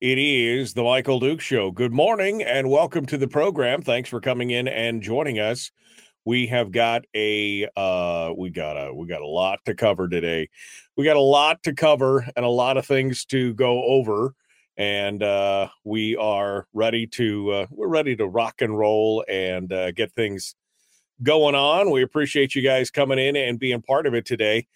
[0.00, 1.70] It is the Michael Duke Show.
[1.70, 3.80] Good morning and welcome to the program.
[3.80, 5.70] Thanks for coming in and joining us.
[6.26, 10.50] We have got a uh we got a we got a lot to cover today.
[10.98, 14.34] We got a lot to cover and a lot of things to go over
[14.76, 19.92] and uh, we are ready to uh, we're ready to rock and roll and uh,
[19.92, 20.54] get things
[21.22, 21.90] going on.
[21.90, 24.66] We appreciate you guys coming in and being part of it today.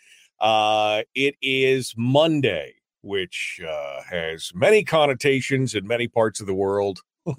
[0.41, 7.01] Uh, it is Monday, which uh, has many connotations in many parts of the world.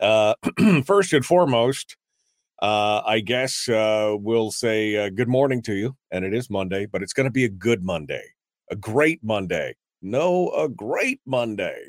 [0.00, 0.34] uh,
[0.84, 1.96] first and foremost,
[2.62, 6.86] uh, I guess uh, we'll say uh, good morning to you, and it is Monday,
[6.86, 8.24] but it's going to be a good Monday,
[8.70, 9.76] a great Monday.
[10.02, 11.88] No, a great Monday.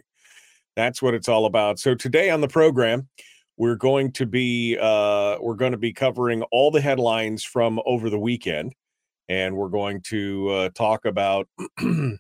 [0.76, 1.80] That's what it's all about.
[1.80, 3.10] So today on the program,
[3.58, 8.10] we're going to be uh, we're going to be covering all the headlines from over
[8.10, 8.74] the weekend,
[9.32, 11.48] and we're going to uh, talk about
[11.82, 12.18] we're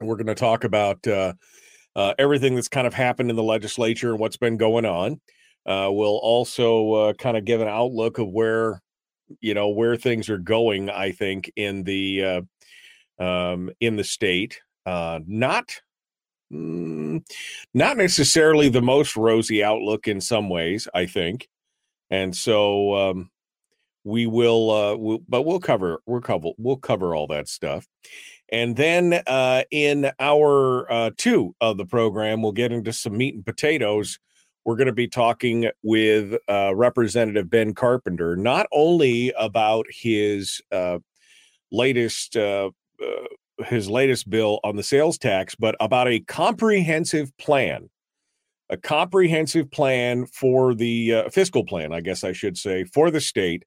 [0.00, 1.32] going to talk about uh,
[1.96, 5.18] uh, everything that's kind of happened in the legislature and what's been going on.
[5.64, 8.82] Uh, we'll also uh, kind of give an outlook of where
[9.40, 10.90] you know where things are going.
[10.90, 12.44] I think in the
[13.18, 15.80] uh, um, in the state, not
[16.52, 17.22] mm,
[17.72, 20.86] not necessarily the most rosy outlook in some ways.
[20.92, 21.48] I think,
[22.10, 23.30] and so um,
[24.04, 24.70] we will.
[24.70, 27.86] Uh, we'll, but we'll cover we'll cover we'll cover all that stuff.
[28.50, 33.34] And then uh, in hour uh, two of the program, we'll get into some meat
[33.34, 34.18] and potatoes
[34.64, 40.98] we're going to be talking with uh, Representative Ben Carpenter, not only about his uh,
[41.70, 42.70] latest uh,
[43.02, 47.90] uh, his latest bill on the sales tax, but about a comprehensive plan,
[48.70, 53.20] a comprehensive plan for the uh, fiscal plan, I guess I should say, for the
[53.20, 53.64] state,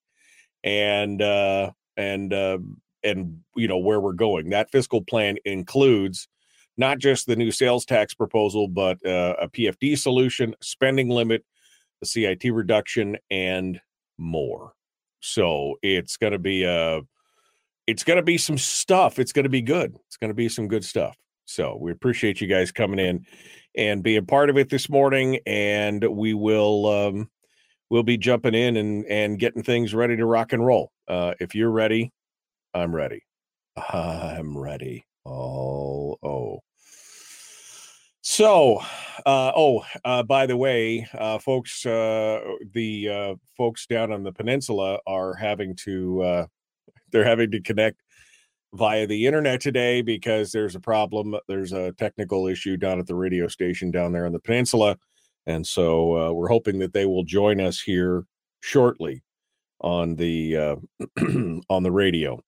[0.65, 2.57] and uh, and uh,
[3.03, 4.49] and you know where we're going.
[4.49, 6.27] That fiscal plan includes
[6.75, 11.45] not just the new sales tax proposal, but uh, a PFD solution, spending limit,
[12.01, 13.79] the CIT reduction, and
[14.17, 14.73] more.
[15.21, 17.01] So it's going to be a,
[17.87, 19.19] it's going to be some stuff.
[19.19, 19.95] It's going to be good.
[20.07, 21.15] It's going to be some good stuff.
[21.45, 23.25] So we appreciate you guys coming in
[23.77, 27.29] and being part of it this morning, and we will um,
[27.90, 30.91] we'll be jumping in and and getting things ready to rock and roll.
[31.07, 32.12] Uh, if you're ready,
[32.73, 33.23] I'm ready.
[33.78, 35.06] I'm ready.
[35.25, 36.59] Oh, oh.
[38.28, 38.79] So,
[39.25, 42.40] uh, oh, uh, by the way, uh, folks, uh,
[42.73, 46.46] the uh, folks down on the peninsula are having to, uh,
[47.12, 48.02] they're having to connect
[48.73, 51.35] via the internet today because there's a problem.
[51.47, 54.97] There's a technical issue down at the radio station down there on the peninsula.
[55.47, 58.25] And so we're hoping that they will join us here
[58.61, 59.23] shortly
[59.81, 60.56] on the
[61.69, 62.41] on the radio.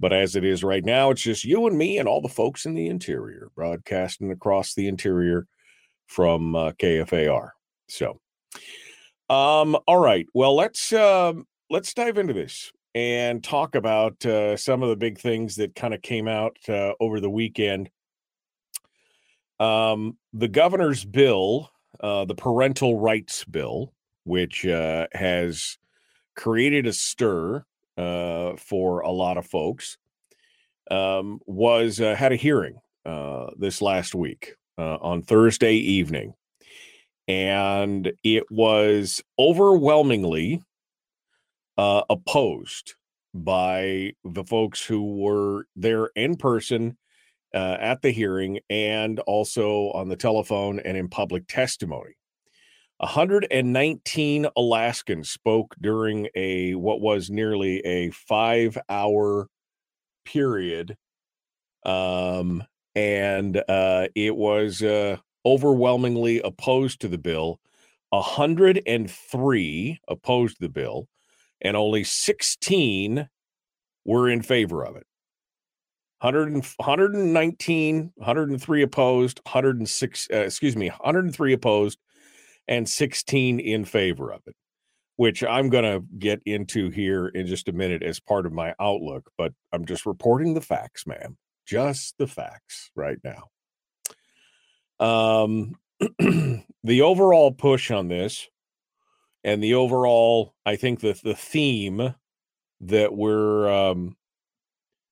[0.00, 2.66] But as it is right now, it's just you and me and all the folks
[2.66, 5.46] in the interior broadcasting across the interior
[6.06, 7.50] from uh, KFAR.
[7.88, 8.20] So,
[9.28, 10.26] um, all right.
[10.34, 15.18] Well, let's um, let's dive into this and talk about uh, some of the big
[15.18, 17.90] things that kind of came out uh, over the weekend.
[19.58, 23.92] Um, the governor's bill, uh, the parental rights bill,
[24.24, 25.78] which uh, has
[26.36, 27.64] created a stir
[27.96, 29.98] uh, for a lot of folks,
[30.90, 36.34] um, was uh, had a hearing uh, this last week uh, on Thursday evening,
[37.26, 40.62] and it was overwhelmingly
[41.76, 42.94] uh, opposed
[43.34, 46.96] by the folks who were there in person
[47.54, 52.12] uh, at the hearing and also on the telephone and in public testimony.
[52.98, 59.48] 119 Alaskans spoke during a what was nearly a five hour
[60.24, 60.96] period.
[61.86, 62.64] Um,
[62.94, 65.16] and uh, it was uh,
[65.46, 67.60] overwhelmingly opposed to the bill
[68.10, 71.08] 103 opposed the bill,
[71.60, 73.28] and only 16
[74.04, 75.06] were in favor of it.
[76.20, 81.98] 100 119, 103 opposed, 106, uh, excuse me, 103 opposed,
[82.66, 84.56] and 16 in favor of it,
[85.16, 88.74] which I'm going to get into here in just a minute as part of my
[88.80, 89.30] outlook.
[89.38, 91.36] But I'm just reporting the facts, ma'am.
[91.66, 93.44] Just the facts right now.
[95.00, 95.74] Um,
[96.82, 98.48] the overall push on this
[99.44, 102.14] and the overall, I think that the theme
[102.80, 104.16] that we're um,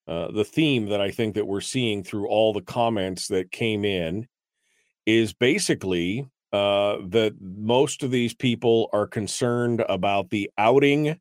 [0.07, 3.83] uh, the theme that I think that we're seeing through all the comments that came
[3.83, 4.27] in
[5.05, 11.19] is basically uh, that most of these people are concerned about the outing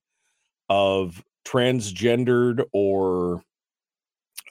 [0.69, 3.43] of transgendered or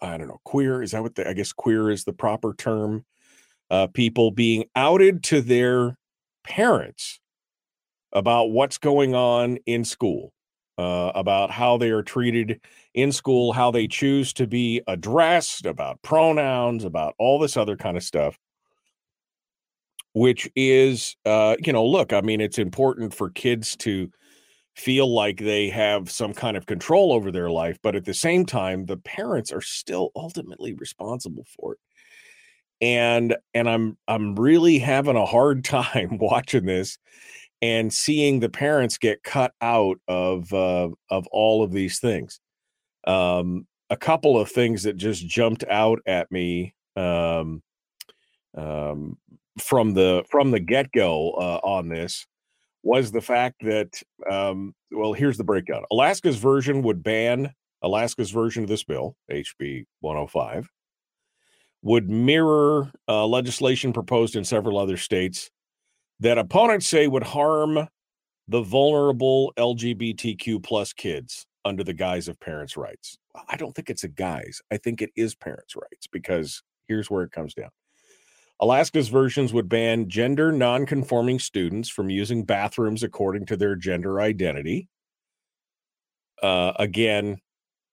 [0.02, 3.06] I don't know queer is that what the, I guess queer is the proper term?
[3.70, 5.98] Uh, people being outed to their
[6.44, 7.20] parents
[8.14, 10.32] about what's going on in school,
[10.78, 12.62] uh, about how they are treated
[12.96, 17.98] in school, how they choose to be addressed, about pronouns, about all this other kind
[17.98, 18.40] of stuff.
[20.14, 24.10] Which is, uh, you know, look, I mean, it's important for kids to
[24.74, 28.46] feel like they have some kind of control over their life, but at the same
[28.46, 31.80] time, the parents are still ultimately responsible for it
[32.82, 36.98] and and i'm i'm really having a hard time watching this
[37.62, 42.40] and seeing the parents get cut out of uh, of all of these things
[43.08, 47.62] um a couple of things that just jumped out at me um
[48.58, 49.18] um
[49.60, 52.26] from the from the get-go uh, on this
[52.84, 55.84] was the fact that um well here's the breakdown.
[55.92, 57.54] Alaska's version would ban
[57.84, 60.70] alaska's version of this bill hb 105
[61.84, 65.52] would mirror uh, legislation proposed in several other states
[66.20, 67.88] that opponents say would harm
[68.48, 73.18] the vulnerable LGBTQ plus kids under the guise of parents' rights.
[73.50, 74.62] I don't think it's a guise.
[74.72, 77.72] I think it is parents' rights because here's where it comes down.
[78.62, 84.88] Alaska's versions would ban gender nonconforming students from using bathrooms according to their gender identity.
[86.42, 87.40] Uh, again,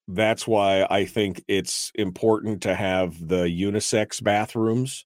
[0.07, 5.05] that's why I think it's important to have the unisex bathrooms.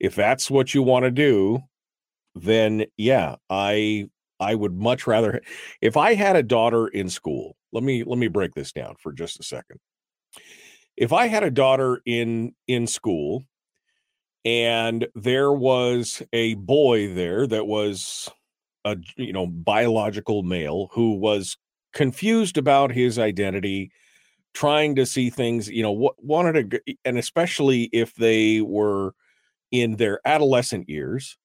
[0.00, 1.60] If that's what you want to do,
[2.34, 4.08] then yeah, I
[4.40, 5.40] I would much rather
[5.80, 7.56] if I had a daughter in school.
[7.72, 9.78] Let me let me break this down for just a second.
[10.96, 13.44] If I had a daughter in in school
[14.44, 18.28] and there was a boy there that was
[18.84, 21.56] a you know biological male who was
[21.92, 23.90] confused about his identity,
[24.54, 29.14] trying to see things, you know, what wanted to, and especially if they were
[29.70, 31.36] in their adolescent years.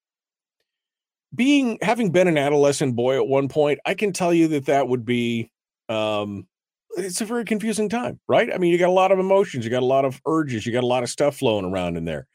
[1.36, 4.88] Being having been an adolescent boy at one point, I can tell you that that
[4.88, 5.52] would be
[5.90, 6.48] um
[6.96, 8.54] it's a very confusing time, right?
[8.54, 10.72] I mean, you got a lot of emotions, you got a lot of urges, you
[10.72, 12.28] got a lot of stuff flowing around in there.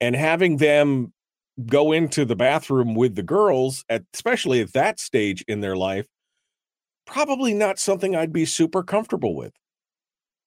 [0.00, 1.12] And having them
[1.66, 6.06] go into the bathroom with the girls at especially at that stage in their life
[7.06, 9.52] probably not something I'd be super comfortable with.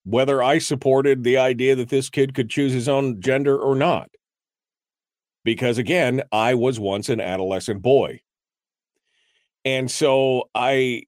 [0.04, 4.10] Whether I supported the idea that this kid could choose his own gender or not.
[5.50, 8.22] Because again, I was once an adolescent boy.
[9.66, 11.06] And so I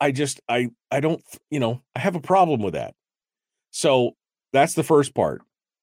[0.00, 2.94] I just I I don't, you know, I have a problem with that.
[3.72, 4.16] So
[4.54, 5.42] that's the first part.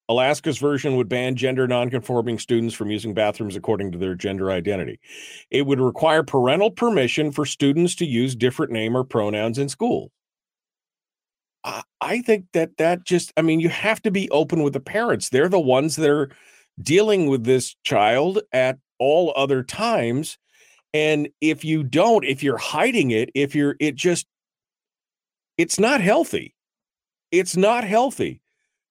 [0.10, 5.00] Alaska's version would ban gender nonconforming students from using bathrooms according to their gender identity.
[5.52, 10.12] It would require parental permission for students to use different name or pronouns in school.
[12.02, 15.30] I think that that just, I mean, you have to be open with the parents.
[15.30, 16.32] They're the ones that are
[16.82, 20.38] dealing with this child at all other times.
[20.94, 24.28] And if you don't, if you're hiding it, if you're, it just,
[25.58, 26.56] it's not healthy.
[27.32, 28.42] It's not healthy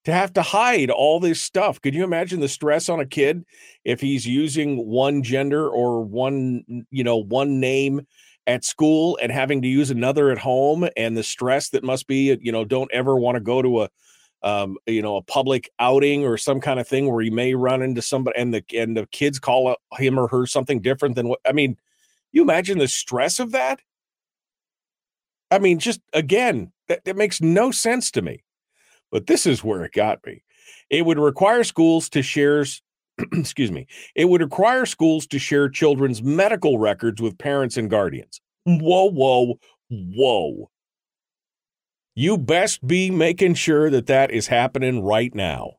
[0.04, 1.80] to have to hide all this stuff.
[1.80, 3.44] Could you imagine the stress on a kid
[3.84, 8.06] if he's using one gender or one, you know, one name
[8.46, 12.36] at school and having to use another at home and the stress that must be,
[12.40, 13.88] you know, don't ever want to go to a
[14.42, 17.82] um, you know, a public outing or some kind of thing where he may run
[17.82, 21.40] into somebody and the and the kids call him or her something different than what
[21.46, 21.76] I mean,
[22.32, 23.80] you imagine the stress of that?
[25.50, 28.42] I mean, just again, that, that makes no sense to me.
[29.10, 30.42] But this is where it got me.
[30.90, 32.64] It would require schools to share
[33.32, 33.86] excuse me.
[34.16, 38.40] It would require schools to share children's medical records with parents and guardians.
[38.64, 39.58] Whoa, whoa,
[39.90, 40.70] whoa.
[42.14, 45.76] You best be making sure that that is happening right now.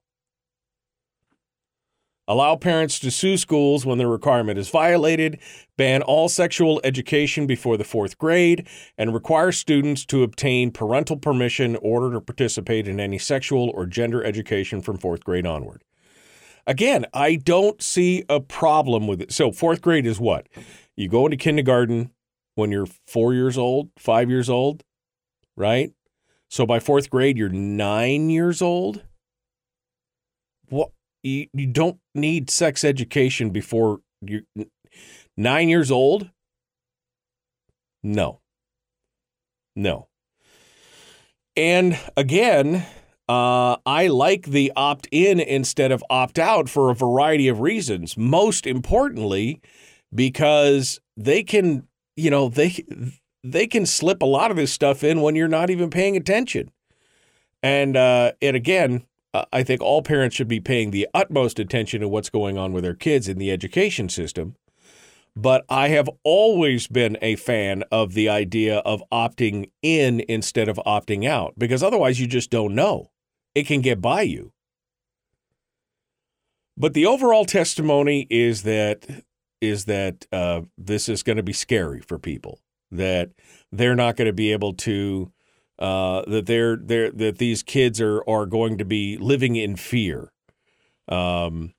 [2.28, 5.38] allow parents to sue schools when the requirement is violated,
[5.78, 8.66] ban all sexual education before the fourth grade,
[8.98, 13.86] and require students to obtain parental permission in order to participate in any sexual or
[13.86, 15.84] gender education from fourth grade onward.
[16.66, 19.34] Again, I don't see a problem with it.
[19.34, 20.48] So, fourth grade is what?
[20.96, 22.12] You go into kindergarten
[22.56, 24.84] when you're four years old, five years old,
[25.58, 25.92] right?
[26.54, 29.02] So by fourth grade, you're nine years old.
[30.70, 30.92] What
[31.24, 34.44] you, you don't need sex education before you're
[35.36, 36.30] nine years old?
[38.04, 38.42] No.
[39.76, 40.10] No.
[41.56, 42.86] And again,
[43.28, 48.16] uh, I like the opt in instead of opt out for a variety of reasons.
[48.16, 49.60] Most importantly,
[50.14, 52.86] because they can, you know, they
[53.44, 56.72] they can slip a lot of this stuff in when you're not even paying attention.
[57.62, 59.06] And uh, and again,
[59.52, 62.84] I think all parents should be paying the utmost attention to what's going on with
[62.84, 64.56] their kids in the education system.
[65.36, 70.80] But I have always been a fan of the idea of opting in instead of
[70.86, 73.10] opting out because otherwise you just don't know.
[73.56, 74.52] It can get by you.
[76.78, 79.24] But the overall testimony is that
[79.62, 82.60] is that uh, this is going to be scary for people.
[82.96, 83.32] That
[83.72, 85.32] they're not going to be able to.
[85.80, 90.32] Uh, that they're, they're that these kids are are going to be living in fear.
[91.08, 91.74] Um,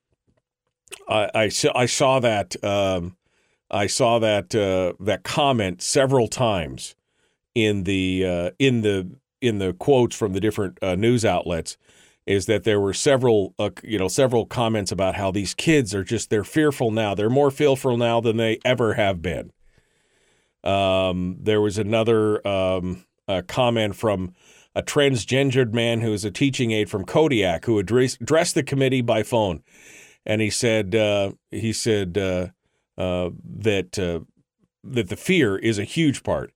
[1.07, 3.15] I, I saw I saw that um,
[3.71, 6.95] I saw that uh, that comment several times
[7.55, 9.09] in the uh, in the
[9.41, 11.77] in the quotes from the different uh, news outlets
[12.25, 16.03] is that there were several uh, you know several comments about how these kids are
[16.03, 19.51] just they're fearful now they're more fearful now than they ever have been
[20.65, 23.05] um, there was another um,
[23.47, 24.33] comment from
[24.75, 29.23] a transgendered man who is a teaching aide from Kodiak who addressed, the committee by
[29.23, 29.63] phone
[30.25, 32.47] and he said uh, he said uh,
[32.97, 34.19] uh, that uh,
[34.83, 36.51] that the fear is a huge part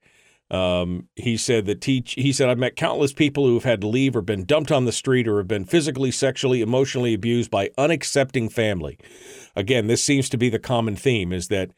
[0.52, 2.14] um, he said that teach.
[2.14, 4.86] He said I've met countless people who have had to leave or been dumped on
[4.86, 8.98] the street or have been physically, sexually, emotionally abused by unaccepting family.
[9.56, 11.70] Again, this seems to be the common theme: is that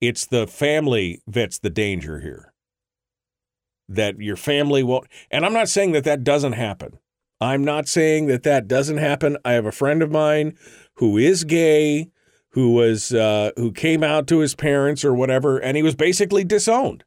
[0.00, 2.52] it's the family that's the danger here.
[3.88, 5.06] That your family won't.
[5.30, 6.98] And I'm not saying that that doesn't happen.
[7.40, 9.36] I'm not saying that that doesn't happen.
[9.44, 10.56] I have a friend of mine
[10.94, 12.10] who is gay,
[12.50, 16.44] who was uh, who came out to his parents or whatever, and he was basically
[16.44, 17.04] disowned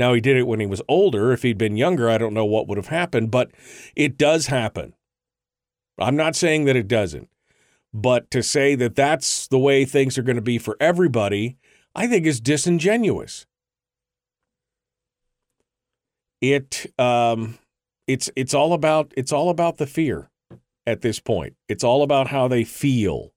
[0.00, 1.30] now, he did it when he was older.
[1.30, 3.50] If he'd been younger, I don't know what would have happened, but
[3.94, 4.94] it does happen.
[5.98, 7.28] I'm not saying that it doesn't,
[7.92, 11.58] but to say that that's the way things are going to be for everybody,
[11.94, 13.46] I think is disingenuous.
[16.40, 17.58] It um,
[18.06, 20.30] it's it's all about it's all about the fear
[20.86, 21.54] at this point.
[21.68, 23.32] It's all about how they feel.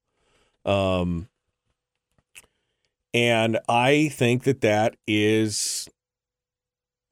[0.66, 1.28] Um,
[3.14, 5.90] and I think that that is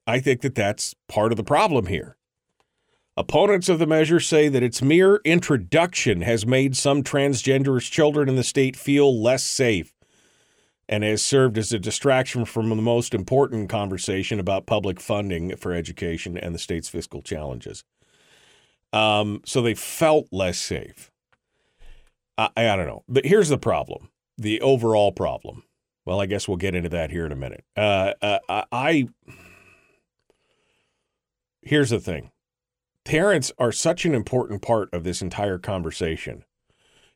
[0.06, 2.16] I think that that's part of the problem here.
[3.16, 8.36] Opponents of the measure say that its mere introduction has made some transgenderist children in
[8.36, 9.92] the state feel less safe
[10.92, 15.72] and has served as a distraction from the most important conversation about public funding for
[15.72, 17.82] education and the state's fiscal challenges.
[18.92, 21.10] Um, so they felt less safe.
[22.36, 23.04] I, I don't know.
[23.08, 25.62] But here's the problem the overall problem.
[26.04, 27.64] Well, I guess we'll get into that here in a minute.
[27.74, 29.08] Uh, uh, I
[31.62, 32.32] here's the thing
[33.06, 36.44] parents are such an important part of this entire conversation.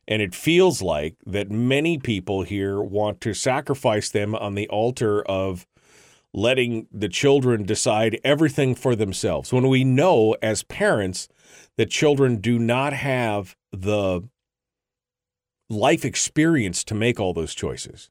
[0.07, 5.21] And it feels like that many people here want to sacrifice them on the altar
[5.23, 5.67] of
[6.33, 9.51] letting the children decide everything for themselves.
[9.51, 11.27] When we know as parents
[11.77, 14.21] that children do not have the
[15.69, 18.09] life experience to make all those choices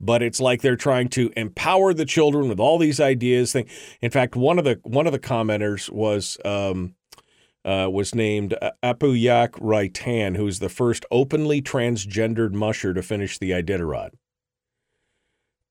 [0.00, 3.56] but it's like they're trying to empower the children with all these ideas.
[4.00, 6.94] In fact, one of the one of the commenters was um,
[7.64, 14.10] uh, was named Apayauq Reitan, who's the first openly transgendered musher to finish the Iditarod.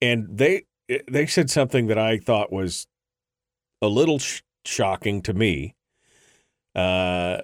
[0.01, 0.63] And they
[1.07, 2.87] they said something that I thought was
[3.81, 5.75] a little sh- shocking to me.
[6.75, 7.41] Uh,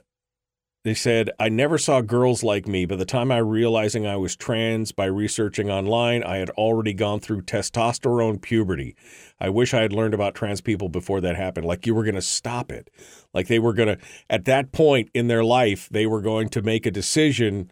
[0.83, 2.85] they said, I never saw girls like me.
[2.85, 7.19] By the time I realizing I was trans by researching online, I had already gone
[7.19, 8.95] through testosterone puberty.
[9.41, 11.65] I wish I had learned about trans people before that happened.
[11.65, 12.89] Like you were going to stop it.
[13.33, 13.97] Like they were going to,
[14.29, 17.71] at that point in their life, they were going to make a decision.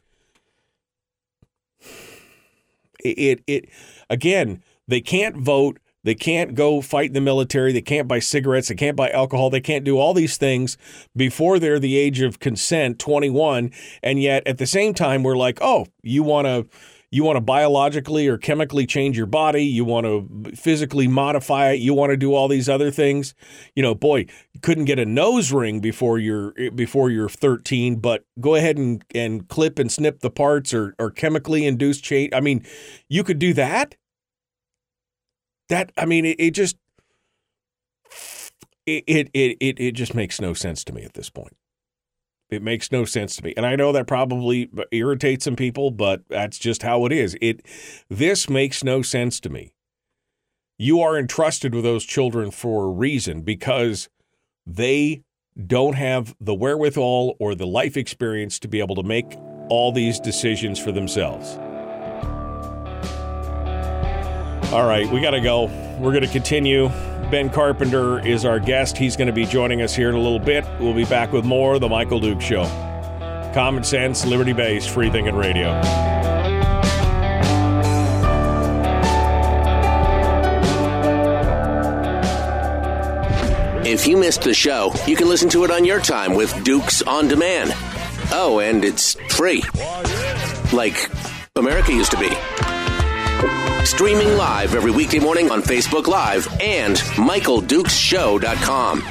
[2.99, 3.69] It, it, it
[4.09, 7.73] again, they can't vote They can't go fight in the military.
[7.73, 8.69] They can't buy cigarettes.
[8.69, 9.49] They can't buy alcohol.
[9.49, 10.77] They can't do all these things
[11.17, 13.71] before they're the age of consent, 21.
[14.01, 16.65] And yet at the same time, we're like, oh, you want to
[17.11, 21.79] you want to biologically or chemically change your body, you want to physically modify it,
[21.79, 23.33] you want to do all these other things.
[23.75, 28.23] You know, boy, you couldn't get a nose ring before you're before you're 13, but
[28.39, 32.31] go ahead and and clip and snip the parts or or chemically induced change.
[32.33, 32.65] I mean,
[33.09, 33.95] you could do that.
[35.69, 36.77] That I mean, it, it just
[38.85, 41.55] it, it it it just makes no sense to me at this point.
[42.49, 43.53] It makes no sense to me.
[43.57, 47.37] And I know that probably irritates some people, but that's just how it is.
[47.41, 47.65] It
[48.09, 49.73] this makes no sense to me.
[50.77, 54.09] You are entrusted with those children for a reason because
[54.65, 55.23] they
[55.65, 59.37] don't have the wherewithal or the life experience to be able to make
[59.69, 61.57] all these decisions for themselves.
[64.71, 65.65] All right, we got to go.
[65.97, 66.89] We're going to continue.
[67.31, 68.97] Ben Carpenter is our guest.
[68.97, 70.65] He's going to be joining us here in a little bit.
[70.79, 72.65] We'll be back with more of The Michael Duke Show.
[73.53, 75.79] Common sense, liberty based, free thinking radio.
[83.85, 87.01] If you missed the show, you can listen to it on your time with Dukes
[87.01, 87.71] on Demand.
[88.33, 89.63] Oh, and it's free.
[90.73, 91.09] Like
[91.55, 92.76] America used to be.
[93.87, 99.01] Streaming live every weekday morning on Facebook Live and MichaelDukesShow.com.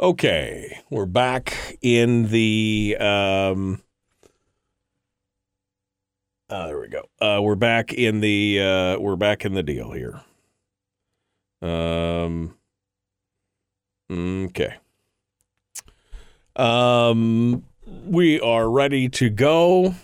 [0.00, 2.96] Okay, we're back in the.
[3.00, 3.82] Um,
[6.48, 7.02] uh, there we go.
[7.20, 8.60] Uh, we're back in the.
[8.60, 10.20] Uh, we're back in the deal here.
[11.60, 12.54] Um.
[14.08, 14.76] Okay.
[16.54, 17.64] Um
[18.06, 19.94] we are ready to go.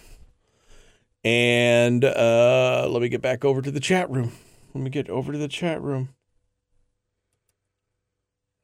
[1.24, 4.32] And uh, let me get back over to the chat room.
[4.74, 6.08] Let me get over to the chat room.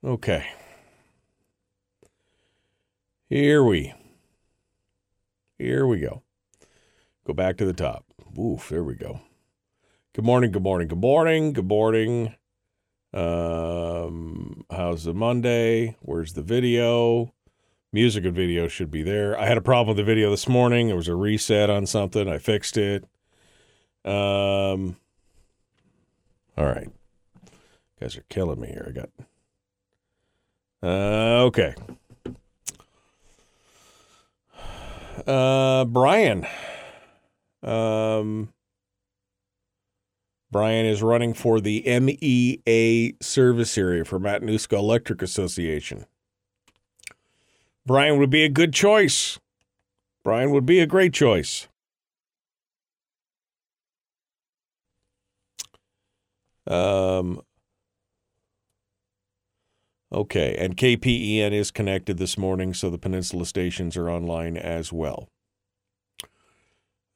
[0.04, 0.46] Okay.
[3.28, 3.94] Here we.
[5.58, 6.22] Here we go.
[7.26, 8.06] Go back to the top.
[8.38, 9.20] Oof, there we go.
[10.14, 12.34] Good morning, good morning, good morning, good morning.
[13.12, 15.96] Um, how's the Monday?
[16.00, 17.32] Where's the video?
[17.90, 19.38] Music and video should be there.
[19.38, 20.88] I had a problem with the video this morning.
[20.88, 22.28] There was a reset on something.
[22.28, 23.04] I fixed it.
[24.04, 24.96] Um,
[26.56, 26.88] all right.
[27.44, 27.50] You
[28.00, 28.86] guys are killing me here.
[28.88, 29.10] I got.
[30.82, 31.74] Uh, okay.
[35.26, 36.46] Uh, Brian.
[37.62, 38.52] Um,
[40.50, 46.04] Brian is running for the MEA service area for Matanuska Electric Association.
[47.88, 49.38] Brian would be a good choice.
[50.22, 51.68] Brian would be a great choice.
[56.66, 57.40] Um,
[60.12, 65.30] okay, and KPEN is connected this morning, so the Peninsula stations are online as well.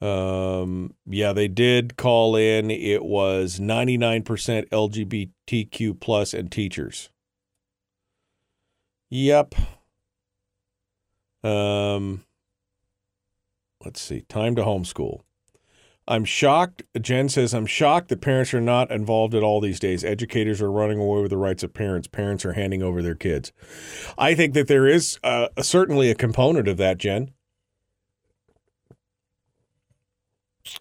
[0.01, 2.71] Um, yeah, they did call in.
[2.71, 7.11] It was 99% LGBTQ plus and teachers.
[9.11, 9.55] Yep.
[11.43, 12.25] Um,
[13.85, 14.23] let's see.
[14.23, 15.21] Time to homeschool.
[16.09, 16.83] I'm shocked.
[17.01, 20.05] Jen says, I'm shocked that parents are not involved at all these days.
[20.05, 22.09] Educators are running away with the rights of parents.
[22.09, 23.53] Parents are handing over their kids.
[24.19, 27.31] I think that there is uh, certainly a component of that, Jen.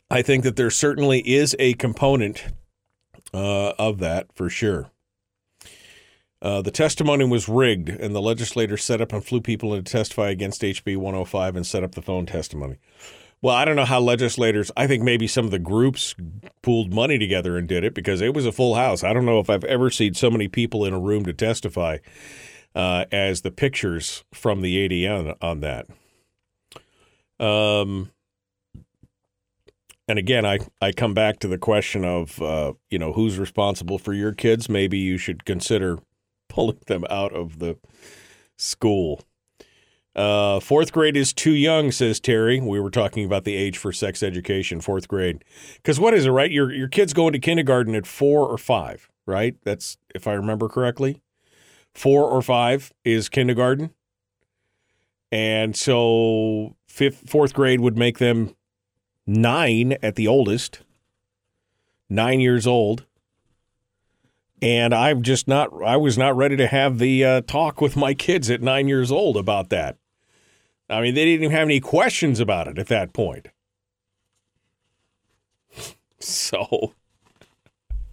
[0.10, 2.45] I think that there certainly is a component
[3.34, 4.91] uh, of that for sure.
[6.41, 9.91] Uh, the testimony was rigged, and the legislators set up and flew people in to
[9.91, 12.77] testify against HB 105 and set up the phone testimony.
[13.43, 16.15] Well, I don't know how legislators, I think maybe some of the groups
[16.62, 19.04] pooled money together and did it because it was a full house.
[19.04, 21.97] I don't know if I've ever seen so many people in a room to testify
[22.75, 25.88] uh, as the pictures from the ADN on that.
[27.43, 28.12] Um,
[30.08, 33.97] and again, I, I come back to the question of, uh, you know, who's responsible
[33.97, 34.69] for your kids.
[34.69, 35.97] Maybe you should consider
[36.52, 37.78] pulling them out of the
[38.58, 39.24] school.
[40.14, 42.60] Uh, fourth grade is too young, says Terry.
[42.60, 45.46] We were talking about the age for sex education, fourth grade.
[45.78, 46.52] Because what is it, right?
[46.52, 49.56] Your your kid's go into kindergarten at four or five, right?
[49.64, 51.22] That's if I remember correctly.
[51.94, 53.92] Four or five is kindergarten,
[55.32, 58.56] and so fifth, fourth grade would make them
[59.26, 60.82] nine at the oldest,
[62.10, 63.06] nine years old
[64.62, 65.69] and I'm just not.
[65.84, 69.12] I was not ready to have the uh, talk with my kids at nine years
[69.12, 69.97] old about that.
[70.89, 73.47] I mean, they didn't even have any questions about it at that point.
[76.24, 76.93] So,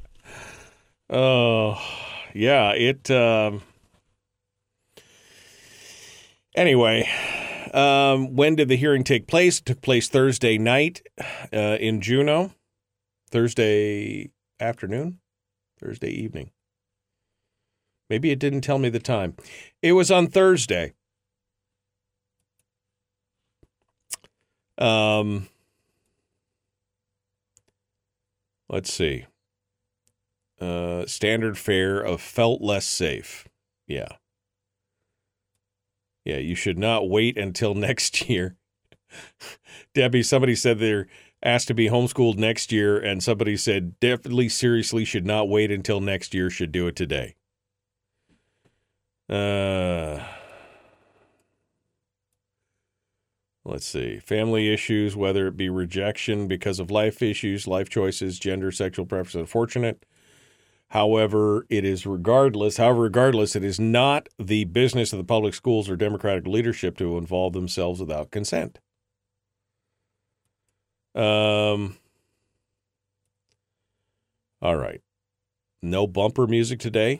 [1.10, 1.78] oh,
[2.32, 3.10] yeah, it.
[3.10, 3.60] Um,
[6.54, 7.06] anyway,
[7.74, 9.58] um, when did the hearing take place?
[9.58, 11.02] It took place Thursday night
[11.52, 12.52] uh, in Juneau,
[13.30, 15.18] Thursday afternoon,
[15.78, 16.50] Thursday evening.
[18.10, 19.36] Maybe it didn't tell me the time.
[19.82, 20.94] It was on Thursday.
[24.78, 25.48] Um,
[28.68, 29.26] let's see.
[30.60, 33.46] Uh, standard fare of felt less safe.
[33.86, 34.08] Yeah.
[36.24, 38.56] Yeah, you should not wait until next year.
[39.94, 41.06] Debbie, somebody said they're
[41.42, 46.00] asked to be homeschooled next year, and somebody said definitely seriously should not wait until
[46.00, 47.34] next year, should do it today.
[49.28, 50.20] Uh,
[53.64, 54.18] let's see.
[54.18, 59.34] Family issues, whether it be rejection because of life issues, life choices, gender, sexual preference,
[59.34, 60.04] unfortunate.
[60.92, 65.90] However, it is regardless, however, regardless, it is not the business of the public schools
[65.90, 68.78] or Democratic leadership to involve themselves without consent.
[71.18, 71.96] Um,
[74.62, 75.00] all right.
[75.82, 77.16] No bumper music today.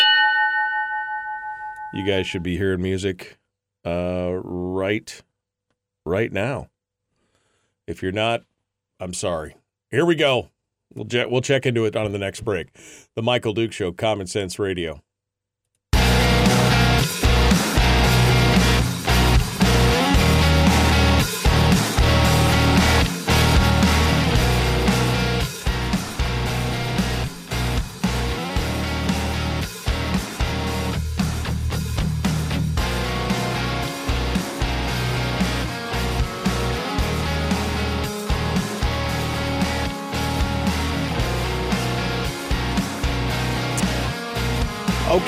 [1.92, 3.38] You guys should be hearing music
[3.84, 5.22] uh, right
[6.04, 6.68] right now.
[7.86, 8.42] If you're not,
[9.00, 9.56] I'm sorry.
[9.90, 10.50] Here we go.
[10.94, 12.68] We'll, je- we'll check into it on the next break.
[13.14, 15.02] The Michael Duke Show, Common Sense Radio.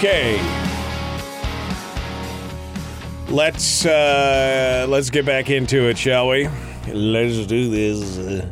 [0.01, 0.41] Okay.
[3.29, 6.49] Let's uh let's get back into it, shall we?
[6.91, 8.47] Let's do this.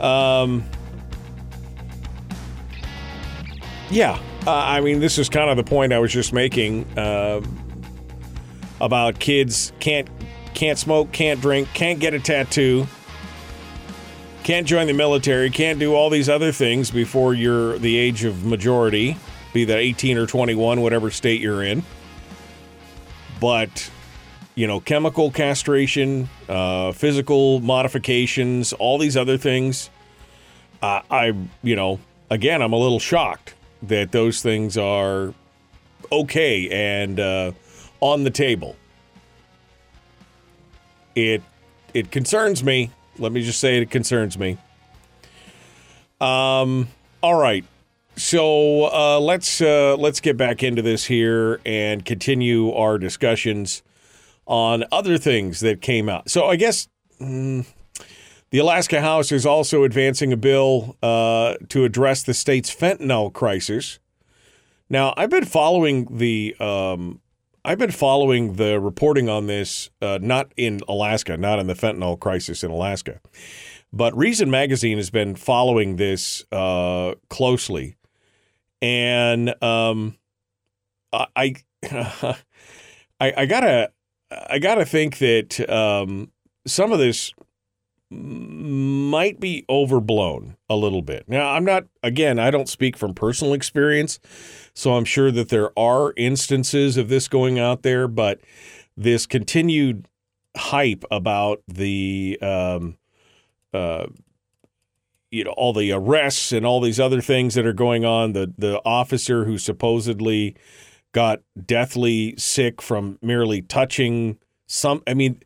[0.00, 0.64] Um
[3.90, 7.42] Yeah, uh, I mean this is kind of the point I was just making uh,
[8.80, 10.08] about kids can't
[10.54, 12.86] can't smoke, can't drink, can't get a tattoo,
[14.42, 18.46] can't join the military, can't do all these other things before you're the age of
[18.46, 19.18] majority
[19.52, 21.82] be that 18 or 21, whatever state you're in.
[23.40, 23.90] But,
[24.54, 29.90] you know, chemical castration, uh, physical modifications, all these other things,
[30.82, 35.32] uh, I, you know, again, I'm a little shocked that those things are
[36.10, 37.52] okay and uh,
[38.00, 38.76] on the table.
[41.14, 41.42] It
[41.94, 42.90] it concerns me.
[43.18, 44.56] Let me just say it concerns me.
[46.20, 46.88] Um.
[47.22, 47.64] All right.
[48.18, 53.84] So uh, let's uh, let's get back into this here and continue our discussions
[54.44, 56.28] on other things that came out.
[56.28, 56.88] So I guess
[57.20, 57.64] mm,
[58.50, 64.00] the Alaska House is also advancing a bill uh, to address the state's fentanyl crisis.
[64.90, 67.20] Now I've been following the um,
[67.64, 72.18] I've been following the reporting on this, uh, not in Alaska, not in the fentanyl
[72.18, 73.20] crisis in Alaska,
[73.92, 77.94] but Reason Magazine has been following this uh, closely
[78.80, 80.16] and um,
[81.12, 82.36] I, I,
[83.20, 83.90] I gotta,
[84.30, 86.30] I gotta think that um,
[86.66, 87.32] some of this
[88.10, 91.28] might be overblown a little bit.
[91.28, 94.18] Now, I'm not, again, I don't speak from personal experience,
[94.72, 98.40] so I'm sure that there are instances of this going out there, but
[98.96, 100.08] this continued
[100.56, 102.96] hype about the um,
[103.74, 104.06] uh,
[105.30, 108.32] you know all the arrests and all these other things that are going on.
[108.32, 110.56] The the officer who supposedly
[111.12, 115.40] got deathly sick from merely touching some i mean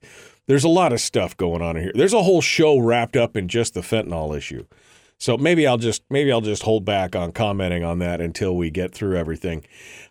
[0.48, 1.92] there's a lot of stuff going on here.
[1.94, 4.66] There's a whole show wrapped up in just the fentanyl issue.
[5.18, 8.70] So maybe i'll just maybe i'll just hold back on commenting on that until we
[8.70, 9.64] get through everything.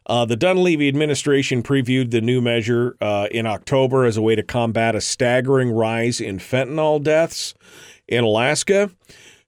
[0.05, 4.43] Uh, the dunleavy administration previewed the new measure uh, in october as a way to
[4.43, 7.53] combat a staggering rise in fentanyl deaths
[8.07, 8.89] in alaska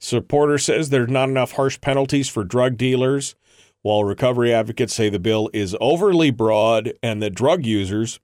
[0.03, 3.35] Supporter says there's not enough harsh penalties for drug dealers,
[3.83, 8.19] while recovery advocates say the bill is overly broad and that drug users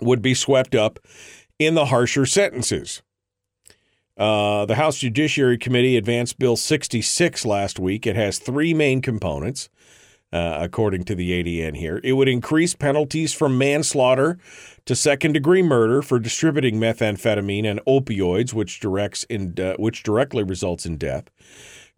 [0.00, 1.00] would be swept up
[1.58, 3.02] in the harsher sentences.
[4.16, 8.06] Uh, the House Judiciary Committee advanced Bill 66 last week.
[8.06, 9.68] It has three main components.
[10.32, 12.00] Uh, according to the ADN here.
[12.02, 14.38] It would increase penalties from manslaughter
[14.86, 20.42] to second degree murder for distributing methamphetamine and opioids, which directs in uh, which directly
[20.42, 21.24] results in death.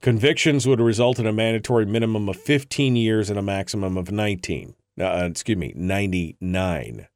[0.00, 4.74] Convictions would result in a mandatory minimum of 15 years and a maximum of 19.
[5.00, 7.08] Uh, excuse me, 99.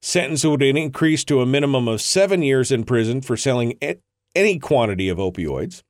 [0.00, 3.78] Sentence would increase to a minimum of seven years in prison for selling
[4.34, 5.82] any quantity of opioids.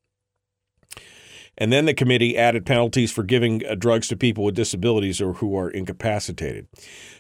[1.61, 5.35] And then the committee added penalties for giving uh, drugs to people with disabilities or
[5.35, 6.69] who are incapacitated.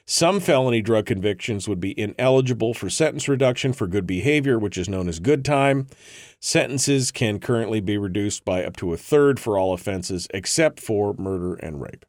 [0.06, 4.88] Some felony drug convictions would be ineligible for sentence reduction for good behavior, which is
[4.88, 5.88] known as good time.
[6.40, 11.14] Sentences can currently be reduced by up to a third for all offenses except for
[11.18, 12.06] murder and rape.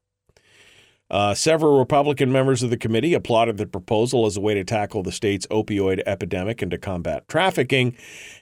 [1.12, 5.02] Uh, several Republican members of the committee applauded the proposal as a way to tackle
[5.02, 7.98] the state's opioid epidemic and to combat trafficking,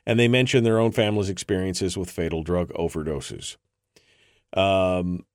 [0.06, 3.56] and they mentioned their own families' experiences with fatal drug overdoses.
[4.58, 5.26] Um,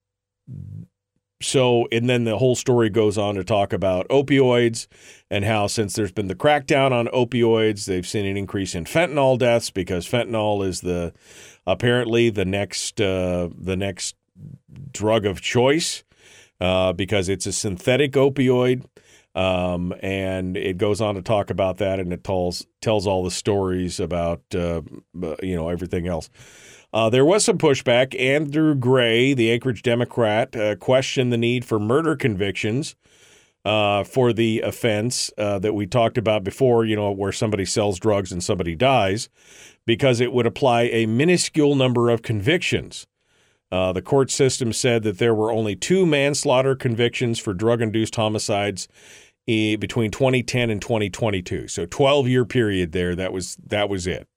[1.41, 4.87] so, and then the whole story goes on to talk about opioids
[5.31, 9.39] and how, since there's been the crackdown on opioids, they've seen an increase in fentanyl
[9.39, 11.13] deaths because fentanyl is the
[11.67, 14.15] apparently the next uh, the next
[14.93, 16.05] drug of choice
[16.61, 18.85] uh, because it's a synthetic opioid.
[19.35, 23.31] Um, and it goes on to talk about that, and it tells tells all the
[23.31, 24.83] stories about uh,
[25.43, 26.29] you know everything else.
[26.93, 28.19] Uh, there was some pushback.
[28.21, 32.95] Andrew Gray, the Anchorage Democrat, uh, questioned the need for murder convictions
[33.65, 37.99] uh, for the offense uh, that we talked about before, you know, where somebody sells
[37.99, 39.29] drugs and somebody dies,
[39.87, 43.07] because it would apply a minuscule number of convictions.
[43.73, 48.15] Uh, the court system said that there were only two manslaughter convictions for drug induced
[48.17, 48.87] homicides
[49.49, 51.69] eh, between 2010 and 2022.
[51.69, 53.17] So 12 year period there.
[53.17, 54.29] That was that was it.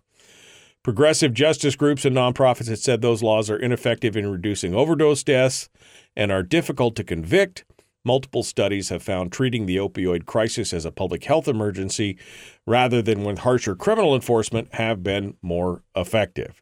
[0.83, 5.67] Progressive justice groups and nonprofits have said those laws are ineffective in reducing overdose deaths
[6.15, 7.65] and are difficult to convict.
[8.05, 12.17] Multiple studies have found treating the opioid crisis as a public health emergency
[12.65, 16.61] rather than with harsher criminal enforcement have been more effective.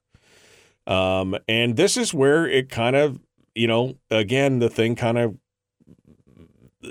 [0.86, 3.20] Um, and this is where it kind of,
[3.56, 5.38] you know, again, the thing kind of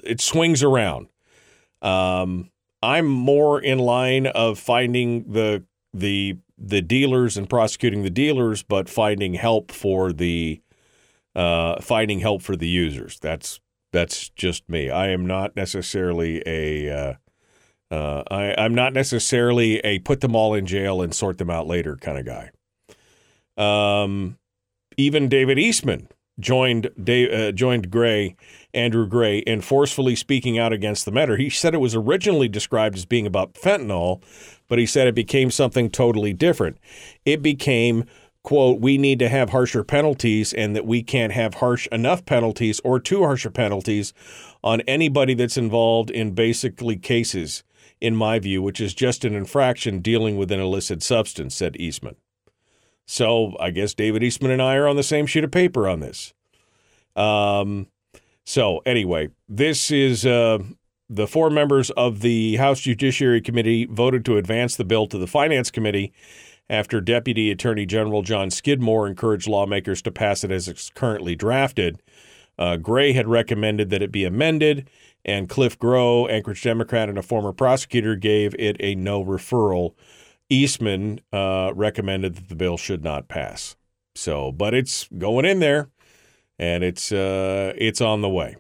[0.03, 1.09] it swings around.
[1.83, 2.51] Um,
[2.83, 8.89] I'm more in line of finding the the the dealers and prosecuting the dealers, but
[8.89, 10.61] finding help for the
[11.35, 13.19] uh, finding help for the users.
[13.21, 13.61] That's
[13.93, 14.91] that's just me.
[14.91, 17.15] I am not necessarily a uh,
[17.95, 21.67] uh, I, I'm not necessarily a put them all in jail and sort them out
[21.67, 22.51] later kind of guy.
[23.57, 24.39] Um,
[24.97, 26.09] even David Eastman
[26.41, 28.37] joined Dave, uh, joined Gray,
[28.75, 31.37] Andrew Gray, in forcefully speaking out against the matter.
[31.37, 34.23] He said it was originally described as being about fentanyl,
[34.69, 36.79] but he said it became something totally different.
[37.25, 38.05] It became
[38.43, 42.81] quote we need to have harsher penalties and that we can't have harsh enough penalties
[42.85, 44.13] or too harsher penalties
[44.65, 47.63] on anybody that's involved in basically cases
[48.01, 52.17] in my view which is just an infraction dealing with an illicit substance said eastman
[53.07, 56.01] so I guess David Eastman and I are on the same sheet of paper on
[56.01, 56.33] this.
[57.17, 57.89] Um,
[58.45, 60.59] so anyway, this is uh,
[61.09, 65.27] the four members of the House Judiciary Committee voted to advance the bill to the
[65.27, 66.13] Finance Committee
[66.71, 72.01] after Deputy Attorney General John Skidmore encouraged lawmakers to pass it as it's currently drafted.
[72.59, 74.89] Uh, Gray had recommended that it be amended,
[75.25, 79.95] and Cliff Groh, Anchorage Democrat and a former prosecutor, gave it a no referral
[80.53, 83.77] Eastman uh, recommended that the bill should not pass.
[84.15, 85.89] So, but it's going in there,
[86.59, 88.57] and it's uh, it's on the way.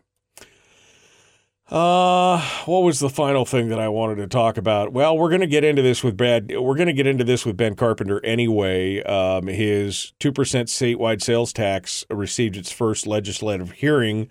[1.68, 4.92] Uh, what was the final thing that I wanted to talk about?
[4.92, 6.48] Well, we're going to get into this with Ben.
[6.48, 9.02] We're going to get into this with Ben Carpenter anyway.
[9.02, 14.30] Um, his two percent statewide sales tax received its first legislative hearing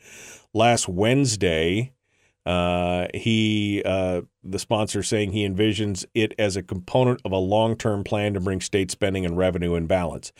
[0.54, 1.94] last Wednesday.
[2.44, 7.76] Uh, he, uh, the sponsor, saying he envisions it as a component of a long
[7.76, 10.32] term plan to bring state spending and revenue in balance,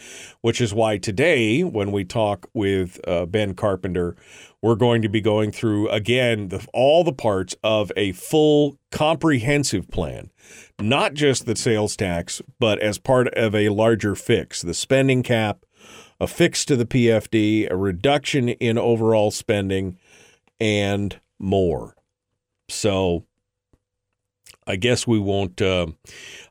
[0.42, 4.16] which is why today, when we talk with uh, Ben Carpenter,
[4.64, 9.88] we're going to be going through again the, all the parts of a full comprehensive
[9.90, 10.32] plan,
[10.80, 15.66] not just the sales tax, but as part of a larger fix, the spending cap,
[16.20, 20.00] a fix to the PFD, a reduction in overall spending,
[20.60, 21.96] and more.
[22.70, 23.26] So
[24.68, 25.62] I guess we won't.
[25.62, 25.88] Uh,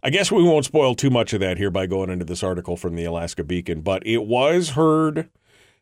[0.02, 2.76] I guess we won't spoil too much of that here by going into this article
[2.76, 3.80] from the Alaska Beacon.
[3.80, 5.30] But it was heard,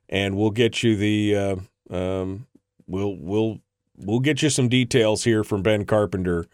[0.09, 1.37] and we'll get you the.
[1.37, 1.57] Uh,
[1.95, 2.47] um,
[2.87, 3.61] we'll we'll
[3.97, 6.47] we'll get you some details here from Ben Carpenter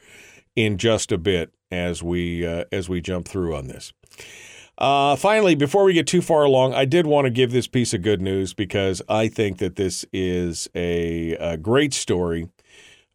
[0.54, 3.92] in just a bit as we uh, as we jump through on this.
[4.76, 7.94] Uh, finally, before we get too far along, I did want to give this piece
[7.94, 12.48] of good news because I think that this is a, a great story.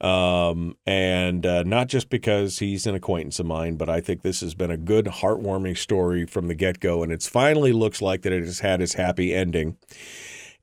[0.02, 4.40] Um, and uh, not just because he's an acquaintance of mine, but I think this
[4.40, 7.04] has been a good, heartwarming story from the get go.
[7.04, 9.78] And it's finally looks like that it has had its happy ending.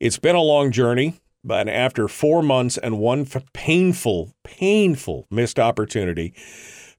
[0.01, 6.33] It's been a long journey, but after four months and one painful, painful missed opportunity,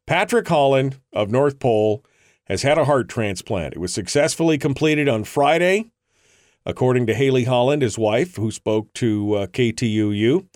[0.05, 2.03] Patrick Holland of North Pole
[2.47, 3.73] has had a heart transplant.
[3.73, 5.91] It was successfully completed on Friday,
[6.65, 10.47] according to Haley Holland, his wife, who spoke to uh, KTUU.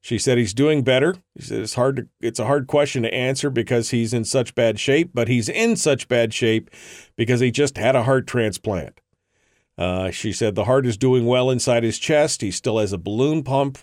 [0.00, 1.16] She said he's doing better.
[1.34, 4.54] He said it's hard to, it's a hard question to answer because he's in such
[4.54, 6.70] bad shape, but he's in such bad shape
[7.16, 9.00] because he just had a heart transplant.
[9.76, 12.40] Uh, she said the heart is doing well inside his chest.
[12.40, 13.78] He still has a balloon pump.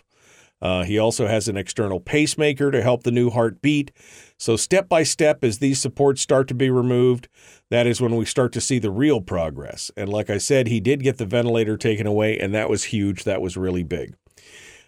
[0.62, 3.92] Uh, he also has an external pacemaker to help the new heart beat.
[4.38, 7.28] So, step by step, as these supports start to be removed,
[7.70, 9.92] that is when we start to see the real progress.
[9.96, 13.24] And like I said, he did get the ventilator taken away, and that was huge.
[13.24, 14.16] That was really big.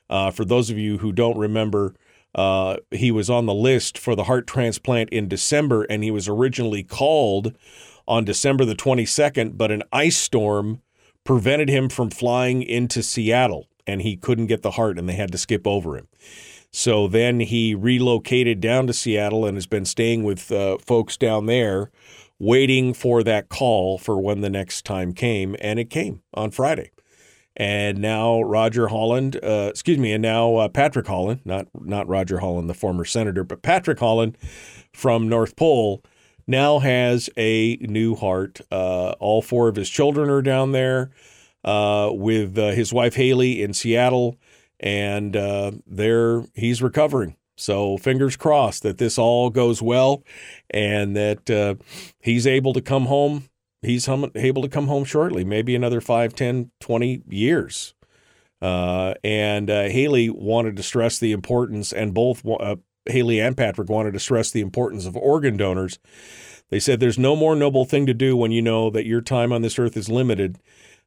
[0.10, 1.94] Uh, for those of you who don't remember,
[2.36, 6.28] uh, he was on the list for the heart transplant in December, and he was
[6.28, 7.56] originally called
[8.08, 10.82] on December the 22nd, but an ice storm
[11.24, 15.32] prevented him from flying into Seattle, and he couldn't get the heart, and they had
[15.32, 16.08] to skip over him.
[16.72, 21.48] So then he relocated down to Seattle and has been staying with uh, folks down
[21.48, 21.90] there,
[22.38, 25.56] waiting for that call for when the next time came.
[25.60, 26.92] And it came on Friday.
[27.58, 32.40] And now Roger Holland, uh, excuse me, and now uh, Patrick Holland, not not Roger
[32.40, 34.38] Holland, the former senator, but Patrick Holland
[34.94, 36.02] from North Pole,
[36.48, 38.62] now has a new heart.
[38.72, 41.12] Uh, all four of his children are down there
[41.64, 44.38] uh, with uh, his wife Haley in Seattle
[44.80, 47.36] and uh, there he's recovering.
[47.58, 50.24] So fingers crossed that this all goes well,
[50.70, 51.76] and that uh,
[52.22, 53.50] he's able to come home.
[53.82, 57.94] He's hum- able to come home shortly, maybe another 5, 10, 20 years.
[58.62, 62.46] Uh, and Haley wanted to stress the importance, and both
[63.06, 66.00] Haley and Patrick wanted to stress the importance of organ donors.
[66.70, 69.52] They said there's no more noble thing to do when you know that your time
[69.52, 70.60] on this earth is limited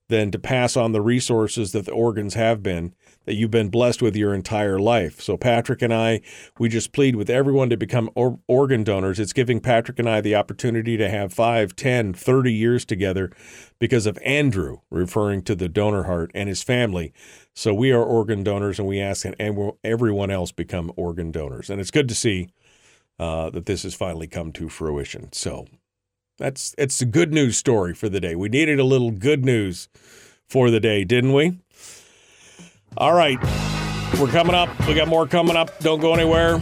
[0.08, 4.02] than to pass on the resources that the organs have been that you've been blessed
[4.02, 5.20] with your entire life.
[5.20, 6.20] So, Patrick and I,
[6.58, 9.20] we just plead with everyone to become or- organ donors.
[9.20, 13.30] It's giving Patrick and I the opportunity to have 5, 10, 30 years together
[13.78, 17.12] because of Andrew, referring to the donor heart, and his family.
[17.54, 21.70] So, we are organ donors, and we ask that everyone else become organ donors.
[21.70, 22.48] And it's good to see
[23.18, 25.32] uh, that this has finally come to fruition.
[25.32, 25.66] So,
[26.38, 28.34] that's it's a good news story for the day.
[28.34, 29.88] We needed a little good news
[30.48, 31.58] for the day, didn't we?
[32.96, 33.38] All right.
[34.20, 34.68] We're coming up.
[34.86, 35.78] We got more coming up.
[35.78, 36.60] Don't go anywhere.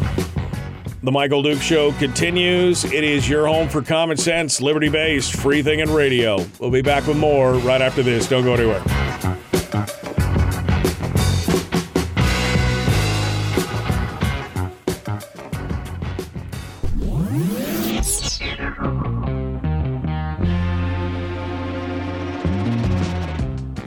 [1.02, 2.84] The Michael Duke Show continues.
[2.84, 6.44] It is your home for common sense, liberty based, free thinking radio.
[6.58, 8.28] We'll be back with more right after this.
[8.28, 8.82] Don't go anywhere.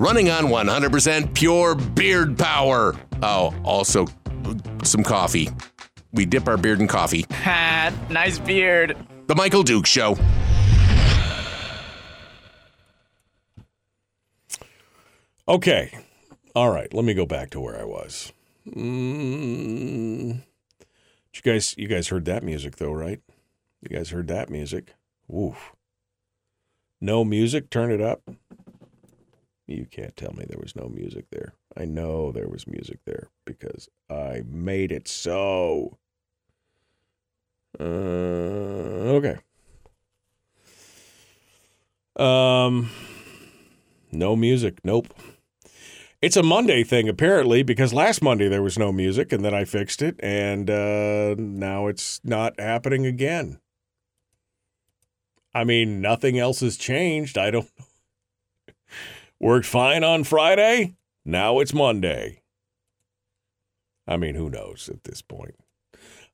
[0.04, 2.94] Running on 100% pure beard power.
[3.22, 4.06] Oh, also
[4.84, 5.50] some coffee.
[6.12, 7.26] We dip our beard in coffee.
[7.32, 8.98] Ha, nice beard.
[9.28, 10.18] The Michael Duke Show.
[15.48, 15.98] Okay.
[16.54, 16.94] All right.
[16.94, 18.34] Let me go back to where I was.
[18.68, 20.42] Mm.
[21.34, 23.22] You guys, you guys heard that music though, right?
[23.82, 24.96] You guys heard that music?
[25.34, 25.74] Oof.
[27.00, 27.70] No music.
[27.70, 28.22] Turn it up.
[29.74, 31.56] You can't tell me there was no music there.
[31.76, 35.98] I know there was music there because I made it so.
[37.80, 39.38] Uh, okay.
[42.16, 42.92] Um,
[44.12, 44.80] no music.
[44.84, 45.12] Nope.
[46.22, 49.66] It's a Monday thing apparently because last Monday there was no music and then I
[49.66, 53.60] fixed it and uh, now it's not happening again.
[55.54, 57.38] I mean, nothing else has changed.
[57.38, 57.86] I don't know
[59.44, 60.96] Worked fine on Friday.
[61.26, 62.44] Now it's Monday.
[64.08, 65.56] I mean, who knows at this point?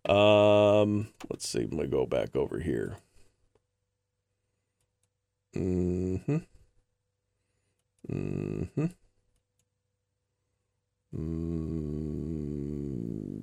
[0.08, 1.62] Um, let's see.
[1.62, 2.98] Let me go back over here.
[5.56, 6.38] Mm-hmm.
[8.12, 8.86] Mm-hmm.
[11.18, 13.42] Mm,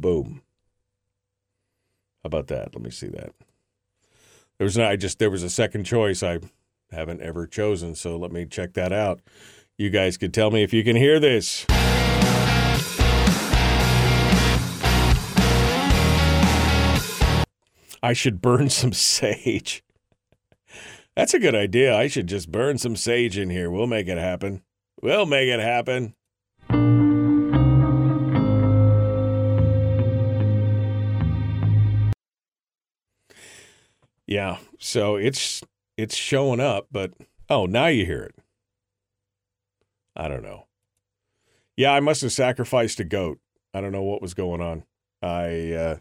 [0.00, 0.40] boom.
[2.22, 2.74] How about that?
[2.74, 3.34] Let me see that.
[4.56, 6.22] There was I just there was a second choice.
[6.22, 6.38] I
[6.92, 7.94] haven't ever chosen.
[7.94, 9.20] So let me check that out.
[9.76, 11.66] You guys could tell me if you can hear this.
[18.02, 19.82] I should burn some sage.
[21.16, 21.96] That's a good idea.
[21.96, 23.70] I should just burn some sage in here.
[23.70, 24.62] We'll make it happen.
[25.02, 26.14] We'll make it happen.
[34.26, 35.62] Yeah, so it's
[35.96, 37.12] it's showing up, but
[37.48, 38.34] oh, now you hear it.
[40.16, 40.66] I don't know.
[41.76, 43.38] Yeah, I must have sacrificed a goat.
[43.72, 44.84] I don't know what was going on.
[45.22, 45.96] I uh,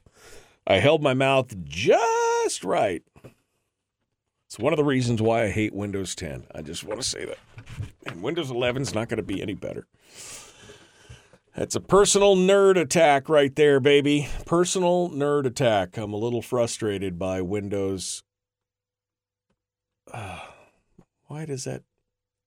[0.67, 3.03] I held my mouth just right.
[4.45, 6.45] It's one of the reasons why I hate Windows 10.
[6.53, 7.37] I just want to say that.
[8.05, 9.87] And Windows 11 is not going to be any better.
[11.55, 14.27] That's a personal nerd attack right there, baby.
[14.45, 15.97] Personal nerd attack.
[15.97, 18.23] I'm a little frustrated by Windows.
[20.11, 20.39] Uh,
[21.27, 21.83] why does that?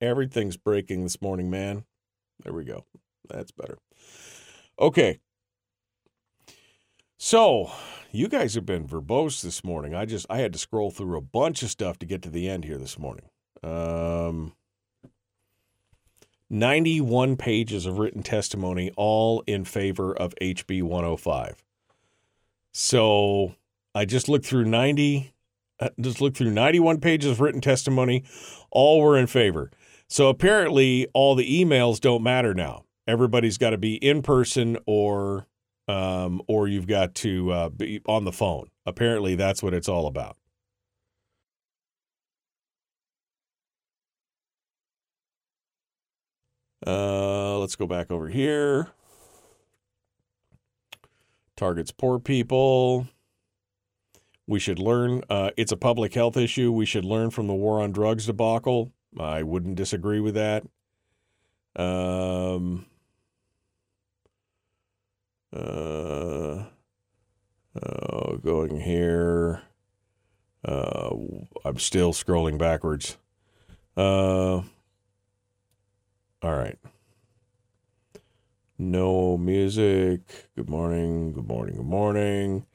[0.00, 1.84] Everything's breaking this morning, man.
[2.42, 2.84] There we go.
[3.28, 3.78] That's better.
[4.78, 5.20] Okay.
[7.16, 7.70] So,
[8.10, 9.94] you guys have been verbose this morning.
[9.94, 12.48] I just I had to scroll through a bunch of stuff to get to the
[12.48, 13.26] end here this morning.
[13.62, 14.52] Um
[16.50, 21.64] 91 pages of written testimony all in favor of HB 105.
[22.72, 23.54] So,
[23.94, 25.33] I just looked through 90 uh,
[26.00, 28.24] just looked through 91 pages of written testimony,
[28.70, 29.70] all were in favor.
[30.08, 32.84] So apparently all the emails don't matter now.
[33.06, 35.46] Everybody's got to be in person or
[35.86, 38.68] um, or you've got to uh, be on the phone.
[38.86, 40.36] Apparently, that's what it's all about.
[46.86, 48.88] Uh, let's go back over here.
[51.56, 53.06] Targets poor people.
[54.46, 55.22] We should learn.
[55.30, 56.70] Uh, it's a public health issue.
[56.70, 58.92] We should learn from the war on drugs debacle.
[59.18, 60.64] I wouldn't disagree with that.
[61.76, 62.86] Um,
[65.54, 66.64] uh,
[67.80, 69.62] uh, going here.
[70.64, 71.10] Uh,
[71.64, 73.18] I'm still scrolling backwards.
[73.96, 74.66] Uh, all
[76.42, 76.78] right.
[78.78, 80.48] No music.
[80.56, 81.32] Good morning.
[81.32, 81.76] Good morning.
[81.76, 82.66] Good morning.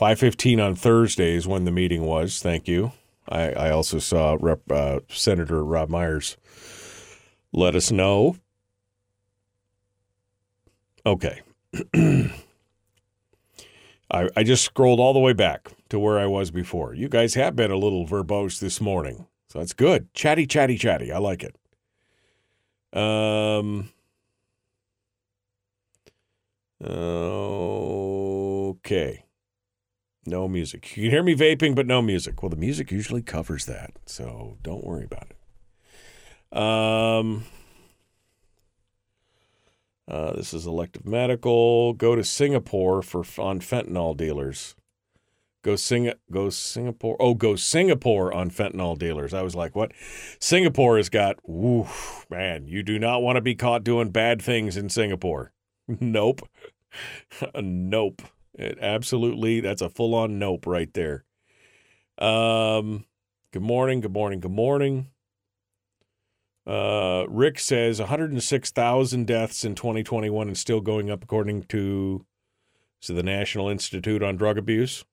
[0.00, 2.40] 5:15 on Thursday is when the meeting was.
[2.40, 2.92] Thank you.
[3.28, 6.38] I, I also saw Rep, uh, Senator Rob Myers
[7.52, 8.36] let us know.
[11.04, 11.42] Okay.
[14.10, 16.94] I, I just scrolled all the way back to where I was before.
[16.94, 20.08] You guys have been a little verbose this morning, so that's good.
[20.14, 21.12] Chatty, chatty, chatty.
[21.12, 21.54] I like it.
[22.98, 23.90] Um.
[26.82, 29.24] Okay.
[30.26, 30.96] No music.
[30.96, 32.42] You can hear me vaping, but no music.
[32.42, 36.58] Well, the music usually covers that, so don't worry about it.
[36.58, 37.44] Um.
[40.10, 41.92] Uh, this is elective medical.
[41.92, 44.74] Go to Singapore for on fentanyl dealers.
[45.62, 47.16] Go sing go Singapore.
[47.20, 49.32] Oh, go Singapore on fentanyl dealers.
[49.32, 49.92] I was like, what?
[50.40, 51.86] Singapore has got woo,
[52.28, 55.52] man, you do not want to be caught doing bad things in Singapore.
[55.86, 56.40] nope.
[57.54, 58.22] nope.
[58.54, 61.24] It absolutely that's a full-on nope right there.
[62.18, 63.04] Um
[63.52, 65.08] good morning, good morning, good morning.
[66.66, 72.24] Uh, Rick says 106,000 deaths in 2021 and still going up, according to
[73.00, 75.04] so the National Institute on Drug Abuse.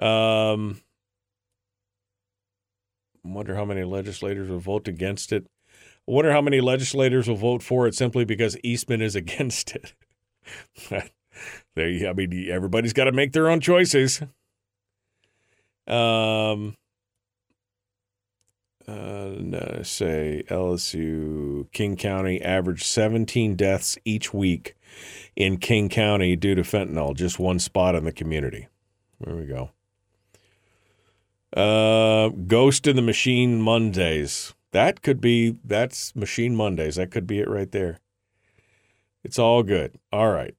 [0.00, 0.80] Um,
[3.24, 5.46] wonder how many legislators will vote against it.
[6.08, 9.94] I wonder how many legislators will vote for it simply because Eastman is against it.
[11.76, 14.22] there I mean, everybody's got to make their own choices.
[15.86, 16.74] Um,
[18.88, 24.74] uh, say LSU King County averaged 17 deaths each week
[25.36, 28.68] in King County due to fentanyl, just one spot in the community.
[29.20, 29.70] There we go.
[31.54, 34.54] Uh, Ghost in the Machine Mondays.
[34.72, 36.96] That could be, that's Machine Mondays.
[36.96, 38.00] That could be it right there.
[39.22, 39.98] It's all good.
[40.12, 40.54] All right.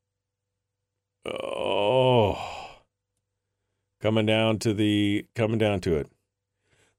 [1.27, 2.37] Oh,
[4.01, 6.09] coming down to the, coming down to it.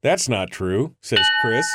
[0.02, 1.66] That's not true, says Chris.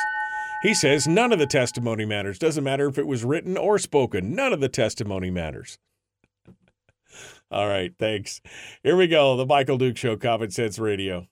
[0.62, 2.40] He says none of the testimony matters.
[2.40, 4.34] Doesn't matter if it was written or spoken.
[4.34, 5.78] None of the testimony matters.
[7.52, 8.40] All right, thanks.
[8.82, 9.36] Here we go.
[9.36, 11.28] The Michael Duke Show, Common Sense Radio.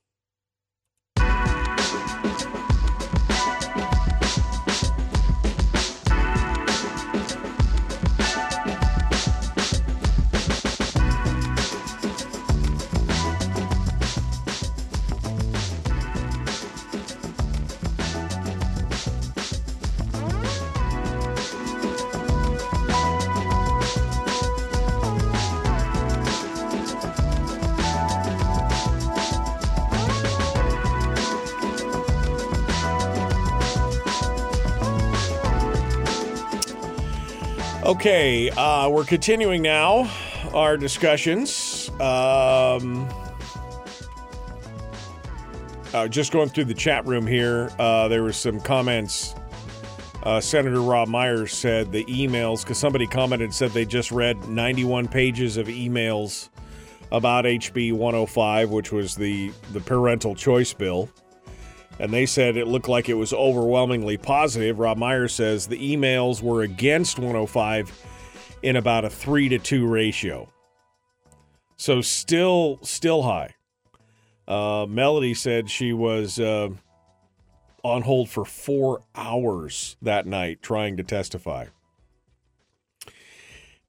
[38.02, 40.12] Okay, uh, we're continuing now
[40.56, 41.90] our discussions.
[42.00, 43.08] Um,
[45.94, 49.36] uh, just going through the chat room here, uh, there were some comments.
[50.24, 55.08] Uh, Senator Rob Myers said the emails, because somebody commented, said they just read 91
[55.08, 56.50] pages of emails
[57.12, 61.08] about HB 105, which was the, the parental choice bill.
[62.02, 64.80] And they said it looked like it was overwhelmingly positive.
[64.80, 67.92] Rob Myers says the emails were against 105
[68.64, 70.52] in about a three to two ratio.
[71.78, 73.54] So still, still high.
[74.48, 76.70] Uh, Melody said she was uh,
[77.84, 81.68] on hold for four hours that night trying to testify.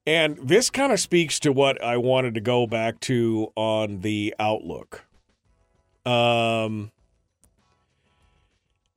[0.05, 4.35] And this kind of speaks to what I wanted to go back to on the
[4.37, 5.03] outlook.
[6.05, 6.91] Um,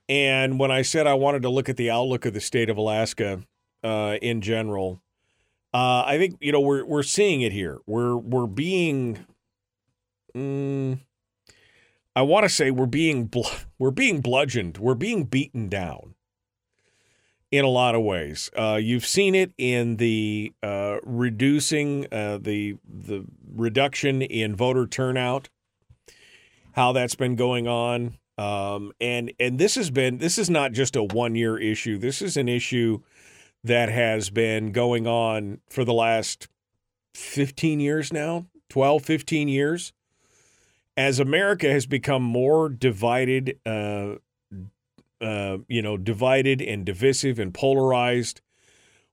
[0.09, 2.77] and when I said I wanted to look at the outlook of the state of
[2.77, 3.43] Alaska
[3.83, 5.03] uh, in general,
[5.75, 7.81] uh, I think you know we're we're seeing it here.
[7.87, 9.27] We're we're being,
[10.35, 11.01] mm,
[12.15, 13.43] I want to say we're being bl-
[13.79, 14.79] we're being bludgeoned.
[14.79, 16.15] We're being beaten down
[17.51, 18.51] in a lot of ways.
[18.57, 25.49] Uh, you've seen it in the uh, reducing uh, the the reduction in voter turnout.
[26.73, 28.19] How that's been going on.
[28.39, 31.99] Um, and and this has been this is not just a one year issue.
[31.99, 33.01] This is an issue
[33.65, 36.49] that has been going on for the last
[37.15, 39.93] 15 years now, 12, 15 years.
[40.97, 44.15] As America has become more divided, uh,
[45.21, 48.41] uh, you know, divided and divisive and polarized,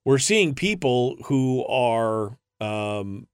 [0.06, 3.28] we're seeing people who are, um,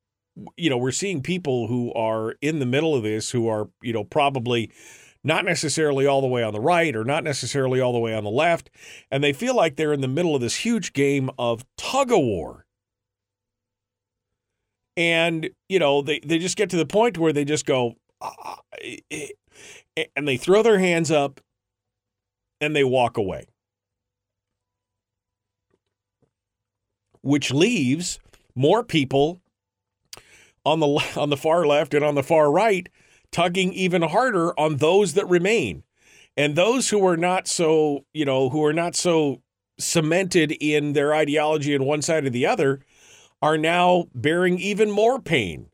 [0.55, 3.93] you know, we're seeing people who are in the middle of this who are, you
[3.93, 4.71] know, probably
[5.23, 8.23] not necessarily all the way on the right or not necessarily all the way on
[8.23, 8.69] the left.
[9.11, 12.19] And they feel like they're in the middle of this huge game of tug of
[12.19, 12.65] war.
[14.95, 18.55] And, you know, they, they just get to the point where they just go, uh,
[20.15, 21.39] and they throw their hands up
[22.59, 23.47] and they walk away.
[27.21, 28.19] Which leaves
[28.55, 29.41] more people
[30.65, 32.89] on the on the far left and on the far right
[33.31, 35.83] tugging even harder on those that remain.
[36.37, 39.41] And those who are not so, you know, who are not so
[39.77, 42.81] cemented in their ideology on one side or the other
[43.41, 45.67] are now bearing even more pain.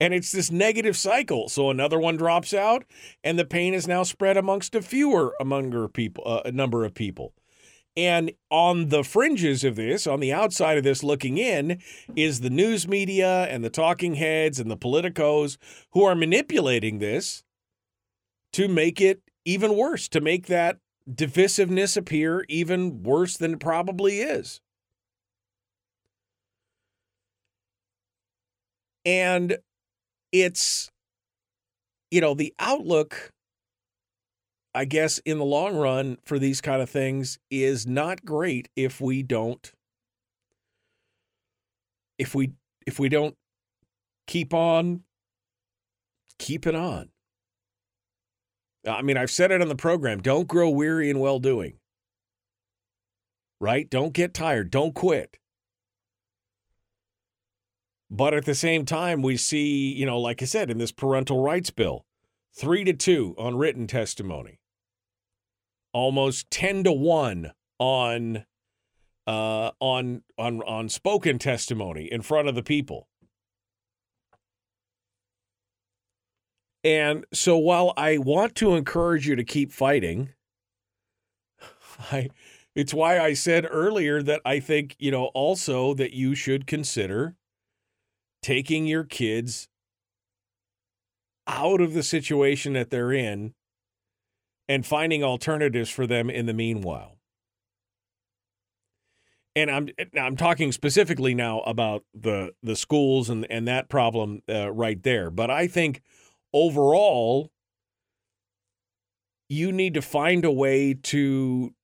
[0.00, 1.48] And it's this negative cycle.
[1.48, 2.84] So another one drops out,
[3.24, 6.94] and the pain is now spread amongst a fewer among people, uh, a number of
[6.94, 7.34] people.
[7.98, 11.82] And on the fringes of this, on the outside of this looking in,
[12.14, 15.56] is the news media and the talking heads and the politicos
[15.90, 17.42] who are manipulating this
[18.52, 20.78] to make it even worse, to make that
[21.12, 24.60] divisiveness appear even worse than it probably is.
[29.04, 29.58] And
[30.30, 30.88] it's,
[32.12, 33.32] you know, the outlook
[34.78, 39.00] I guess in the long run for these kind of things is not great if
[39.00, 39.72] we don't
[42.16, 42.52] if we
[42.86, 43.34] if we don't
[44.28, 45.02] keep on
[46.38, 47.08] keep it on.
[48.88, 51.78] I mean, I've said it on the program, don't grow weary in well doing.
[53.60, 53.90] Right?
[53.90, 55.38] Don't get tired, don't quit.
[58.08, 61.42] But at the same time, we see, you know, like I said, in this parental
[61.42, 62.06] rights bill,
[62.54, 64.57] three to two on written testimony,
[65.92, 68.44] almost ten to one on
[69.26, 73.08] uh, on on on spoken testimony in front of the people.
[76.84, 80.30] And so while I want to encourage you to keep fighting,
[82.12, 82.30] I
[82.74, 87.34] it's why I said earlier that I think, you know, also that you should consider
[88.40, 89.68] taking your kids
[91.48, 93.54] out of the situation that they're in
[94.68, 97.16] and finding alternatives for them in the meanwhile.
[99.56, 99.88] And I'm
[100.18, 105.30] I'm talking specifically now about the the schools and and that problem uh, right there.
[105.30, 106.00] But I think
[106.52, 107.50] overall,
[109.48, 111.74] you need to find a way to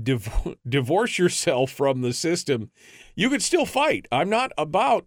[0.00, 2.70] div- divorce yourself from the system.
[3.14, 4.06] You could still fight.
[4.12, 5.06] I'm not about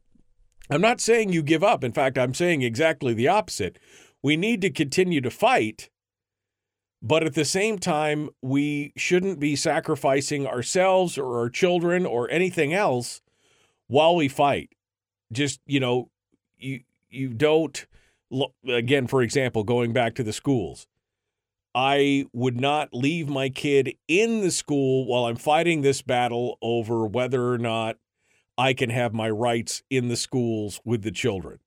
[0.69, 1.83] I'm not saying you give up.
[1.83, 3.77] In fact, I'm saying exactly the opposite.
[4.26, 5.91] We need to continue to fight,
[6.99, 12.73] but at the same time, we shouldn't be sacrificing ourselves or our children or anything
[12.73, 13.21] else
[13.86, 14.71] while we fight.
[15.32, 16.09] Just, you know,
[16.57, 17.86] you you don't
[18.67, 20.88] again for example going back to the schools
[21.76, 27.05] I would not leave my kid in the school while I'm fighting this battle over
[27.05, 27.97] whether or not
[28.57, 31.59] I can have my rights in the schools with the children.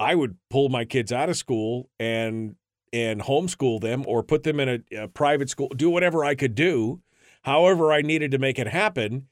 [0.00, 2.56] I would pull my kids out of school and
[2.92, 6.56] and homeschool them or put them in a, a private school, do whatever I could
[6.56, 7.02] do,
[7.42, 9.28] however I needed to make it happen.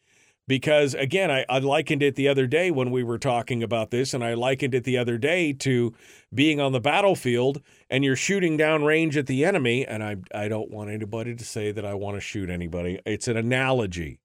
[0.46, 4.14] Because again I, I, likened it the other day when we were talking about this
[4.14, 5.92] and i likened it the other day to
[6.32, 7.60] being on the battlefield
[7.90, 11.44] and you're shooting down range at the enemy and i, I don't want anybody to
[11.44, 12.98] say that i want to shoot anybody.
[13.04, 14.20] It's an analogy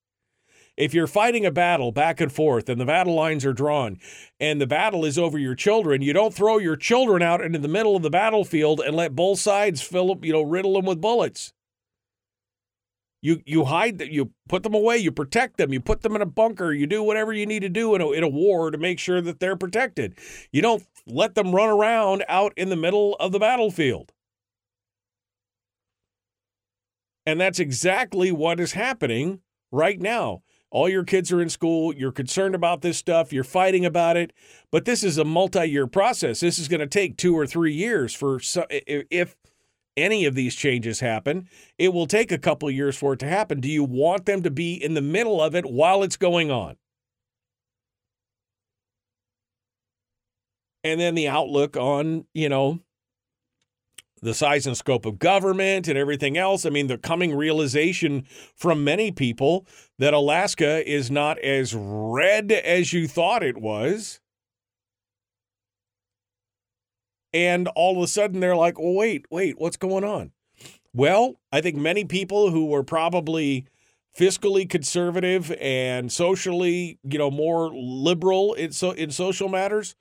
[0.75, 3.97] if you're fighting a battle back and forth and the battle lines are drawn
[4.39, 7.67] and the battle is over your children you don't throw your children out into the
[7.67, 11.01] middle of the battlefield and let both sides fill up, you know riddle them with
[11.01, 11.53] bullets
[13.23, 16.21] you you hide them, you put them away, you protect them, you put them in
[16.21, 18.77] a bunker, you do whatever you need to do in a, in a war to
[18.77, 20.19] make sure that they're protected.
[20.51, 24.11] You don't let them run around out in the middle of the battlefield.
[27.25, 29.39] And that's exactly what is happening
[29.71, 30.43] right now.
[30.73, 34.33] All your kids are in school, you're concerned about this stuff, you're fighting about it,
[34.71, 36.39] but this is a multi-year process.
[36.39, 38.39] This is going to take 2 or 3 years for
[38.71, 39.35] if
[39.95, 41.47] any of these changes happen,
[41.77, 43.59] it will take a couple years for it to happen.
[43.59, 46.77] Do you want them to be in the middle of it while it's going on?
[50.83, 52.79] And then the outlook on, you know,
[54.23, 56.65] the size and scope of government and everything else.
[56.65, 59.67] I mean, the coming realization from many people
[59.99, 64.19] that Alaska is not as red as you thought it was.
[67.33, 70.31] And all of a sudden they're like, well, wait, wait, what's going on?
[70.93, 73.65] Well, I think many people who were probably
[74.17, 79.95] fiscally conservative and socially, you know, more liberal in so in social matters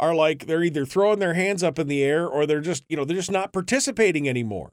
[0.00, 2.96] are like they're either throwing their hands up in the air or they're just, you
[2.96, 4.72] know, they're just not participating anymore.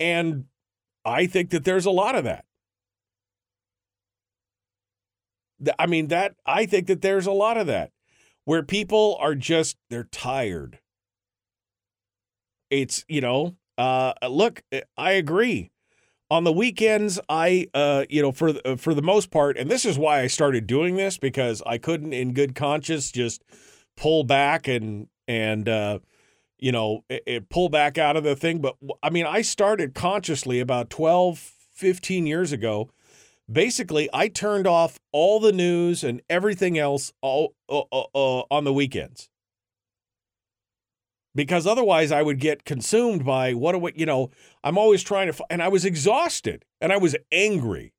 [0.00, 0.46] And
[1.04, 2.44] I think that there's a lot of that.
[5.78, 7.92] I mean that I think that there's a lot of that
[8.44, 10.80] where people are just they're tired.
[12.70, 15.70] It's, you know, uh look, eh, I agree.
[16.34, 19.84] On the weekends, I uh you know, for uh, for the most part, and this
[19.84, 23.44] is why I started doing this because I couldn't in good conscience just
[23.96, 26.00] pull back and and uh
[26.58, 29.94] you know, it, it pull back out of the thing, but I mean, I started
[29.94, 32.90] consciously about 12 15 years ago.
[33.48, 38.64] Basically I turned off all the news and everything else all uh, uh, uh, on
[38.64, 39.28] the weekends
[41.34, 44.30] because otherwise I would get consumed by what we, you know
[44.62, 47.92] I'm always trying to and I was exhausted and I was angry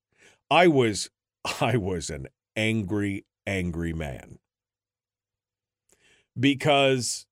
[0.49, 1.09] I was
[1.61, 4.39] I was an angry angry man
[6.39, 7.25] because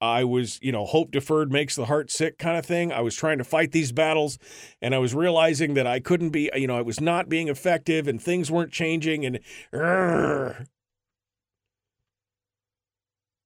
[0.00, 2.90] I was, you know, hope deferred makes the heart sick kind of thing.
[2.90, 4.38] I was trying to fight these battles
[4.80, 8.08] and I was realizing that I couldn't be, you know, I was not being effective
[8.08, 9.40] and things weren't changing and.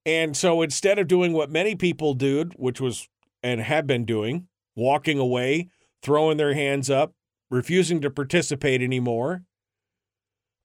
[0.07, 3.09] And so instead of doing what many people did, which was
[3.43, 5.69] and have been doing, walking away,
[6.03, 7.13] throwing their hands up,
[7.51, 9.43] refusing to participate anymore,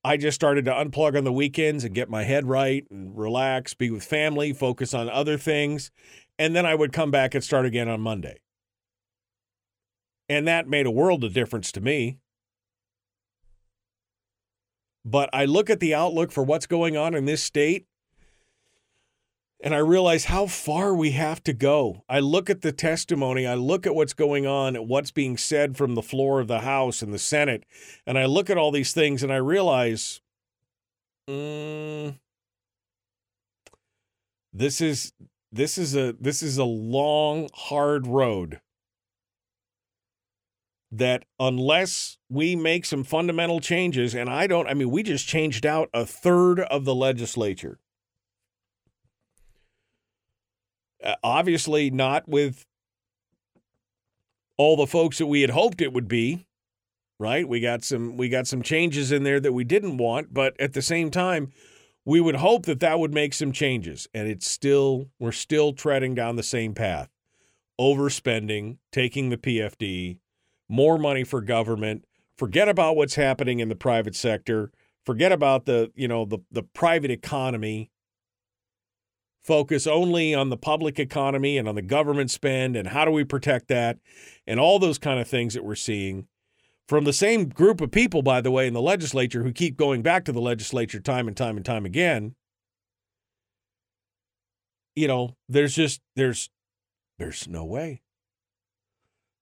[0.04, 3.74] I just started to unplug on the weekends and get my head right and relax,
[3.74, 5.92] be with family, focus on other things.
[6.38, 8.40] And then I would come back and start again on Monday.
[10.30, 12.18] And that made a world of difference to me.
[15.04, 17.86] But I look at the outlook for what's going on in this state
[19.62, 22.04] and I realize how far we have to go.
[22.08, 25.76] I look at the testimony, I look at what's going on, at what's being said
[25.76, 27.66] from the floor of the House and the Senate,
[28.06, 30.22] and I look at all these things and I realize
[31.30, 32.18] mm,
[34.54, 35.14] this is
[35.52, 38.62] this is a this is a long hard road
[40.92, 45.66] that unless we make some fundamental changes and I don't I mean we just changed
[45.66, 47.80] out a third of the legislature
[50.89, 52.66] Uh, Uh, obviously, not with
[54.58, 56.46] all the folks that we had hoped it would be.
[57.18, 57.48] Right?
[57.48, 60.72] We got some we got some changes in there that we didn't want, but at
[60.72, 61.52] the same time,
[62.06, 64.08] we would hope that that would make some changes.
[64.14, 67.10] And it's still we're still treading down the same path.
[67.80, 70.18] Overspending, taking the PFD,
[70.70, 72.06] more money for government,
[72.38, 74.72] forget about what's happening in the private sector,
[75.06, 77.92] forget about the, you know, the the private economy
[79.44, 83.24] focus only on the public economy and on the government spend and how do we
[83.24, 83.98] protect that
[84.46, 86.28] and all those kind of things that we're seeing
[86.88, 90.02] from the same group of people, by the way, in the legislature who keep going
[90.02, 92.36] back to the legislature time and time and time again.
[95.00, 96.50] you know, there's just there's
[97.20, 98.02] there's no way.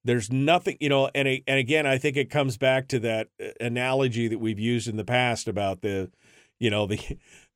[0.03, 3.47] There's nothing, you know, and and again, I think it comes back to that uh,
[3.59, 6.11] analogy that we've used in the past about the,
[6.59, 6.99] you know, the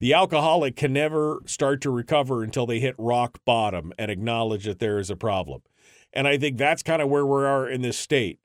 [0.02, 4.80] the alcoholic can never start to recover until they hit rock bottom and acknowledge that
[4.80, 5.62] there is a problem.
[6.12, 8.40] And I think that's kind of where we are in this state.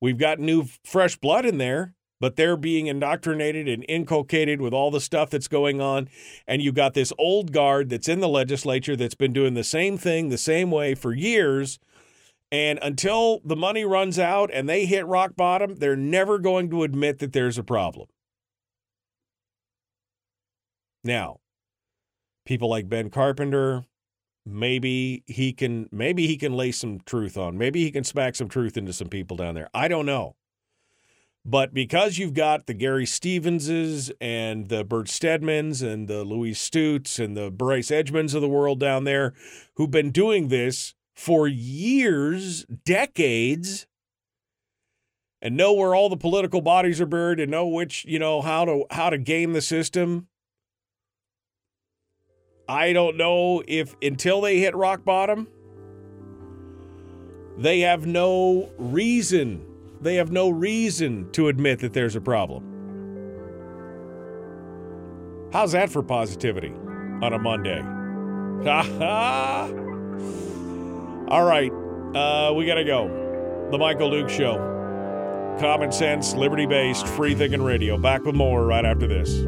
[0.00, 4.90] We've got new fresh blood in there, but they're being indoctrinated and inculcated with all
[4.90, 6.08] the stuff that's going on.
[6.46, 9.98] And you've got this old guard that's in the legislature that's been doing the same
[9.98, 11.78] thing the same way for years
[12.50, 16.82] and until the money runs out and they hit rock bottom, they're never going to
[16.82, 18.08] admit that there's a problem.
[21.08, 21.40] Now,
[22.44, 23.86] people like Ben Carpenter,
[24.44, 27.56] maybe he can maybe he can lay some truth on.
[27.56, 29.70] Maybe he can smack some truth into some people down there.
[29.72, 30.36] I don't know.
[31.46, 37.18] But because you've got the Gary Stevenses and the Bert Stedmans and the Louise Stutes
[37.18, 39.32] and the Bryce Edgmons of the world down there
[39.76, 43.86] who've been doing this for years, decades,
[45.40, 48.66] and know where all the political bodies are buried and know which, you know, how
[48.66, 50.28] to how to game the system.
[52.68, 55.48] I don't know if until they hit rock bottom,
[57.56, 59.64] they have no reason.
[60.00, 62.64] They have no reason to admit that there's a problem.
[65.52, 66.72] How's that for positivity
[67.22, 67.80] on a Monday?
[67.80, 69.70] Ha ha!
[71.28, 71.72] All right,
[72.14, 73.68] uh, we got to go.
[73.70, 74.56] The Michael Duke Show.
[75.58, 77.98] Common sense, liberty based, free thinking radio.
[77.98, 79.44] Back with more right after this.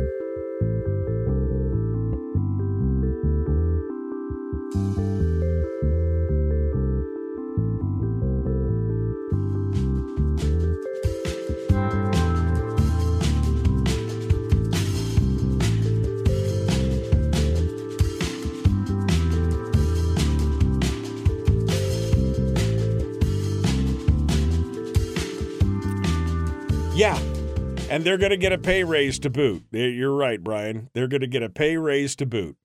[27.91, 29.65] And they're going to get a pay raise to boot.
[29.73, 30.91] You're right, Brian.
[30.95, 32.57] They're going to get a pay raise to boot.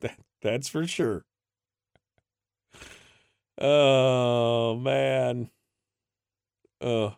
[0.00, 1.26] That, that's for sure.
[3.60, 5.50] Oh, man.
[6.80, 7.10] Uh,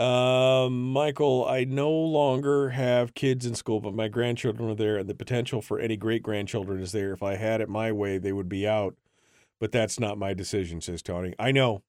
[0.00, 5.08] um, Michael, I no longer have kids in school, but my grandchildren are there, and
[5.08, 7.12] the potential for any great grandchildren is there.
[7.12, 8.94] If I had it my way, they would be out.
[9.58, 11.34] But that's not my decision, says Tony.
[11.38, 11.82] I know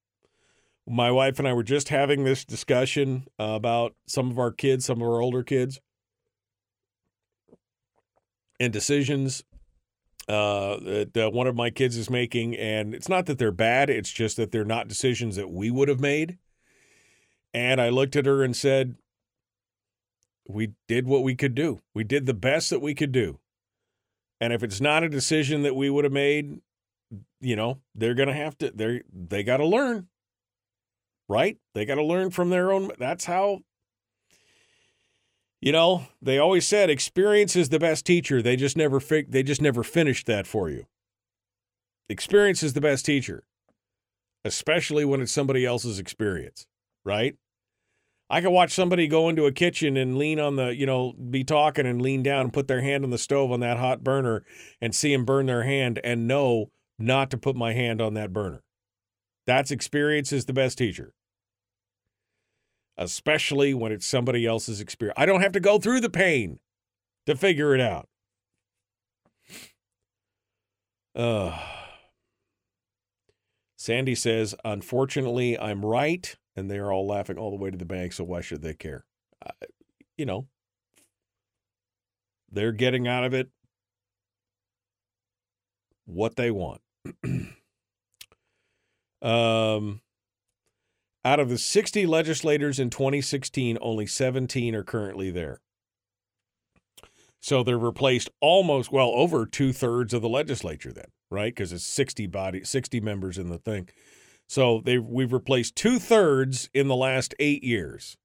[0.88, 5.02] my wife and I were just having this discussion about some of our kids, some
[5.02, 5.80] of our older kids,
[8.60, 9.44] and decisions
[10.28, 12.56] uh, that uh, one of my kids is making.
[12.56, 15.90] And it's not that they're bad, it's just that they're not decisions that we would
[15.90, 16.38] have made.
[17.54, 18.96] And I looked at her and said,
[20.48, 21.80] We did what we could do.
[21.94, 23.40] We did the best that we could do.
[24.42, 26.60] And if it's not a decision that we would have made,
[27.40, 30.08] you know, they're going to have to, they're, they got to learn
[31.28, 31.58] right?
[31.74, 32.92] They got to learn from their own.
[33.00, 33.60] That's how,
[35.62, 38.42] you know, they always said experience is the best teacher.
[38.42, 40.86] They just never fi- they just never finished that for you.
[42.08, 43.44] Experience is the best teacher,
[44.44, 46.68] especially when it's somebody else's experience,
[47.04, 47.36] right?
[48.30, 51.44] I can watch somebody go into a kitchen and lean on the, you know, be
[51.44, 54.44] talking and lean down and put their hand on the stove on that hot burner
[54.82, 58.34] and see them burn their hand and know not to put my hand on that
[58.34, 58.64] burner.
[59.46, 61.14] That's experience is the best teacher.
[62.98, 65.16] Especially when it's somebody else's experience.
[65.18, 66.60] I don't have to go through the pain
[67.26, 68.08] to figure it out.
[71.16, 71.58] Uh,
[73.78, 76.36] Sandy says, Unfortunately, I'm right.
[76.56, 78.14] And they're all laughing all the way to the bank.
[78.14, 79.06] So why should they care?
[79.46, 79.52] Uh,
[80.18, 80.48] you know,
[82.50, 83.50] they're getting out of it
[86.06, 86.82] what they want.
[89.26, 90.02] Um,
[91.24, 95.60] out of the 60 legislators in 2016, only 17 are currently there.
[97.42, 101.54] So they're replaced almost, well, over two thirds of the legislature then, right?
[101.54, 103.90] Because it's 60 body, 60 members in the thing.
[104.48, 108.18] So they we've replaced two thirds in the last eight years.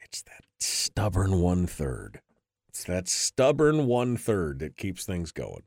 [0.00, 2.20] It's that stubborn one third.
[2.68, 5.62] It's that stubborn one third that keeps things going.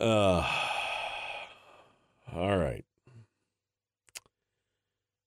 [0.00, 0.46] Uh,
[2.34, 2.84] all right.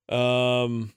[0.09, 0.93] Um,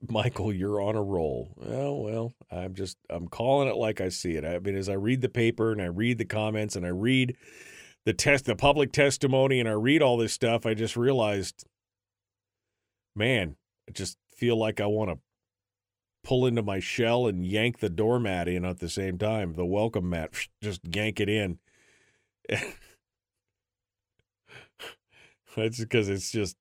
[0.08, 1.50] Michael, you're on a roll.
[1.56, 4.44] Well, well, I'm just I'm calling it like I see it.
[4.44, 7.36] I mean, as I read the paper and I read the comments and I read
[8.04, 11.64] the test, the public testimony, and I read all this stuff, I just realized,
[13.14, 13.56] man,
[13.88, 15.18] I just feel like I want to
[16.22, 19.54] pull into my shell and yank the doormat in at the same time.
[19.54, 21.58] The welcome mat, just yank it in.
[25.56, 26.56] That's because it's just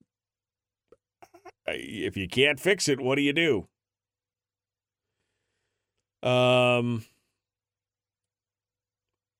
[1.68, 3.68] if you can't fix it, what do you do?
[6.28, 7.06] Um,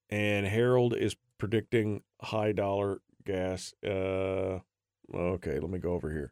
[0.10, 3.74] and Harold is predicting high dollar gas.
[3.86, 4.60] Uh,
[5.14, 6.32] okay, let me go over here.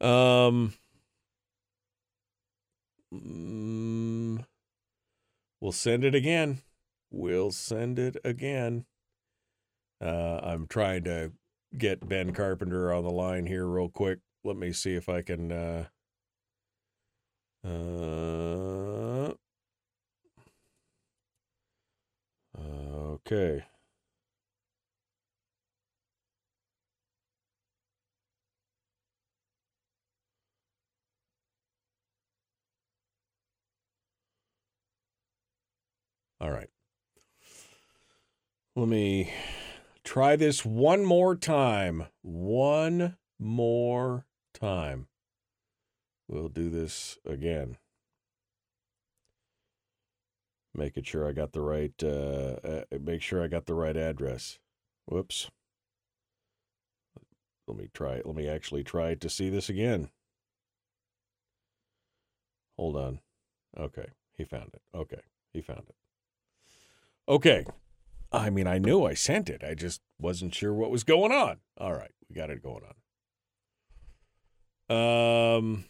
[0.00, 0.74] Um,
[3.12, 4.44] mm,
[5.60, 6.62] we'll send it again.
[7.10, 8.84] We'll send it again.
[10.00, 11.32] Uh, I'm trying to
[11.76, 14.20] get Ben Carpenter on the line here real quick.
[14.44, 15.52] Let me see if I can.
[15.52, 15.84] Uh,
[17.64, 19.32] uh,
[22.58, 23.64] okay.
[36.40, 36.68] All right.
[38.76, 39.32] Let me
[40.08, 42.06] try this one more time.
[42.22, 45.06] One more time.
[46.26, 47.76] We'll do this again.
[50.74, 54.58] Making sure I got the right, uh, uh, make sure I got the right address.
[55.04, 55.50] Whoops.
[57.66, 58.26] Let me try, it.
[58.26, 60.08] let me actually try to see this again.
[62.78, 63.20] Hold on.
[63.78, 64.06] Okay.
[64.38, 64.80] He found it.
[64.94, 65.20] Okay.
[65.52, 65.96] He found it.
[67.28, 67.66] Okay.
[68.30, 69.62] I mean, I knew I sent it.
[69.64, 71.58] I just wasn't sure what was going on.
[71.78, 72.10] All right.
[72.28, 72.82] We got it going
[74.90, 75.54] on.
[75.56, 75.84] Um,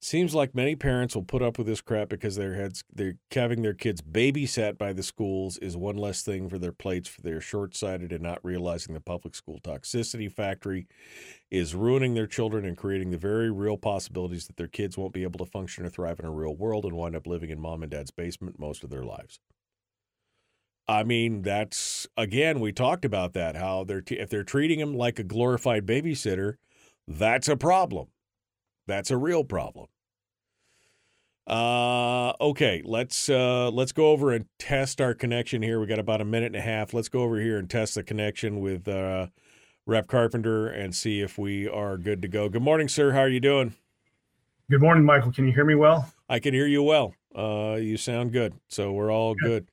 [0.00, 3.62] Seems like many parents will put up with this crap because their heads they're having
[3.62, 7.40] their kids babysat by the schools is one less thing for their plates for they're
[7.40, 10.86] short-sighted and not realizing the public school toxicity factory
[11.50, 15.24] is ruining their children and creating the very real possibilities that their kids won't be
[15.24, 17.82] able to function or thrive in a real world and wind up living in mom
[17.82, 19.40] and dad's basement most of their lives.
[20.88, 24.94] I mean, that's again, we talked about that how they're t- if they're treating them
[24.94, 26.54] like a glorified babysitter,
[27.06, 28.08] that's a problem.
[28.86, 29.88] That's a real problem.
[31.46, 35.78] Uh, okay, let's uh, let's go over and test our connection here.
[35.78, 36.94] We got about a minute and a half.
[36.94, 39.28] Let's go over here and test the connection with uh,
[39.86, 42.48] Rep Carpenter and see if we are good to go.
[42.48, 43.12] Good morning, sir.
[43.12, 43.74] How are you doing?
[44.70, 45.32] Good morning, Michael.
[45.32, 46.10] Can you hear me well?
[46.28, 47.14] I can hear you well.
[47.34, 49.66] Uh, you sound good, so we're all good.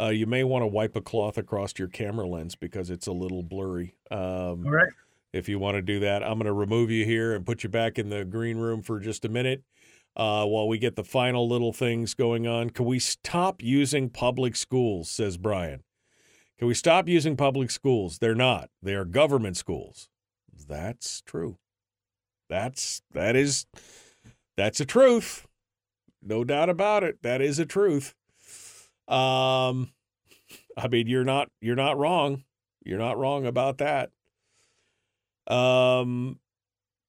[0.00, 3.12] Uh, you may want to wipe a cloth across your camera lens because it's a
[3.12, 3.94] little blurry.
[4.10, 4.92] Um, All right.
[5.32, 6.22] if you want to do that.
[6.22, 9.00] I'm going to remove you here and put you back in the green room for
[9.00, 9.62] just a minute
[10.16, 12.70] uh, while we get the final little things going on.
[12.70, 15.10] Can we stop using public schools?
[15.10, 15.82] Says Brian.
[16.58, 18.18] Can we stop using public schools?
[18.18, 18.70] They're not.
[18.82, 20.08] They are government schools.
[20.68, 21.58] That's true.
[22.48, 23.66] That's that is
[24.56, 25.46] that's a truth.
[26.22, 27.22] No doubt about it.
[27.22, 28.14] That is a truth.
[29.08, 29.92] Um
[30.76, 32.44] I mean you're not you're not wrong.
[32.84, 34.10] You're not wrong about that.
[35.46, 36.38] Um,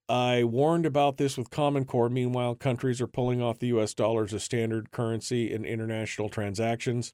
[0.10, 2.10] I warned about this with Common Core.
[2.10, 3.94] Meanwhile, countries are pulling off the U.S.
[3.94, 7.14] dollar as standard currency in international transactions.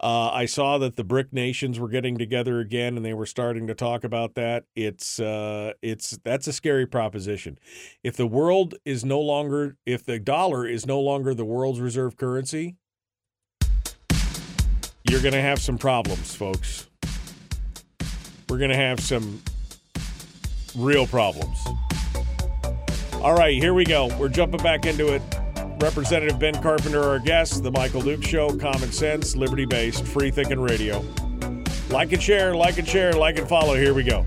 [0.00, 3.66] Uh, I saw that the BRIC nations were getting together again, and they were starting
[3.66, 4.64] to talk about that.
[4.76, 7.58] It's uh, it's that's a scary proposition.
[8.04, 12.16] If the world is no longer, if the dollar is no longer the world's reserve
[12.16, 12.76] currency,
[15.04, 16.86] you're going to have some problems, folks.
[18.48, 19.42] We're going to have some
[20.76, 21.58] real problems.
[23.14, 24.08] All right, here we go.
[24.18, 25.22] We're jumping back into it.
[25.80, 30.60] Representative Ben Carpenter, our guest, The Michael Duke Show, common sense, liberty based, free thinking
[30.60, 31.04] radio.
[31.90, 33.74] Like and share, like and share, like and follow.
[33.74, 34.26] Here we go.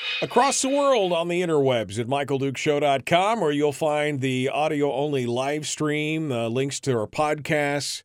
[0.23, 5.65] Across the world on the interwebs at michaeldukeshow.com, where you'll find the audio only live
[5.67, 8.03] stream, uh, links to our podcasts,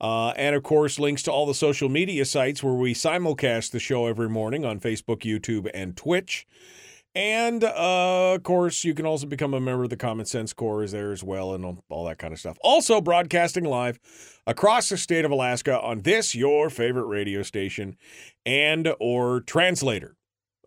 [0.00, 3.78] uh, and of course, links to all the social media sites where we simulcast the
[3.78, 6.48] show every morning on Facebook, YouTube, and Twitch.
[7.14, 10.82] And uh, of course, you can also become a member of the Common Sense Corps
[10.82, 12.58] is there as well, and all that kind of stuff.
[12.64, 14.00] Also, broadcasting live
[14.48, 17.96] across the state of Alaska on this your favorite radio station
[18.44, 20.16] and or translator,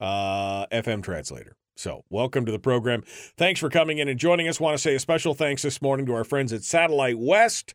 [0.01, 1.55] uh, FM translator.
[1.77, 3.03] So, welcome to the program.
[3.37, 4.59] Thanks for coming in and joining us.
[4.59, 7.73] Want to say a special thanks this morning to our friends at Satellite West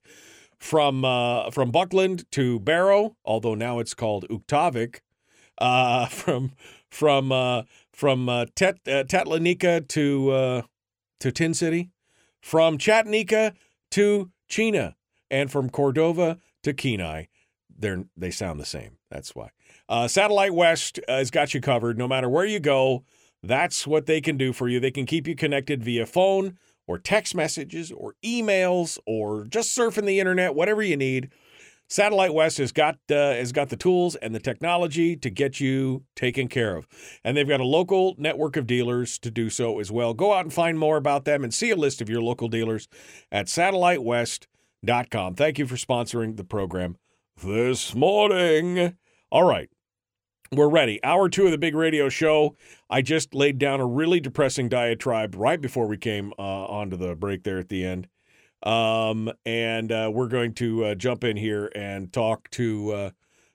[0.59, 5.01] from uh, from Buckland to Barrow, although now it's called Utqiagvik,
[5.59, 6.53] Uh, from
[6.89, 7.63] from uh,
[7.93, 10.63] from uh, Tet, uh, Tatlanika to
[11.21, 11.91] to Tin City,
[12.41, 13.55] from Chattanooga
[13.91, 14.95] to Chena,
[15.31, 17.25] and from Cordova to Kenai.
[17.69, 18.97] They're they sound the same.
[19.11, 19.51] That's why.
[19.91, 21.99] Uh, Satellite West uh, has got you covered.
[21.99, 23.03] No matter where you go,
[23.43, 24.79] that's what they can do for you.
[24.79, 30.07] They can keep you connected via phone or text messages or emails or just surfing
[30.07, 31.31] the internet, whatever you need.
[31.89, 36.05] Satellite West has got uh, has got the tools and the technology to get you
[36.15, 36.87] taken care of,
[37.25, 40.15] and they've got a local network of dealers to do so as well.
[40.15, 42.87] Go out and find more about them and see a list of your local dealers
[43.33, 45.35] at satellitewest.com.
[45.35, 46.97] Thank you for sponsoring the program
[47.43, 48.97] this morning.
[49.33, 49.69] All right,
[50.53, 51.03] we're ready.
[51.05, 52.57] Hour two of the big radio show.
[52.89, 57.15] I just laid down a really depressing diatribe right before we came uh, onto the
[57.15, 58.09] break there at the end.
[58.63, 63.11] Um, and uh, we're going to uh, jump in here and talk to uh,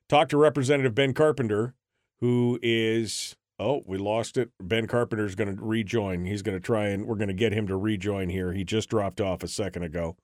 [0.08, 1.76] talk to Representative Ben Carpenter,
[2.22, 4.52] who is oh we lost it.
[4.62, 6.26] Ben Carpenter is going to rejoin.
[6.26, 8.54] He's going to try and we're going to get him to rejoin here.
[8.54, 10.16] He just dropped off a second ago.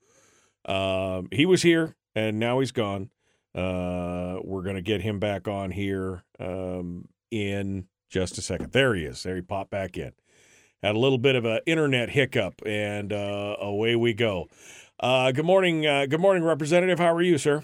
[0.65, 3.09] Um, he was here and now he's gone.
[3.53, 8.71] Uh, we're going to get him back on here um, in just a second.
[8.71, 9.23] There he is.
[9.23, 10.13] There he popped back in
[10.83, 14.47] had a little bit of an internet hiccup, and uh, away we go.
[14.99, 16.99] Uh, good morning, uh, good morning, Representative.
[16.99, 17.63] How are you, sir?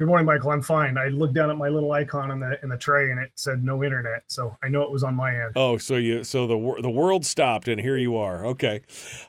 [0.00, 0.52] Good morning, Michael.
[0.52, 0.96] I'm fine.
[0.96, 3.62] I looked down at my little icon in the in the tray, and it said
[3.62, 5.52] no internet, so I know it was on my end.
[5.56, 8.46] Oh, so you so the the world stopped, and here you are.
[8.46, 8.80] Okay,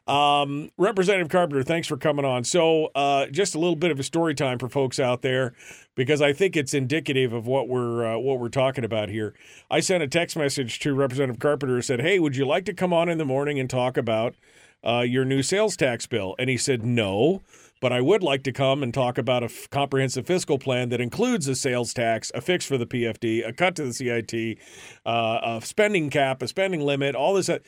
[0.07, 2.45] um, Representative Carpenter, thanks for coming on.
[2.45, 5.53] So, uh, just a little bit of a story time for folks out there,
[5.93, 9.33] because I think it's indicative of what we're uh, what we're talking about here.
[9.69, 12.73] I sent a text message to Representative Carpenter, and said, "Hey, would you like to
[12.73, 14.35] come on in the morning and talk about?"
[14.83, 16.33] Uh, your new sales tax bill.
[16.39, 17.43] And he said, no,
[17.81, 21.01] but I would like to come and talk about a f- comprehensive fiscal plan that
[21.01, 24.59] includes a sales tax, a fix for the PFD, a cut to the CIT,
[25.05, 27.49] uh, a spending cap, a spending limit, all this.
[27.49, 27.59] Uh,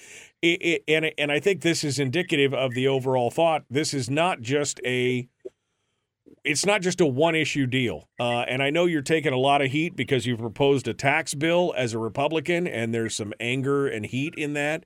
[0.42, 3.66] it, it, and, and I think this is indicative of the overall thought.
[3.70, 5.28] This is not just a
[6.44, 8.10] it's not just a one issue deal.
[8.20, 11.34] Uh, and I know you're taking a lot of heat because you've proposed a tax
[11.34, 14.86] bill as a Republican, and there's some anger and heat in that.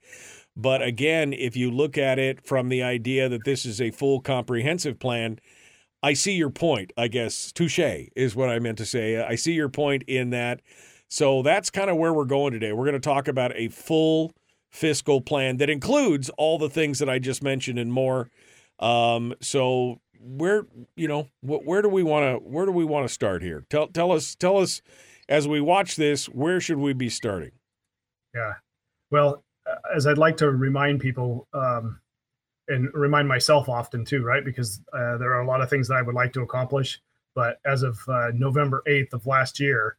[0.60, 4.20] But again, if you look at it from the idea that this is a full
[4.20, 5.40] comprehensive plan,
[6.02, 7.52] I see your point, I guess.
[7.52, 7.80] Touche
[8.16, 9.22] is what I meant to say.
[9.22, 10.62] I see your point in that.
[11.10, 12.74] So that's kind of where we're going today.
[12.74, 14.34] We're going to talk about a full
[14.72, 18.32] fiscal plan that includes all the things that I just mentioned and more.
[18.80, 23.14] Um, so where you know where do we want to where do we want to
[23.14, 23.64] start here?
[23.70, 24.82] Tell tell us tell us
[25.30, 27.52] as we watch this where should we be starting?
[28.36, 28.54] Yeah,
[29.10, 29.44] well,
[29.96, 32.00] as I'd like to remind people, um,
[32.68, 34.44] and remind myself often too, right?
[34.44, 37.00] Because uh, there are a lot of things that I would like to accomplish,
[37.34, 39.98] but as of uh, November 8th of last year,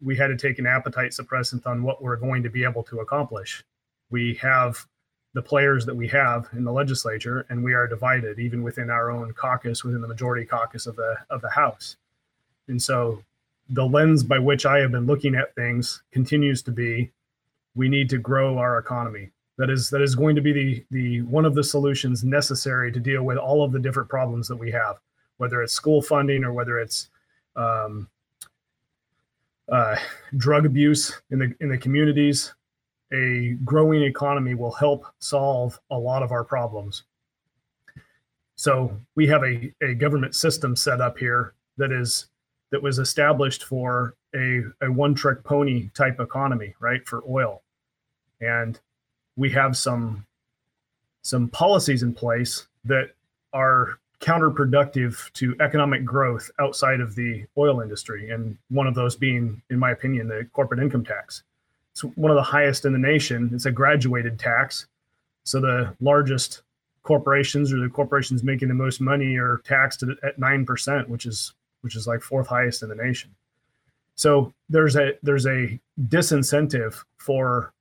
[0.00, 3.00] we had to take an appetite suppressant on what we're going to be able to
[3.00, 3.64] accomplish.
[4.10, 4.86] We have
[5.34, 9.10] the players that we have in the legislature, and we are divided even within our
[9.10, 11.96] own caucus, within the majority caucus of the of the House.
[12.66, 13.22] And so,
[13.68, 17.12] the lens by which I have been looking at things continues to be
[17.74, 19.30] we need to grow our economy.
[19.58, 23.00] That is that is going to be the the one of the solutions necessary to
[23.00, 24.98] deal with all of the different problems that we have,
[25.36, 27.10] whether it's school funding or whether it's
[27.56, 28.08] um,
[29.70, 29.96] uh,
[30.36, 32.54] drug abuse in the in the communities.
[33.12, 37.02] A growing economy will help solve a lot of our problems.
[38.54, 42.28] So we have a, a government system set up here that is
[42.70, 47.06] that was established for a, a one trick pony type economy, right?
[47.06, 47.62] For oil.
[48.40, 48.78] And
[49.36, 50.26] we have some
[51.22, 53.10] some policies in place that
[53.52, 58.30] are counterproductive to economic growth outside of the oil industry.
[58.30, 61.42] And one of those being, in my opinion, the corporate income tax.
[61.92, 63.50] It's one of the highest in the nation.
[63.52, 64.86] It's a graduated tax.
[65.44, 66.62] So the largest
[67.02, 71.54] corporations or the corporations making the most money are taxed at nine percent, which is
[71.80, 73.34] which is like fourth highest in the nation.
[74.20, 77.72] So there's a there's a disincentive for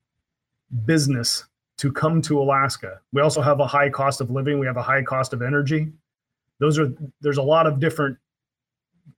[0.86, 1.44] business
[1.80, 3.02] to come to Alaska.
[3.12, 4.58] We also have a high cost of living.
[4.58, 5.92] We have a high cost of energy.
[6.60, 8.18] Those are there's a lot of different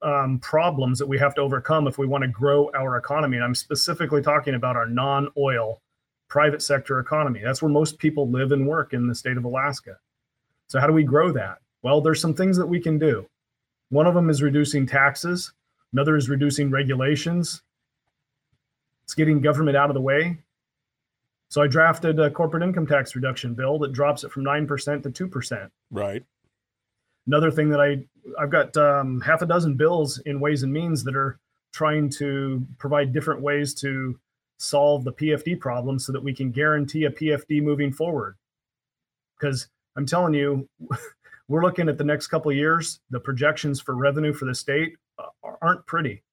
[0.01, 3.38] um, problems that we have to overcome if we want to grow our economy.
[3.38, 5.80] And I'm specifically talking about our non-oil
[6.28, 7.41] private sector economy.
[7.43, 9.99] That's where most people live and work in the state of Alaska.
[10.69, 11.59] So how do we grow that?
[11.84, 13.28] Well, there's some things that we can do.
[13.89, 15.53] One of them is reducing taxes.
[15.94, 17.62] Another is reducing regulations.
[19.04, 20.38] It's getting government out of the way.
[21.50, 25.28] So I drafted a corporate income tax reduction bill that drops it from 9% to
[25.28, 25.70] 2%.
[25.92, 26.24] Right.
[27.28, 28.06] Another thing that I
[28.39, 31.39] I've got um, half a dozen bills in Ways and Means that are
[31.74, 34.18] trying to provide different ways to
[34.60, 38.38] solve the PFD problem so that we can guarantee a PFD moving forward.
[39.39, 40.70] Because I'm telling you,
[41.48, 44.96] we're looking at the next couple of years, the projections for revenue for the state
[45.61, 46.24] aren't pretty.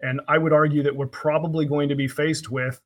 [0.00, 2.80] And I would argue that we're probably going to be faced with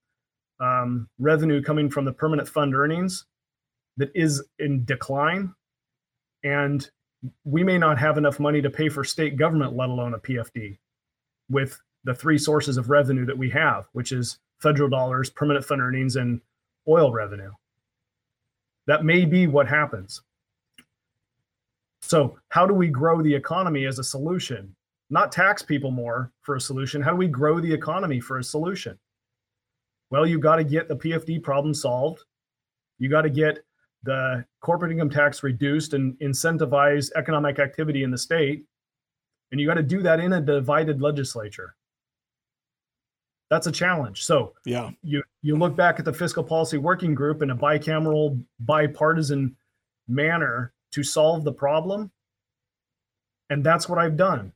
[0.61, 3.27] um, revenue coming from the permanent fund earnings
[3.97, 5.55] that is in decline.
[6.45, 6.89] And
[7.45, 10.79] we may not have enough money to pay for state government, let alone a PFD,
[11.51, 15.81] with the three sources of revenue that we have, which is federal dollars, permanent fund
[15.81, 16.41] earnings, and
[16.89, 17.53] oil revenue.
[18.87, 20.23] That may be what happens.
[22.01, 24.75] So, how do we grow the economy as a solution?
[25.13, 27.01] Not tax people more for a solution.
[27.01, 28.99] How do we grow the economy for a solution?
[30.11, 32.25] Well, you got to get the PFD problem solved.
[32.99, 33.65] You got to get
[34.03, 38.65] the corporate income tax reduced and incentivize economic activity in the state.
[39.53, 41.77] And you got to do that in a divided legislature
[43.53, 44.25] that's a challenge.
[44.25, 48.43] So yeah, you you look back at the fiscal policy working group in a bicameral,
[48.61, 49.55] bipartisan
[50.09, 52.11] manner to solve the problem,
[53.51, 54.55] and that's what I've done.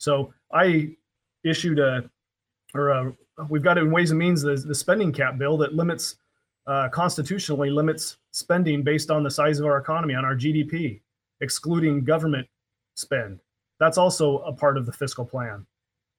[0.00, 0.96] So I
[1.44, 2.10] issued a
[2.74, 3.12] or a,
[3.48, 6.16] we've got in Ways and Means the, the spending cap bill that limits
[6.66, 11.00] uh, constitutionally limits spending based on the size of our economy on our GDP,
[11.40, 12.48] excluding government
[12.94, 13.40] spend.
[13.78, 15.66] That's also a part of the fiscal plan,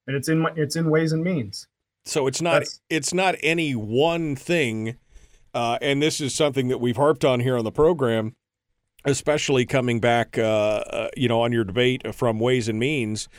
[0.08, 1.68] and it's in my, it's in Ways and Means.
[2.06, 4.98] So it's not That's, it's not any one thing,
[5.54, 8.36] uh, and this is something that we've harped on here on the program,
[9.06, 13.30] especially coming back, uh, uh, you know, on your debate from Ways and Means,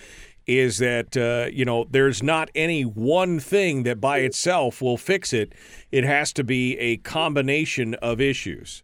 [0.47, 5.32] is that uh, you know there's not any one thing that by itself will fix
[5.32, 5.53] it.
[5.90, 8.82] It has to be a combination of issues.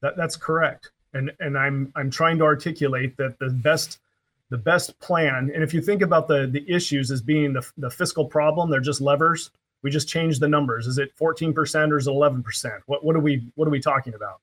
[0.00, 3.98] That, that's correct, and and I'm I'm trying to articulate that the best
[4.50, 5.50] the best plan.
[5.54, 8.80] And if you think about the the issues as being the, the fiscal problem, they're
[8.80, 9.50] just levers.
[9.82, 10.86] We just change the numbers.
[10.86, 12.80] Is it 14% or is it 11%?
[12.86, 14.40] What what are we what are we talking about?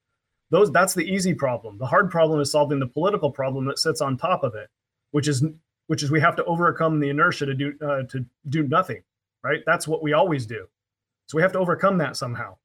[0.50, 1.78] Those that's the easy problem.
[1.78, 4.70] The hard problem is solving the political problem that sits on top of it,
[5.12, 5.44] which is
[5.90, 9.02] which is we have to overcome the inertia to do uh, to do nothing,
[9.44, 9.64] right?
[9.66, 10.68] That's what we always do.
[11.26, 12.58] So we have to overcome that somehow.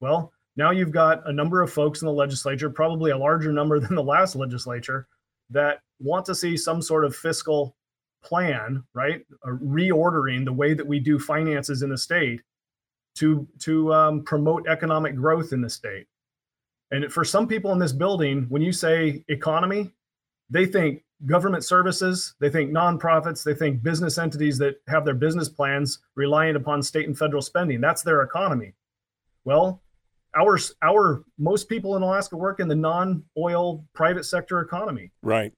[0.00, 3.80] Well, now you've got a number of folks in the legislature, probably a larger number
[3.80, 5.08] than the last legislature,
[5.48, 7.74] that want to see some sort of fiscal
[8.22, 9.24] plan, right?
[9.44, 12.42] A reordering the way that we do finances in the state
[13.14, 16.06] to to um, promote economic growth in the state.
[16.90, 19.92] And for some people in this building, when you say economy,
[20.50, 25.48] they think government services, they think nonprofits, they think business entities that have their business
[25.48, 27.80] plans reliant upon state and federal spending.
[27.80, 28.74] That's their economy.
[29.44, 29.82] Well,
[30.36, 35.10] our our most people in Alaska work in the non-oil private sector economy.
[35.22, 35.52] Right.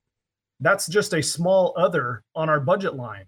[0.61, 3.26] That's just a small other on our budget line.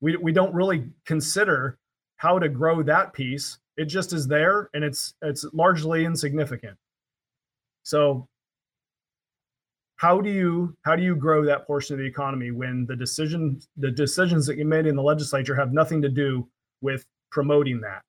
[0.00, 1.78] We we don't really consider
[2.16, 3.58] how to grow that piece.
[3.76, 6.76] It just is there and it's it's largely insignificant.
[7.84, 8.28] So
[10.02, 13.60] how do you how do you grow that portion of the economy when the decision
[13.76, 16.48] the decisions that you made in the legislature have nothing to do
[16.80, 18.02] with promoting that?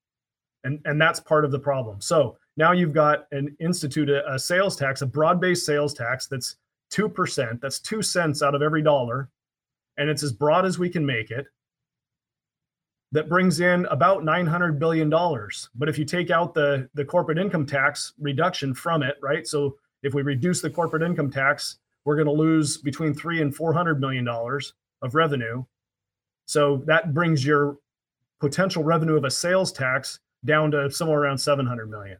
[0.64, 2.02] And and that's part of the problem.
[2.02, 6.56] So now you've got an institute a, a sales tax a broad-based sales tax that's
[6.92, 9.30] 2% that's 2 cents out of every dollar
[9.98, 11.46] and it's as broad as we can make it
[13.12, 15.70] that brings in about 900 billion dollars.
[15.76, 19.46] But if you take out the the corporate income tax reduction from it right?
[19.46, 23.56] So if we reduce the corporate income tax we're going to lose between 3 and
[23.56, 25.64] 400 million dollars of revenue
[26.46, 27.78] so that brings your
[28.40, 32.18] potential revenue of a sales tax down to somewhere around 700 million.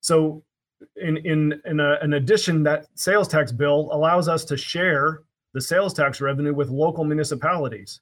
[0.00, 0.44] So
[0.96, 5.22] in in in a, an addition, that sales tax bill allows us to share
[5.52, 8.00] the sales tax revenue with local municipalities,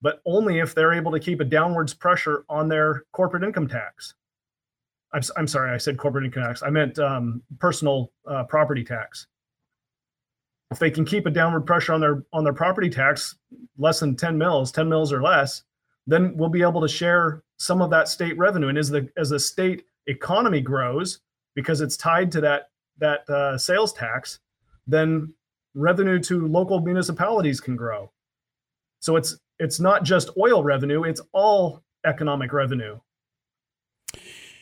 [0.00, 4.14] but only if they're able to keep a downwards pressure on their corporate income tax.
[5.12, 6.62] I'm, I'm sorry, I said corporate income tax.
[6.62, 9.26] I meant um, personal uh, property tax.
[10.70, 13.36] If they can keep a downward pressure on their on their property tax,
[13.76, 15.64] less than 10 mills, 10 mills or less,
[16.06, 18.68] then we'll be able to share some of that state revenue.
[18.68, 21.20] And as the as the state economy grows,
[21.54, 24.40] because it's tied to that that uh, sales tax,
[24.86, 25.32] then
[25.74, 28.10] revenue to local municipalities can grow.
[29.00, 32.98] So it's it's not just oil revenue; it's all economic revenue.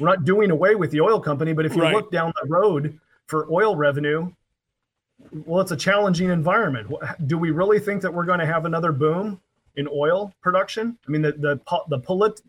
[0.01, 1.95] We're not doing away with the oil company, but if you Right.
[1.95, 4.33] look down the road for oil revenue,
[5.45, 6.91] well, it's a challenging environment.
[7.27, 9.41] Do we really think that we're going to have another boom
[9.77, 10.97] in oil production?
[11.07, 12.41] I mean, the the the polit-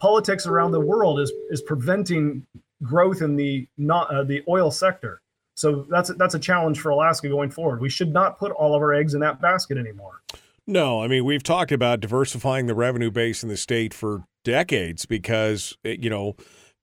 [0.00, 2.44] politics around the world is is preventing
[2.82, 5.20] growth in the not uh, the oil sector.
[5.54, 7.80] So that's that's a challenge for Alaska going forward.
[7.80, 10.20] We should not put all of our eggs in that basket anymore.
[10.66, 15.06] No, I mean we've talked about diversifying the revenue base in the state for decades
[15.06, 16.34] because eh, you know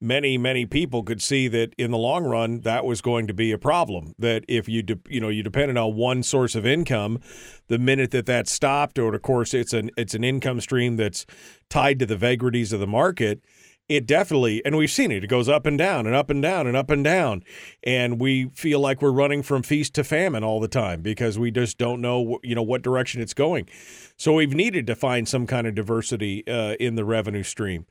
[0.04, 3.50] many many people could see that in the long run that was going to be
[3.50, 4.14] a problem.
[4.18, 7.20] That if you de- you know you depended on one source of income
[7.68, 11.24] the minute that that stopped or of course it's an it's an income stream that's
[11.70, 13.42] tied to the vagaries of the market
[13.88, 16.66] it definitely and we've seen it it goes up and down and up and down
[16.66, 17.42] and up and down.
[17.82, 21.50] And we feel like we're running from feast to famine all the time because we
[21.50, 23.68] just don't know you know what direction it's going.
[24.16, 27.86] So we've needed to find some kind of diversity uh, in the revenue stream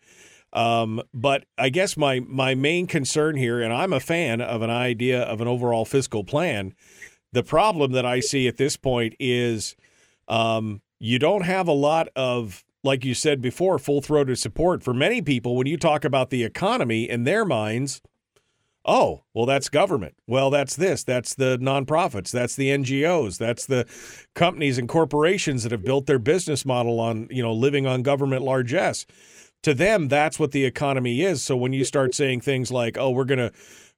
[0.53, 4.69] um, but I guess my my main concern here, and I'm a fan of an
[4.69, 6.73] idea of an overall fiscal plan.
[7.31, 9.75] The problem that I see at this point is
[10.27, 14.93] um, you don't have a lot of, like you said before, full throated support for
[14.93, 15.55] many people.
[15.55, 18.03] When you talk about the economy in their minds,
[18.85, 20.13] oh, well, that's government.
[20.27, 21.03] Well, that's this.
[21.03, 22.29] That's the nonprofits.
[22.29, 23.39] That's the NGOs.
[23.39, 23.87] That's the
[24.35, 28.43] companies and corporations that have built their business model on, you know, living on government
[28.43, 29.07] largesse
[29.63, 31.43] to them, that's what the economy is.
[31.43, 33.51] So when you start saying things like, oh, we're going to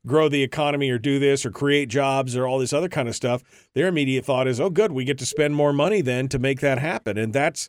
[0.05, 3.15] grow the economy or do this or create jobs or all this other kind of
[3.15, 3.43] stuff,
[3.73, 6.61] their immediate thought is, oh, good, we get to spend more money then to make
[6.61, 7.17] that happen.
[7.17, 7.67] And that's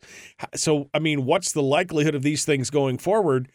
[0.55, 3.51] so, I mean, what's the likelihood of these things going forward?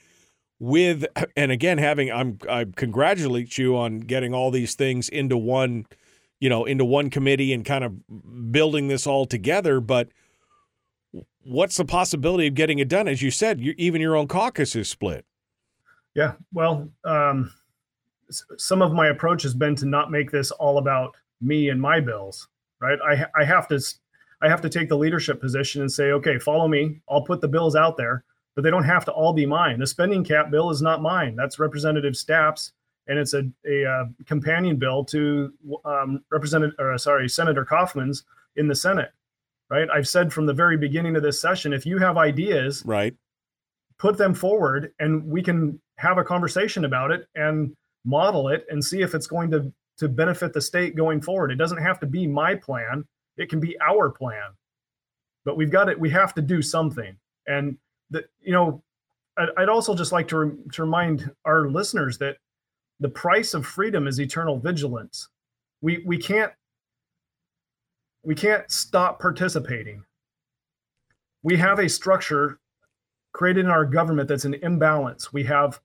[0.63, 5.88] With and again, having I'm I congratulate you on getting all these things into one,
[6.39, 9.80] you know, into one committee and kind of building this all together.
[9.80, 10.09] But
[11.43, 13.07] what's the possibility of getting it done?
[13.07, 15.26] As you said, you, even your own caucus is split.
[16.13, 17.53] Yeah, well, um,
[18.57, 21.99] some of my approach has been to not make this all about me and my
[21.99, 22.47] bills,
[22.80, 22.99] right?
[23.01, 23.80] I I have to
[24.41, 26.99] I have to take the leadership position and say, okay, follow me.
[27.09, 28.23] I'll put the bills out there,
[28.55, 29.80] but they don't have to all be mine.
[29.80, 31.35] The spending cap bill is not mine.
[31.35, 32.73] That's Representative Stapp's,
[33.07, 35.53] and it's a a uh, companion bill to
[35.85, 38.23] um, Representative or sorry Senator Kaufman's
[38.57, 39.13] in the Senate.
[39.72, 39.88] Right?
[39.89, 43.15] I've said from the very beginning of this session, if you have ideas, Right.
[43.98, 47.73] put them forward and we can have a conversation about it and
[48.03, 51.52] model it and see if it's going to to benefit the state going forward.
[51.52, 53.06] It doesn't have to be my plan.
[53.38, 54.49] It can be our plan.
[55.45, 57.15] But we've got it we have to do something.
[57.48, 57.77] And
[58.10, 58.84] that you know
[59.38, 62.38] I'd, I'd also just like to, re- to remind our listeners that
[62.99, 65.30] the price of freedom is eternal vigilance.
[65.81, 66.52] We we can't
[68.23, 70.03] we can't stop participating
[71.43, 72.60] we have a structure
[73.34, 75.34] created in our government that's an imbalance.
[75.34, 75.80] We have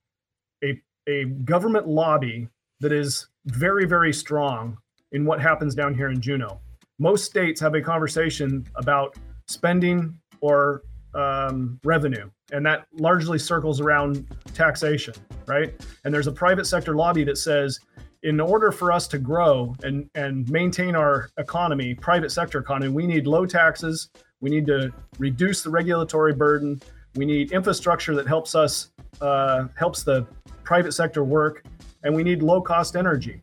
[0.63, 2.49] a, a government lobby
[2.81, 4.77] that is very, very strong
[5.13, 6.61] in what happens down here in Juneau.
[6.99, 10.83] Most states have a conversation about spending or
[11.15, 15.15] um, revenue, and that largely circles around taxation,
[15.47, 15.73] right?
[16.05, 17.81] And there's a private sector lobby that says,
[18.27, 23.07] in order for us to grow and, and maintain our economy, private sector economy, we
[23.07, 24.11] need low taxes.
[24.41, 26.83] We need to reduce the regulatory burden.
[27.15, 28.91] We need infrastructure that helps us
[29.21, 30.27] uh, helps the
[30.65, 31.65] private sector work,
[32.03, 33.43] and we need low cost energy.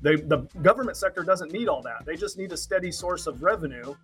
[0.00, 2.06] They, the government sector doesn't need all that.
[2.06, 3.94] They just need a steady source of revenue,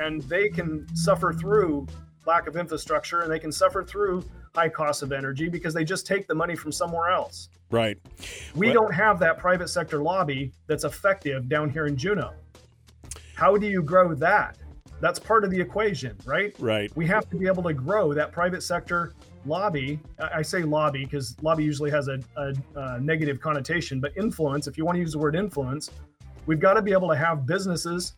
[0.00, 1.86] and they can suffer through
[2.26, 4.24] lack of infrastructure and they can suffer through
[4.56, 7.50] high costs of energy because they just take the money from somewhere else.
[7.70, 7.98] Right.
[8.54, 12.32] We Well- don't have that private sector lobby that's effective down here in Juneau.
[13.34, 14.56] How do you grow that?
[15.00, 16.54] That's part of the equation, right?
[16.58, 16.90] Right.
[16.96, 19.12] We have to be able to grow that private sector
[19.44, 20.00] lobby.
[20.18, 24.66] I I say lobby because lobby usually has a, a, a negative connotation, but influence,
[24.66, 25.90] if you want to use the word influence,
[26.46, 28.14] we've got to be able to have businesses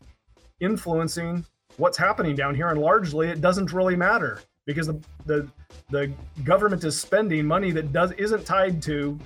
[0.61, 1.45] influencing
[1.79, 2.69] what's happening down here.
[2.69, 5.49] And largely, it doesn't really matter because the, the,
[5.89, 6.13] the
[6.45, 9.19] government is spending money that does isn't tied to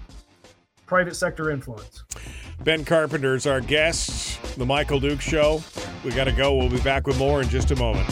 [0.86, 2.05] private sector influence.
[2.62, 5.60] Ben Carpenter is our guest, The Michael Duke Show.
[6.05, 6.55] We got to go.
[6.55, 8.09] We'll be back with more in just a moment.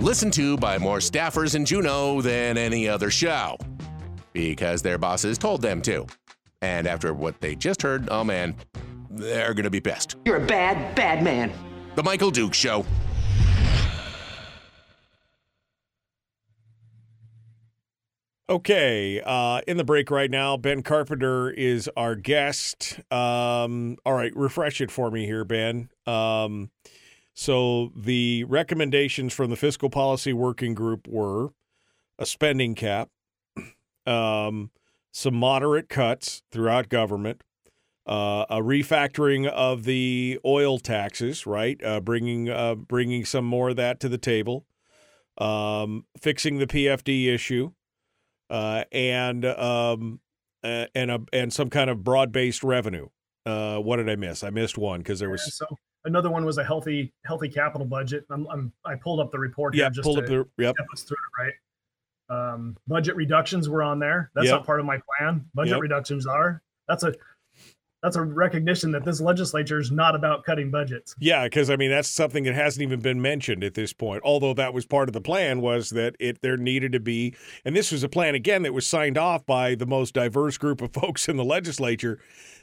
[0.00, 3.58] Listened to by more staffers in Juneau than any other show
[4.36, 6.06] because their bosses told them to.
[6.60, 8.54] And after what they just heard, oh man,
[9.10, 10.16] they're going to be pissed.
[10.26, 11.50] You're a bad, bad man.
[11.94, 12.84] The Michael Duke Show.
[18.48, 23.00] Okay, uh, in the break right now, Ben Carpenter is our guest.
[23.10, 25.88] Um, all right, refresh it for me here, Ben.
[26.06, 26.70] Um,
[27.34, 31.48] so the recommendations from the fiscal policy working group were
[32.20, 33.08] a spending cap,
[34.06, 34.70] um,
[35.12, 37.42] some moderate cuts throughout government,
[38.06, 41.82] uh, a refactoring of the oil taxes, right?
[41.84, 44.66] Uh, bringing uh, bringing some more of that to the table,
[45.38, 47.72] um, fixing the PFD issue,
[48.50, 50.20] uh, and um,
[50.62, 53.08] and a, and some kind of broad based revenue.
[53.44, 54.42] Uh, what did I miss?
[54.42, 55.66] I missed one because there was so
[56.04, 58.24] another one was a healthy healthy capital budget.
[58.30, 59.74] I'm, I'm I pulled up the report.
[59.74, 60.74] yeah, pulled up the yep.
[60.92, 61.52] us through it, right?
[62.28, 64.30] Um, budget reductions were on there.
[64.34, 64.54] That's Yep.
[64.54, 65.44] not part of my plan.
[65.54, 65.80] Budget Yep.
[65.82, 66.62] reductions are.
[66.88, 67.14] That's a
[68.02, 71.16] that's a recognition that this legislature is not about cutting budgets.
[71.18, 74.22] Yeah, because I mean that's something that hasn't even been mentioned at this point.
[74.24, 77.34] Although that was part of the plan was that it there needed to be,
[77.64, 80.82] and this was a plan again that was signed off by the most diverse group
[80.82, 82.20] of folks in the legislature,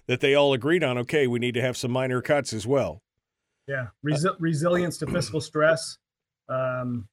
[0.07, 0.98] that they all agreed on.
[0.99, 3.02] Okay, we need to have some minor cuts as well.
[3.68, 5.98] Yeah, Resi- resilience to fiscal stress,
[6.48, 7.07] um,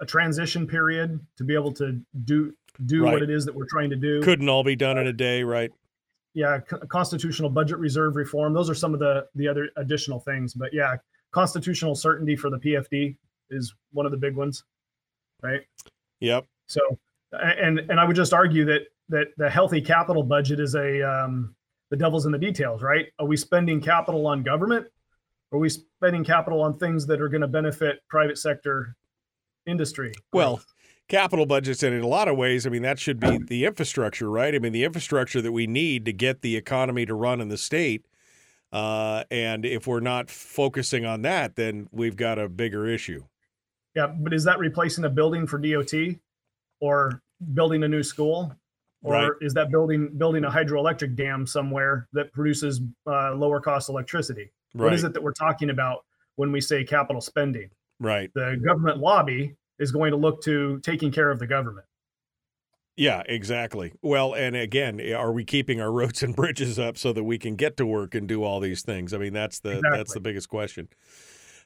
[0.00, 2.52] a transition period to be able to do
[2.86, 3.12] do Right.
[3.12, 4.22] what it is that we're trying to do.
[4.22, 5.70] Couldn't all be done in a day, right?
[6.32, 8.52] yeah, c- constitutional budget reserve reform.
[8.54, 10.54] Those are some of the the other additional things.
[10.54, 10.94] But yeah,
[11.32, 13.16] constitutional certainty for the PFD
[13.50, 14.62] is one of the big ones,
[15.42, 15.62] right?
[16.20, 16.46] Yep.
[16.68, 16.80] So,
[17.32, 21.54] and and I would just argue that that the healthy capital budget is a um,
[21.90, 23.08] the devil's in the details, right?
[23.18, 24.86] Are we spending capital on government?
[25.52, 28.94] Are we spending capital on things that are going to benefit private sector
[29.66, 30.12] industry?
[30.32, 30.60] Well,
[31.08, 34.30] capital budgets, and in a lot of ways, I mean, that should be the infrastructure,
[34.30, 34.54] right?
[34.54, 37.58] I mean, the infrastructure that we need to get the economy to run in the
[37.58, 38.06] state.
[38.72, 43.24] Uh, and if we're not focusing on that, then we've got a bigger issue.
[43.96, 45.92] Yeah, but is that replacing a building for DOT
[46.80, 47.20] or
[47.54, 48.54] building a new school?
[49.02, 49.32] Or Right.
[49.40, 54.52] is that building building a hydroelectric dam somewhere that produces uh, lower cost electricity?
[54.74, 54.84] Right.
[54.84, 56.04] What is it that we're talking about
[56.36, 57.70] when we say capital spending?
[58.00, 58.30] Right.
[58.34, 61.86] The government lobby is going to look to taking care of the government.
[62.96, 63.92] Yeah, exactly.
[64.02, 67.56] Well, and again, are we keeping our roads and bridges up so that we can
[67.56, 69.14] get to work and do all these things?
[69.14, 70.88] I mean, that's the that's the biggest question.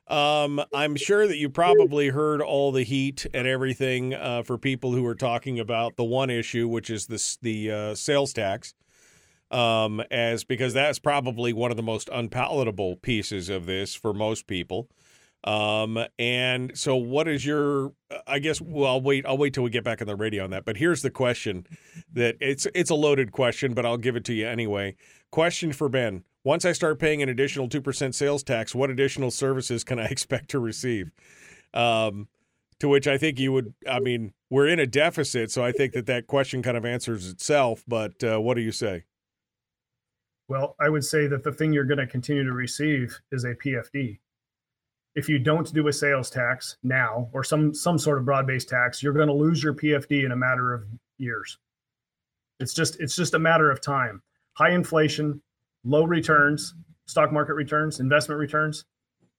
[0.07, 4.93] Um, I'm sure that you probably heard all the heat and everything uh, for people
[4.93, 8.75] who are talking about the one issue, which is this the uh, sales tax,
[9.51, 14.47] um, as because that's probably one of the most unpalatable pieces of this for most
[14.47, 14.89] people.
[15.45, 17.93] Um, and so what is your
[18.27, 20.51] I guess well I'll wait I'll wait till we get back on the radio on
[20.51, 20.65] that.
[20.65, 21.67] But here's the question
[22.13, 24.97] that it's it's a loaded question, but I'll give it to you anyway.
[25.31, 26.25] Question for Ben.
[26.45, 30.51] Once I start paying an additional 2% sales tax, what additional services can I expect
[30.51, 31.11] to receive?
[31.73, 32.29] Um,
[32.81, 35.95] to which I think you would, I mean, we're in a deficit, so I think
[35.95, 37.83] that that question kind of answers itself.
[37.89, 39.05] But uh, what do you say?
[40.49, 43.55] Well, I would say that the thing you're going to continue to receive is a
[43.55, 44.19] PFD.
[45.15, 49.03] If you don't do a sales tax now or some some sort of broad-based tax,
[49.03, 50.85] you're going to lose your PFD in a matter of
[51.19, 51.59] years.
[52.61, 54.23] It's just it's just a matter of time.
[54.55, 55.41] High inflation,
[55.85, 56.75] low returns,
[57.07, 58.85] stock market returns, investment returns,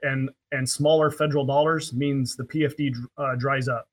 [0.02, 3.88] and and smaller federal dollars means the PFD uh, dries up.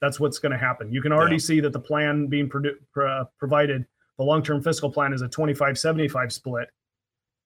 [0.00, 0.92] That's what's going to happen.
[0.92, 1.40] You can already Yeah.
[1.40, 3.84] see that the plan being produ- pro- provided
[4.18, 6.68] the long-term fiscal plan is a 25-75 split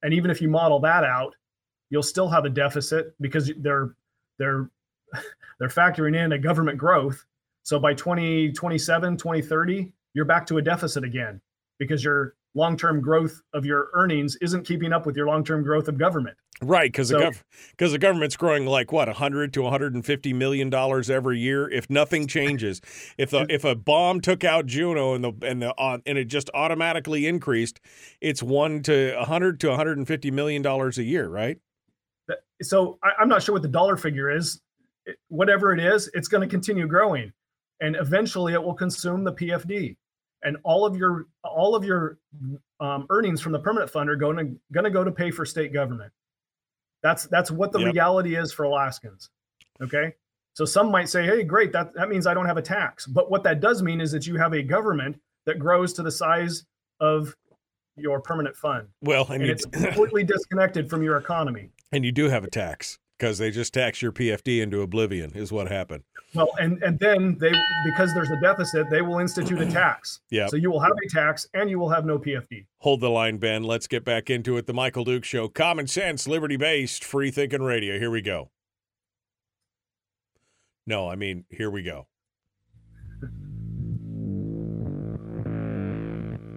[0.03, 1.35] and even if you model that out
[1.93, 3.95] you'll still have a deficit because they're
[4.39, 4.69] they're
[5.61, 7.25] they're factoring in a government growth
[7.63, 11.41] so by 2027 2030 you're back to a deficit again
[11.79, 15.97] because your long-term growth of your earnings isn't keeping up with your long-term growth of
[15.97, 20.71] government Right, because the gov- because the government's growing like what 100 to 150 million
[20.71, 22.81] dollars every year if nothing changes.
[23.19, 26.27] if the if a bomb took out Juneau and the and the uh, and it
[26.27, 27.81] just automatically increased,
[28.21, 31.59] it's 1 to 100 to 150 million dollars a year, right?
[32.63, 34.61] So I, i'm not sure what the dollar figure is
[35.07, 37.33] It- whatever it is it's going to continue growing
[37.81, 39.97] and eventually it will consume the pfd
[40.45, 42.19] and all of your all of your
[42.81, 45.45] um, earnings from the permanent fund are going to going to go to pay for
[45.45, 46.13] state government
[47.03, 47.95] That's that's what the Yep.
[47.95, 49.29] reality is for Alaskans.
[49.83, 50.15] Okay.
[50.55, 53.07] So some might say, hey, great, that, that means I don't have a tax.
[53.07, 55.17] But what that does mean is that you have a government
[55.47, 56.65] that grows to the size
[57.01, 57.35] of
[57.97, 58.87] your permanent fund.
[59.01, 61.71] Well, and And it's completely disconnected from your economy.
[61.93, 65.33] And you do have a tax because they just tax your PFD into oblivion.
[65.35, 66.03] Is what happened.
[66.35, 67.53] Well, and and then they
[67.85, 70.21] because there's a deficit, they will institute a tax.
[70.31, 70.47] yeah.
[70.49, 72.67] So you will have a tax and you will have no PFD.
[72.79, 73.63] Hold the line, Ben.
[73.63, 74.67] Let's get back into it.
[74.67, 75.49] The Michael Duke Show.
[75.49, 77.99] Common sense, liberty based, free thinking radio.
[77.99, 78.51] Here we go.
[80.87, 82.07] No, I mean, here we go.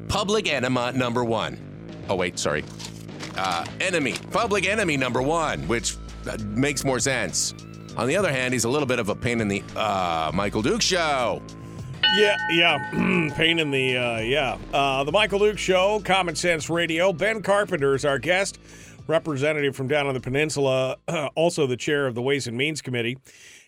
[0.07, 1.60] Public enema number one.
[2.10, 2.64] Oh, wait, sorry.
[3.38, 4.16] Uh, enemy.
[4.32, 5.98] Public enemy number one, which
[6.30, 7.53] uh, makes more sense.
[7.98, 10.62] On the other hand, he's a little bit of a pain in the uh, Michael
[10.62, 11.41] Duke show.
[12.16, 12.78] Yeah, yeah.
[13.36, 14.57] Pain in the, uh, yeah.
[14.74, 17.12] Uh, the Michael Duke Show, Common Sense Radio.
[17.12, 18.60] Ben Carpenter is our guest,
[19.07, 20.98] representative from down on the peninsula,
[21.36, 23.18] also the chair of the Ways and Means Committee.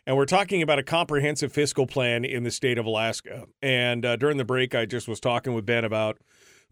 [0.06, 3.48] And we're talking about a comprehensive fiscal plan in the state of Alaska.
[3.62, 6.18] And uh, during the break, I just was talking with Ben about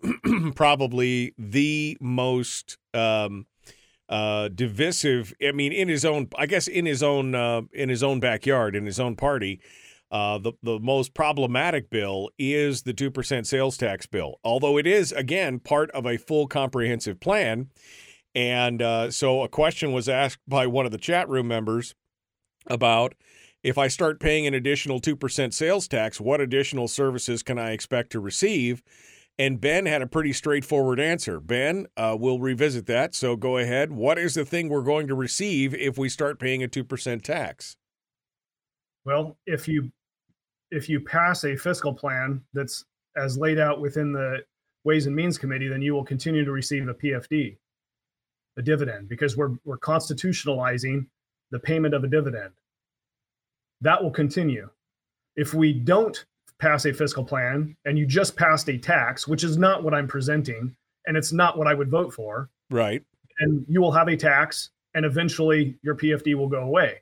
[0.56, 3.46] probably the most um,
[4.10, 5.34] uh, divisive.
[5.46, 8.76] I mean, in his own, I guess, in his own, uh, in his own backyard,
[8.76, 9.60] in his own party.
[10.12, 14.86] Uh, the the most problematic bill is the two percent sales tax bill, although it
[14.86, 17.70] is again part of a full comprehensive plan.
[18.36, 21.96] And uh, so, a question was asked by one of the chat room members
[22.68, 23.16] about
[23.64, 27.72] if I start paying an additional two percent sales tax, what additional services can I
[27.72, 28.84] expect to receive?
[29.38, 31.42] And Ben had a pretty straightforward answer.
[31.42, 33.14] Ben, uh, we'll revisit that.
[33.14, 33.92] So go ahead.
[33.92, 37.24] What is the thing we're going to receive if we start paying a two percent
[37.24, 37.76] tax?
[39.04, 39.92] Well, if you
[40.72, 42.86] if you pass a fiscal plan that's
[43.18, 44.40] as laid out within the
[44.84, 47.58] Ways and Means Committee, then you will continue to receive a PFD,
[48.58, 51.08] a dividend, because we're we're constitutionalizing
[51.52, 52.54] the payment of a dividend.
[53.82, 54.70] That will continue.
[55.36, 56.26] If we don't
[56.60, 60.08] pass a fiscal plan and you just passed a tax, which is not what I'm
[60.08, 60.76] presenting,
[61.08, 63.04] and it's not what I would vote for, Right.
[63.40, 67.02] and you will have a tax and eventually your PFD will go away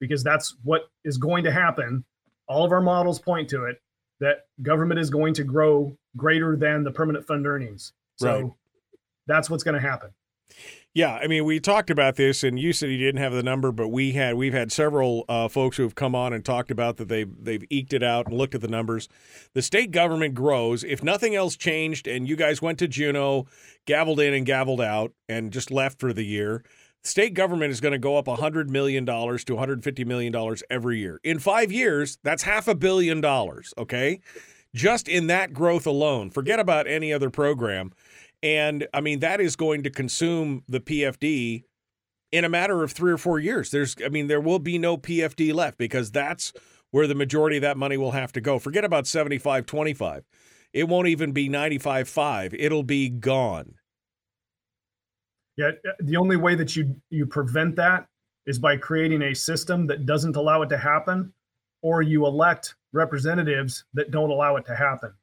[0.00, 2.04] because that's what is going to happen.
[2.48, 3.80] All of our models point to it
[4.20, 7.92] that government is going to grow greater than the permanent fund earnings.
[8.16, 8.50] So Right.
[9.26, 10.10] that's what's going to happen.
[10.96, 13.70] Yeah, I mean, we talked about this, and you said you didn't have the number,
[13.70, 16.96] but we had we've had several uh, folks who have come on and talked about
[16.96, 19.06] that they've they've eked it out and looked at the numbers.
[19.52, 20.82] The state government grows.
[20.82, 23.46] If nothing else changed, and you guys went to Juneau,
[23.86, 26.64] gavelled in and gavelled out, and just left for the year,
[27.02, 30.98] state government is going to go up hundred million dollars to 150 million dollars every
[31.00, 31.20] year.
[31.22, 33.74] In five years, that's half a billion dollars.
[33.76, 34.20] Okay,
[34.74, 36.30] just in that growth alone.
[36.30, 37.92] Forget about any other program.
[38.46, 41.64] And I mean, that is going to consume the PFD
[42.30, 43.72] in a matter of three or four years.
[43.72, 46.52] There's, I mean, there will be no PFD left because that's
[46.92, 48.60] where the majority of that money will have to go.
[48.60, 50.22] Forget about 75 25.
[50.72, 52.54] It won't even be 95 5.
[52.54, 53.74] It'll be gone.
[55.56, 58.06] Yeah, uh, the only way that you you prevent that
[58.46, 61.32] is by creating a system that doesn't allow it to happen,
[61.82, 65.14] or you elect representatives that don't allow it to happen.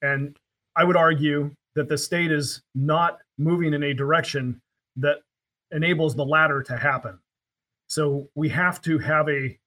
[0.00, 0.38] And
[0.74, 4.60] I would argue that the state is not moving in a direction
[4.96, 5.18] that
[5.72, 7.18] enables the latter to happen.
[7.88, 9.58] So we have to have a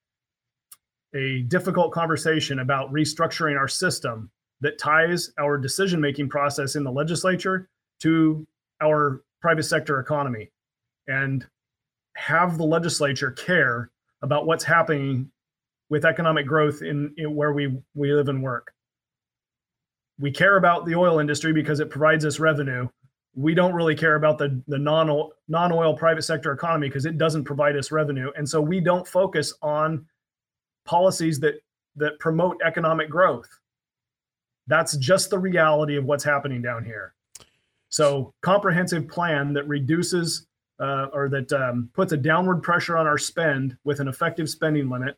[1.16, 4.30] a difficult conversation about restructuring our system
[4.60, 7.70] that ties our decision making process in the legislature
[8.00, 8.46] to
[8.82, 10.52] our private sector economy
[11.08, 11.48] and
[12.16, 13.90] have the legislature care
[14.22, 15.32] about what's happening
[15.90, 18.74] with economic growth in, in where we, we live and work.
[20.20, 22.88] We care about the oil industry because it provides us revenue.
[23.36, 27.18] We don't really care about the, the non non oil private sector economy because it
[27.18, 28.32] doesn't provide us revenue.
[28.36, 30.06] And so we don't focus on
[30.86, 31.62] policies that
[31.98, 33.50] that promote economic growth.
[34.68, 37.14] That's just the reality of what's happening down here.
[37.90, 40.48] So, comprehensive plan that reduces
[40.80, 44.90] uh, or that um, puts a downward pressure on our spend with an effective spending
[44.90, 45.18] limit,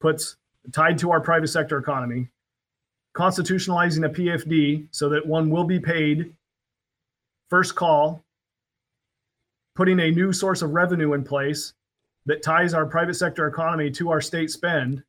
[0.00, 0.36] puts
[0.72, 2.28] tied to our private sector economy,
[3.16, 6.32] constitutionalizing a PFD so that one will be paid
[7.48, 8.22] first call,
[9.74, 11.72] putting a new source of revenue in place
[12.26, 15.02] that ties our private sector economy to our state spend.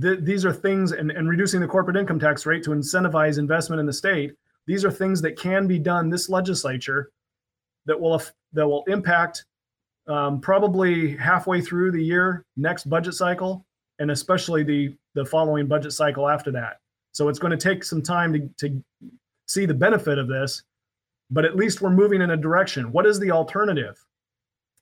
[0.00, 3.80] Th- these are things, and, and reducing the corporate income tax rate to incentivize investment
[3.80, 4.34] in the state.
[4.66, 7.10] These are things that can be done this legislature
[7.86, 8.22] that will
[8.52, 9.46] that will impact
[10.06, 13.64] um, probably halfway through the year next budget cycle,
[13.98, 16.78] and especially the the following budget cycle after that.
[17.12, 18.84] So it's going to take some time to, to
[19.46, 20.62] see the benefit of this,
[21.30, 22.92] but at least we're moving in a direction.
[22.92, 23.98] What is the alternative?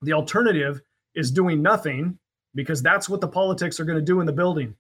[0.02, 0.82] The alternative
[1.14, 2.18] is doing nothing
[2.54, 4.74] because that's what the politics are going to do in the building.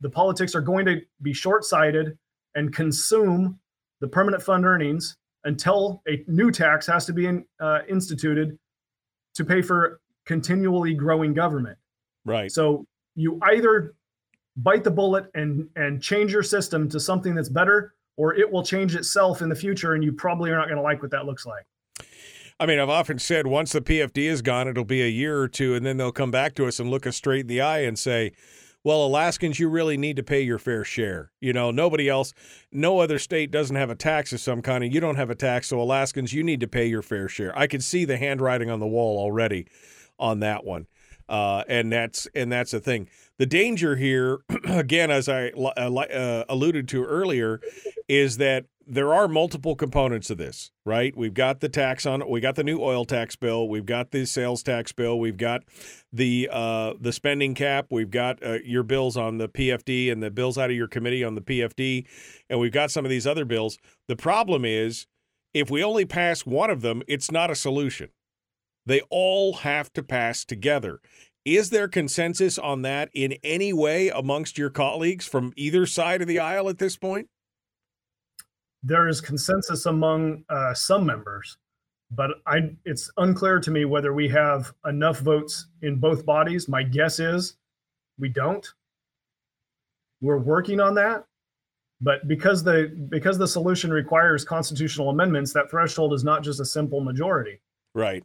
[0.00, 2.16] The politics are going to be short sighted
[2.54, 3.58] and consume
[4.00, 8.58] the permanent fund earnings until a new tax has to be in, uh, instituted
[9.34, 11.78] to pay for continually growing government.
[12.24, 12.50] Right.
[12.50, 13.94] So you either
[14.56, 18.62] bite the bullet and and change your system to something that's better, or it will
[18.62, 21.26] change itself in the future, and you probably are not going to like what that
[21.26, 21.64] looks like.
[22.58, 25.48] I mean, I've often said once the PFD is gone, it'll be a year or
[25.48, 27.80] two, and then they'll come back to us and look us straight in the eye
[27.80, 28.32] and say,
[28.82, 31.32] well, Alaskans, you really need to pay your fair share.
[31.40, 32.32] You know, nobody else,
[32.70, 35.34] no other state doesn't have a tax of some kind, and you don't have a
[35.34, 35.66] tax.
[35.66, 37.56] So, Alaskans, you need to pay your fair share.
[37.58, 39.66] I can see the handwriting on the wall already
[40.18, 40.86] on that one.
[41.28, 43.08] Uh, and that's and that's the thing.
[43.38, 47.60] The danger here, again, as I uh, uh, alluded to earlier,
[48.08, 51.16] is that there are multiple components of this, right?
[51.16, 54.24] We've got the tax on we got the new oil tax bill, we've got the
[54.24, 55.62] sales tax bill, we've got
[56.12, 60.30] the uh, the spending cap, we've got uh, your bills on the PFD and the
[60.30, 62.06] bills out of your committee on the PFD,
[62.48, 63.78] and we've got some of these other bills.
[64.06, 65.08] The problem is
[65.52, 68.10] if we only pass one of them, it's not a solution.
[68.86, 71.00] They all have to pass together.
[71.44, 76.28] Is there consensus on that in any way amongst your colleagues from either side of
[76.28, 77.28] the aisle at this point?
[78.86, 81.58] there is consensus among uh, some members,
[82.12, 86.68] but I, it's unclear to me whether we have enough votes in both bodies.
[86.68, 87.56] My guess is
[88.18, 88.66] we don't.
[90.20, 91.24] We're working on that,
[92.00, 96.64] but because the because the solution requires constitutional amendments, that threshold is not just a
[96.64, 97.60] simple majority.
[97.92, 98.22] Right.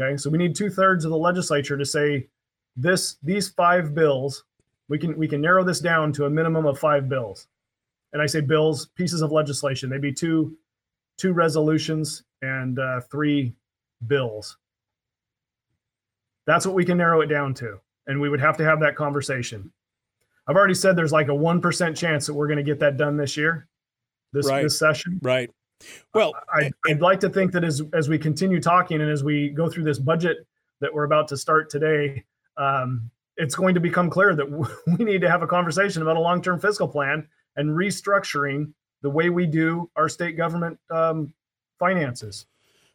[0.00, 2.28] Okay, so we need two thirds of the legislature to say
[2.76, 4.44] this these five bills.
[4.88, 7.48] We can we can narrow this down to a minimum of five bills
[8.12, 9.90] and I say bills, pieces of legislation.
[9.90, 10.56] They'd be two
[11.16, 13.54] two resolutions and uh, three
[14.06, 14.56] bills.
[16.46, 18.96] That's what we can narrow it down to, and we would have to have that
[18.96, 19.70] conversation.
[20.46, 22.96] I've already said there's like a one percent chance that we're going to get that
[22.96, 23.68] done this year,
[24.32, 24.62] this right.
[24.62, 25.18] this session.
[25.22, 25.50] Right.
[26.14, 29.50] Well, I, would like to think that as as we continue talking and as we
[29.50, 30.38] go through this budget
[30.80, 32.24] that we're about to start today,
[32.56, 34.50] um, it's going to become clear that
[34.98, 38.72] we need to have a conversation about a long term fiscal plan and restructuring
[39.02, 41.32] the way we do our state government um,
[41.78, 42.46] finances.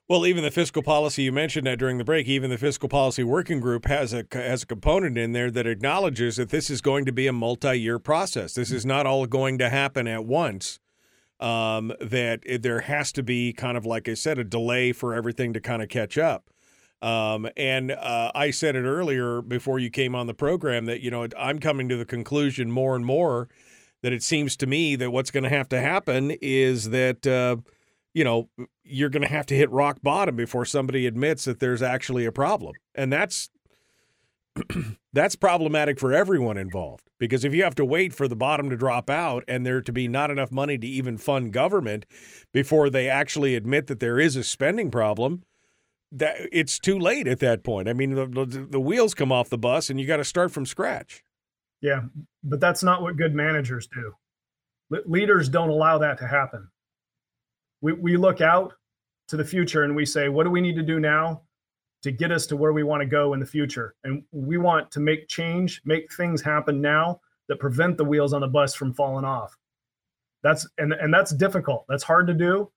[0.09, 3.23] Well, even the fiscal policy you mentioned that during the break, even the fiscal policy
[3.23, 7.05] working group has a has a component in there that acknowledges that this is going
[7.05, 8.53] to be a multi-year process.
[8.53, 10.79] This is not all going to happen at once.
[11.39, 15.51] Um, that there has to be kind of like I said, a delay for everything
[15.53, 16.49] to kind of catch up.
[17.03, 21.11] Um, and uh, I said it earlier before you came on the program that you
[21.11, 23.49] know I'm coming to the conclusion more and more
[24.03, 27.57] that it seems to me that what's going to have to happen is that uh,
[28.13, 28.47] you know
[28.85, 32.31] you're going to have to hit rock bottom before somebody admits that there's actually a
[32.31, 33.49] problem, and that's
[35.13, 38.77] that's problematic for everyone involved because if you have to wait for the bottom to
[38.77, 42.05] drop out and there to be not enough money to even fund government
[42.51, 45.41] before they actually admit that there is a spending problem
[46.11, 49.57] that it's too late at that point i mean the, the, wheels come off the
[49.57, 51.23] bus and you got to start from scratch
[51.83, 52.03] yeah,
[52.45, 54.13] but that's not what good managers do.
[54.89, 56.69] Le- leaders don't allow that to happen.
[57.81, 58.73] We, we look out
[59.27, 61.41] to the future and we say, what do we need to do now
[62.03, 63.95] to get us to where we want to go in the future?
[64.03, 68.41] And we want to make change, make things happen now that prevent the wheels on
[68.41, 69.57] the bus from falling off.
[70.43, 71.85] That's and and that's difficult.
[71.89, 72.69] That's hard to do.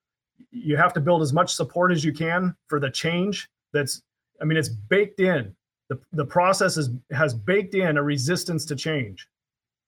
[0.50, 4.02] You have to build as much support as you can for the change that's
[4.40, 5.54] I mean it's baked in
[5.88, 9.28] the, the process is, has baked in a resistance to change.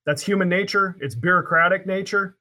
[0.06, 0.96] That's human nature.
[1.00, 2.36] It's bureaucratic nature.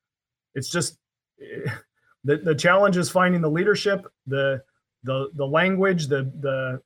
[0.53, 0.98] It's just
[2.24, 4.61] the, the challenge is finding the leadership, the
[5.03, 6.82] the the language, the the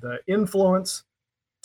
[0.00, 1.04] the influence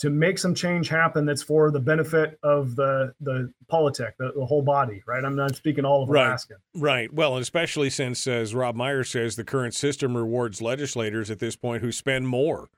[0.00, 4.44] to make some change happen that's for the benefit of the the politic, the, the
[4.44, 5.24] whole body, right?
[5.24, 6.26] I'm not speaking all of right.
[6.26, 6.54] Alaska.
[6.74, 7.12] Right.
[7.12, 11.82] Well, especially since, as Rob Meyer says, the current system rewards legislators at this point
[11.82, 12.68] who spend more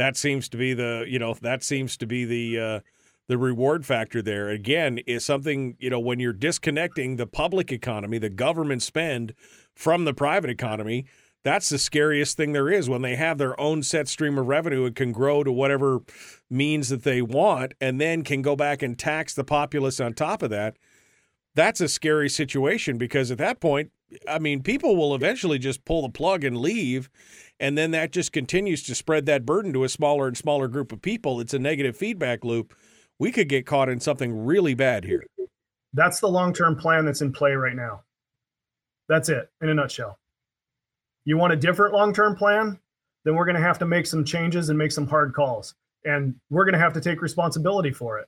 [0.00, 2.80] that seems to be the you know that seems to be the uh,
[3.28, 8.16] the reward factor there again is something you know when you're disconnecting the public economy
[8.16, 9.34] the government spend
[9.74, 11.04] from the private economy
[11.42, 14.84] that's the scariest thing there is when they have their own set stream of revenue
[14.84, 16.00] and can grow to whatever
[16.50, 20.42] means that they want and then can go back and tax the populace on top
[20.42, 20.76] of that
[21.54, 23.90] that's a scary situation because at that point
[24.28, 27.08] i mean people will eventually just pull the plug and leave
[27.60, 30.92] and then that just continues to spread that burden to a smaller and smaller group
[30.92, 31.40] of people.
[31.40, 32.74] It's a negative feedback loop.
[33.18, 35.24] We could get caught in something really bad here.
[35.92, 38.02] That's the long term plan that's in play right now.
[39.08, 40.18] That's it in a nutshell.
[41.30, 42.80] You want a different long term plan?
[43.24, 45.74] then we're going to have to make some changes and make some hard calls.
[46.04, 48.26] And we're going to have to take responsibility for it.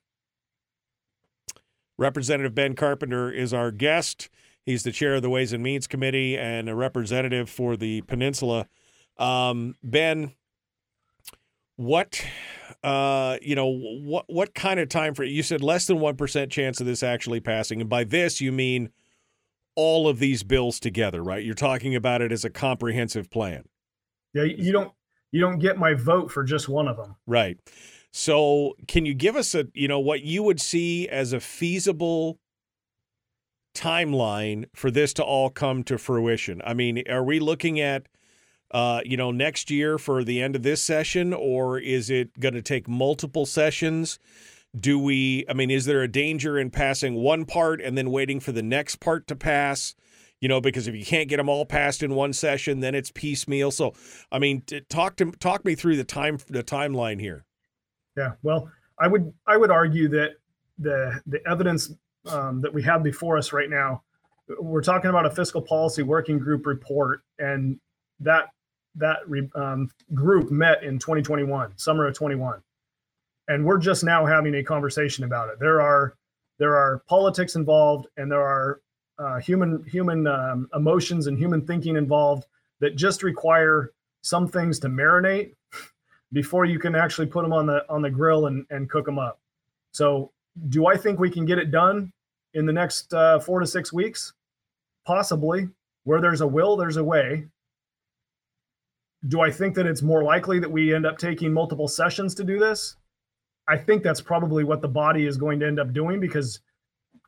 [1.97, 4.29] Representative Ben Carpenter is our guest.
[4.65, 8.67] He's the chair of the Ways and Means Committee and a representative for the Peninsula.
[9.19, 10.33] Um, ben,
[11.77, 12.25] what
[12.85, 16.53] uh, you know what what kind of time for you said less than one percent
[16.53, 18.91] chance of this actually passing, and by this you mean
[19.75, 21.45] all of these bills together, right?
[21.45, 23.65] You're talking about it as a comprehensive plan.
[24.35, 24.93] Yeah, you don't
[25.31, 27.17] you don't get my vote for just one of them.
[27.27, 27.59] Right.
[28.13, 32.39] So, can you give us a, you know, what you would see as a feasible
[33.75, 36.61] timeline for this to all come to fruition?
[36.65, 38.07] I mean, are we looking at
[38.73, 42.55] uh, you know, next year for the end of this session, or is it going
[42.55, 44.19] to take multiple sessions?
[44.79, 48.41] Do we, I mean, is there a danger in passing one part and then waiting
[48.41, 49.95] for the next part to pass?
[50.41, 53.13] You know, because if you can't get them all passed in one session, then it's
[53.13, 53.71] piecemeal.
[53.71, 53.95] So,
[54.33, 57.45] I mean, talk to talk me through the time the timeline here.
[58.17, 58.69] Yeah, well,
[58.99, 60.37] I would I would argue that
[60.79, 61.93] the the evidence
[62.27, 64.03] um, that we have before us right now,
[64.61, 67.79] we're talking about a fiscal policy working group report, and
[68.21, 68.49] that
[68.97, 69.19] that
[69.55, 72.61] um, group met in 2021, summer of 21,
[73.49, 75.59] and we're just now having a conversation about it.
[75.59, 76.15] There are
[76.59, 78.81] there are politics involved, and there are
[79.19, 82.47] uh, human human um, emotions and human thinking involved
[82.81, 83.93] that just require
[84.23, 85.55] some things to marinate
[86.33, 89.19] before you can actually put them on the on the grill and, and cook them
[89.19, 89.41] up.
[89.93, 90.33] So,
[90.69, 92.13] do I think we can get it done
[92.55, 94.33] in the next uh, four to six weeks?
[95.05, 95.69] Possibly.
[96.05, 97.47] Where there's a will, there's a way.
[99.29, 102.45] Do I think that it's more likely that we end up taking multiple sessions to
[102.45, 102.97] do this?
[103.69, 106.61] I think that's probably what the body is going to end up doing because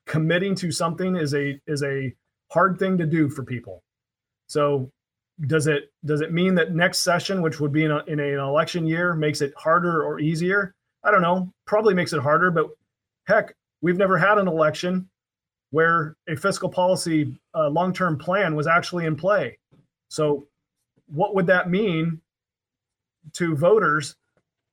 [0.06, 2.14] committing to something is a is a
[2.50, 3.82] hard thing to do for people.
[4.48, 4.90] So
[5.46, 8.38] does it does it mean that next session, which would be in, a, in an
[8.38, 10.74] election year, makes it harder or easier?
[11.02, 11.52] I don't know.
[11.66, 12.66] Probably makes it harder, but
[13.26, 15.08] heck, we've never had an election
[15.70, 19.58] where a fiscal policy uh, long-term plan was actually in play.
[20.08, 20.46] So
[21.08, 22.20] what would that mean
[23.32, 24.14] to voters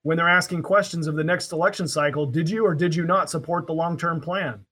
[0.04, 2.26] when they're asking questions of the next election cycle?
[2.26, 4.66] Did you or did you not support the long term plan?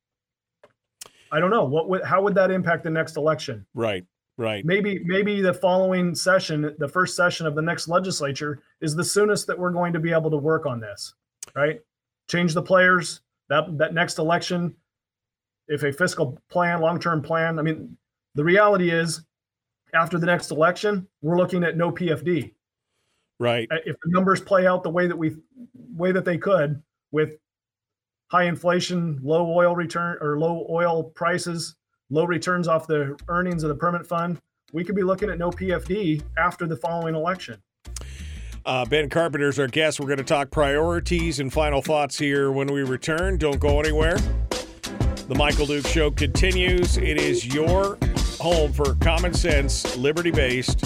[1.31, 1.65] I don't know.
[1.65, 3.65] What would how would that impact the next election?
[3.73, 4.06] Right.
[4.38, 4.64] Right.
[4.64, 9.47] Maybe maybe the following session, the first session of the next legislature is the soonest
[9.47, 11.14] that we're going to be able to work on this.
[11.56, 11.81] Right?
[12.30, 13.22] Change the players.
[13.49, 14.76] That that next election,
[15.68, 17.97] if a fiscal plan, long-term plan, I mean,
[18.35, 19.22] the reality is
[19.93, 22.53] after the next election, we're looking at no PFD.
[23.40, 23.68] Right.
[23.72, 25.38] Uh, if the numbers play out the way that we
[25.74, 27.38] way that they could with
[28.30, 31.76] high inflation, low oil return or low oil prices,
[32.10, 34.40] low returns off the earnings of the permanent fund,
[34.74, 37.61] we could be looking at no PFD after the following election.
[38.66, 39.99] Uh, ben Carpenter's our guest.
[39.99, 43.38] We're going to talk priorities and final thoughts here when we return.
[43.38, 44.18] Don't go anywhere.
[45.28, 46.98] The Michael Duke Show continues.
[46.98, 47.98] It is your
[48.40, 50.86] home for common sense, liberty based,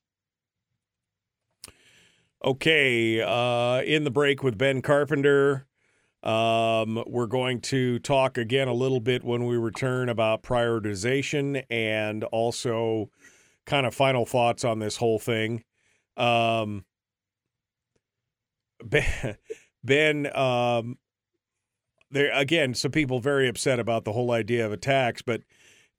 [2.43, 5.67] Okay, uh, in the break with Ben Carpenter.
[6.23, 12.23] Um, we're going to talk again a little bit when we return about prioritization and
[12.25, 13.11] also
[13.67, 15.63] kind of final thoughts on this whole thing.
[16.17, 16.85] Um,
[18.83, 19.37] Ben,
[19.83, 20.97] ben um,
[22.09, 25.41] there again, some people very upset about the whole idea of a tax, but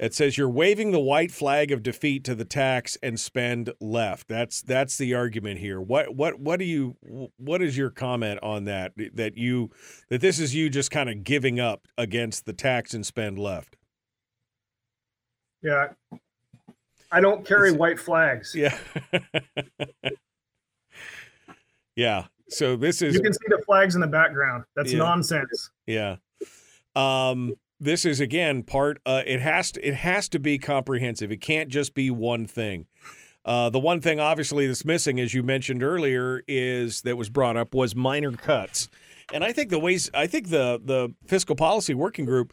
[0.02, 4.26] it says you're waving the white flag of defeat to the tax and spend left.
[4.26, 5.80] That's that's the argument here.
[5.80, 6.96] What what what do you
[7.36, 8.94] what is your comment on that?
[9.14, 9.70] That you
[10.08, 13.76] that this is you just kind of giving up against the tax and spend left.
[15.62, 15.90] Yeah.
[17.12, 18.56] I don't carry it's, white flags.
[18.56, 18.76] Yeah.
[21.94, 22.24] yeah.
[22.48, 24.64] So this is you can see the flags in the background.
[24.74, 24.98] That's yeah.
[24.98, 25.70] nonsense.
[25.86, 26.16] Yeah.
[26.96, 31.30] Um this is again part uh, it has to it has to be comprehensive.
[31.30, 32.86] It can't just be one thing.
[33.44, 37.56] Uh, the one thing obviously that's missing, as you mentioned earlier, is that was brought
[37.56, 38.88] up was minor cuts.
[39.32, 42.52] And I think the ways I think the the fiscal policy working group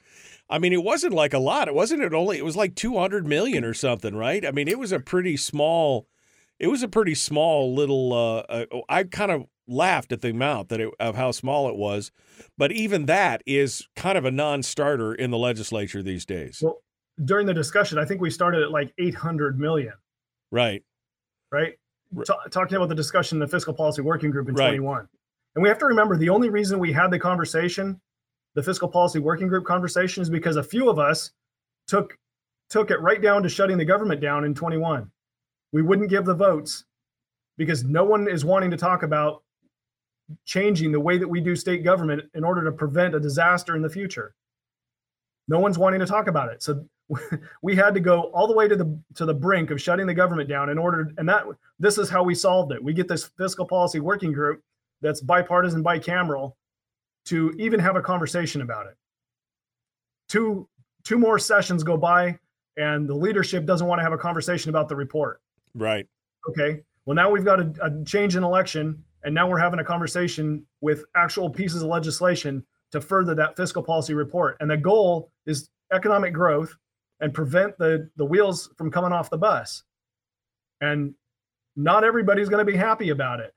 [0.50, 1.68] I mean, it wasn't like a lot.
[1.68, 2.38] It wasn't it only.
[2.38, 4.46] It was like two hundred million or something, right?
[4.46, 6.08] I mean, it was a pretty small.
[6.58, 8.14] It was a pretty small little.
[8.14, 11.76] Uh, uh, I kind of laughed at the amount that it, of how small it
[11.76, 12.12] was.
[12.58, 16.60] But even that is kind of a non-starter in the legislature these days.
[16.62, 16.82] Well,
[17.24, 19.94] during the discussion, I think we started at like 800 million,
[20.52, 20.84] Right.
[21.52, 21.76] right?
[22.26, 24.70] Ta- talking about the discussion in the fiscal policy working group in Right.
[24.70, 25.08] 21.
[25.56, 28.00] And we have to remember the only reason we had the conversation,
[28.56, 31.32] the fiscal policy working group conversation, is because a few of us
[31.88, 32.18] took
[32.70, 35.12] took it right down to shutting the government down in 21.
[35.72, 36.86] We wouldn't give the votes
[37.58, 39.44] because no one is wanting to talk about
[40.46, 43.82] changing the way that we do state government in order to prevent a disaster in
[43.82, 44.34] the future.
[45.48, 46.62] No one's wanting to talk about it.
[46.62, 46.86] So
[47.62, 50.14] we had to go all the way to the to the brink of shutting the
[50.14, 51.46] government down in order and that
[51.80, 52.84] this is how we solved it.
[52.84, 54.62] We get this fiscal policy working group
[55.02, 56.54] that's bipartisan bicameral
[57.26, 58.96] to even have a conversation about it.
[60.28, 60.68] Two
[61.04, 62.38] two more sessions go by
[62.78, 65.42] and the leadership doesn't want to have a conversation about the report.
[65.74, 66.08] Right.
[66.50, 66.82] Okay.
[67.06, 70.66] Well, now we've got a, a change in election, and now we're having a conversation
[70.82, 74.58] with actual pieces of legislation to further that fiscal policy report.
[74.60, 76.76] And the goal is economic growth
[77.20, 79.84] and prevent the, the wheels from coming off the bus.
[80.82, 81.14] And
[81.76, 83.54] not everybody's going to be happy about it.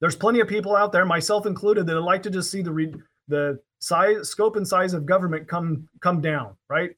[0.00, 2.72] There's plenty of people out there, myself included, that would like to just see the
[2.72, 2.92] re,
[3.28, 6.56] the size, scope, and size of government come come down.
[6.68, 6.90] Right?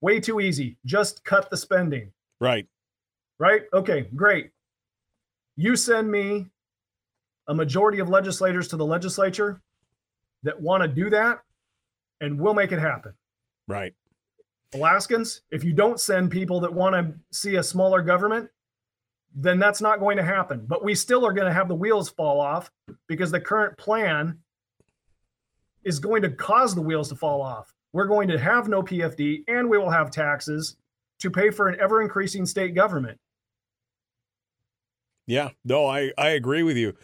[0.00, 0.76] Way too easy.
[0.84, 2.66] Just cut the spending Right.
[3.38, 3.62] right?
[3.72, 4.50] Okay, great.
[5.56, 6.46] You send me
[7.48, 9.60] a majority of legislators to the legislature
[10.42, 11.40] that want to do that,
[12.20, 13.12] and we'll make it happen.
[13.68, 13.94] Right.
[14.74, 18.48] Alaskans, if you don't send people that want to see a smaller government,
[19.34, 20.64] then that's not going to happen.
[20.66, 22.70] But we still are going to have the wheels fall off
[23.06, 24.38] because the current plan
[25.84, 27.74] is going to cause the wheels to fall off.
[27.92, 30.76] We're going to have no PFD and we will have taxes
[31.20, 33.18] to pay for an ever increasing state government.
[35.26, 36.94] Yeah, no, I, I agree with you.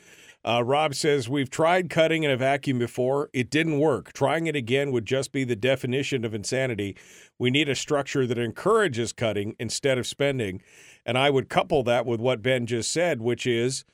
[0.48, 3.28] Uh, Rob says, We've tried cutting in a vacuum before.
[3.34, 4.14] It didn't work.
[4.14, 6.96] Trying it again would just be the definition of insanity.
[7.38, 10.62] We need a structure that encourages cutting instead of spending.
[11.04, 13.84] And I would couple that with what Ben just said, which is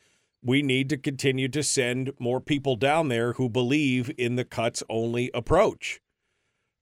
[0.44, 4.84] we need to continue to send more people down there who believe in the cuts
[4.88, 6.00] only approach.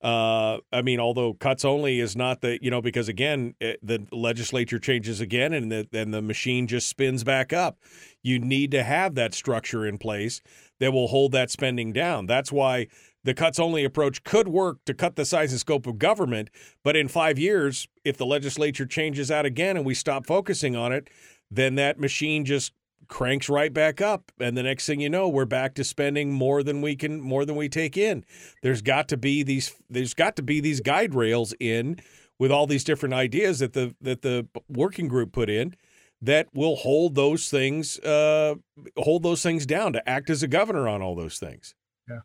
[0.02, 4.04] Uh, I mean, although cuts only is not the you know because again it, the
[4.10, 7.78] legislature changes again and the and the machine just spins back up.
[8.22, 10.40] You need to have that structure in place
[10.80, 12.26] that will hold that spending down.
[12.26, 12.88] That's why
[13.22, 16.50] the cuts only approach could work to cut the size and scope of government.
[16.82, 20.92] But in five years, if the legislature changes out again and we stop focusing on
[20.92, 21.08] it,
[21.48, 22.72] then that machine just
[23.08, 26.62] cranks right back up and the next thing you know we're back to spending more
[26.62, 28.24] than we can more than we take in
[28.62, 31.98] there's got to be these there's got to be these guide rails in
[32.38, 35.74] with all these different ideas that the that the working group put in
[36.20, 38.54] that will hold those things uh
[38.96, 41.74] hold those things down to act as a governor on all those things
[42.08, 42.20] Yeah.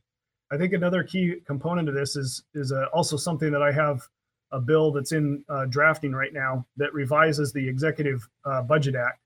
[0.51, 4.01] I think another key component of this is is uh, also something that I have
[4.51, 9.19] a bill that's in uh, drafting right now that revises the Executive uh, Budget Act.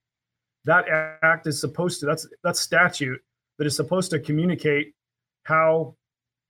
[0.66, 0.86] That
[1.24, 3.20] act is supposed to that's that's statute
[3.58, 4.94] that is supposed to communicate
[5.44, 5.96] how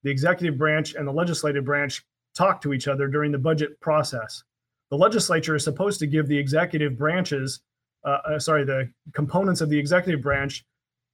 [0.04, 2.04] the executive branch and the legislative branch
[2.36, 4.44] talk to each other during the budget process.
[4.90, 7.62] The legislature is supposed to give the executive branches,
[8.06, 10.66] uh, uh, sorry, the components of the executive branch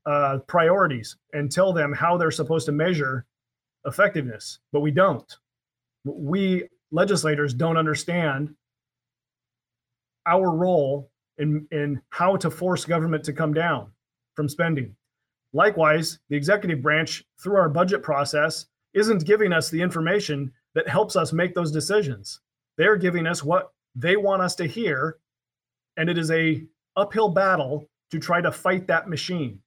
[0.05, 3.25] uh, priorities and tell them how they're supposed to measure
[3.85, 5.37] effectiveness, but we don't.
[6.05, 8.55] We legislators don't understand
[10.25, 13.91] our role in, in how to force government to come down
[14.35, 14.95] from spending.
[15.53, 21.15] Likewise, the executive branch, through our budget process, isn't giving us the information that helps
[21.15, 22.41] us make those decisions.
[22.77, 25.17] They're giving us what they want us to hear,
[25.97, 26.63] and it is a
[26.95, 29.59] uphill battle to try to fight that machine.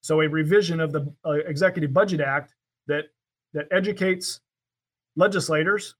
[0.00, 2.54] So, a revision of the uh, Executive Budget Act
[2.86, 3.06] that
[3.52, 4.40] that educates
[5.16, 5.94] legislators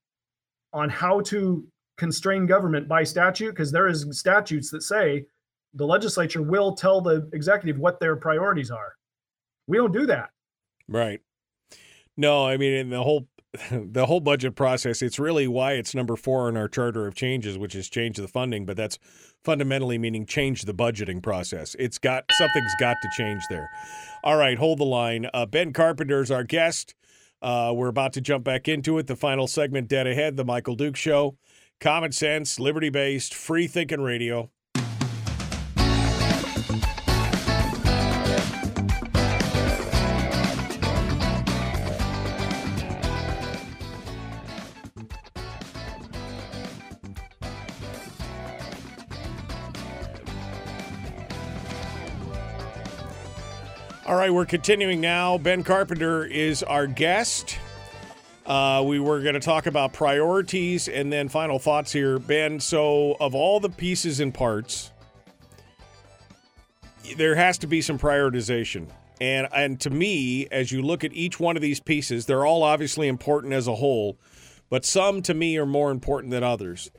[0.72, 1.66] on how to
[1.98, 5.26] constrain government by statute because there is statutes that say
[5.74, 8.94] the legislature will tell the executive what their priorities are.
[9.66, 10.30] We don't do that.
[10.88, 11.20] Right.
[12.16, 13.28] No i mean in the whole
[13.70, 17.56] the whole budget process it's really why it's number four in our charter of changes
[17.56, 18.98] which is change the funding but that's
[19.44, 21.76] fundamentally meaning change the budgeting process.
[21.78, 23.70] It's got something's got to change there.
[24.24, 25.28] All right hold the line.
[25.32, 26.94] Uh, ben is our guest.
[27.40, 29.06] Uh, we're about to jump back into it.
[29.06, 31.36] The final segment dead ahead, the Michael Duke Show.
[31.80, 34.50] Common sense, liberty based, free thinking radio.
[54.04, 55.38] All right, we're continuing now.
[55.38, 57.58] Ben Carpenter is our guest.
[58.48, 62.18] Uh, we were going to talk about priorities and then final thoughts here.
[62.18, 64.90] Ben, so of all the pieces and parts,
[67.18, 68.88] there has to be some prioritization.
[69.20, 72.62] And, and to me, as you look at each one of these pieces, they're all
[72.62, 74.16] obviously important as a whole,
[74.70, 76.90] but some to me are more important than others.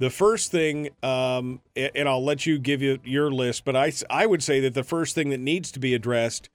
[0.00, 4.26] The first thing, um, and I'll let you give you your list, but I, I
[4.26, 6.50] would say that the first thing that needs to be addressed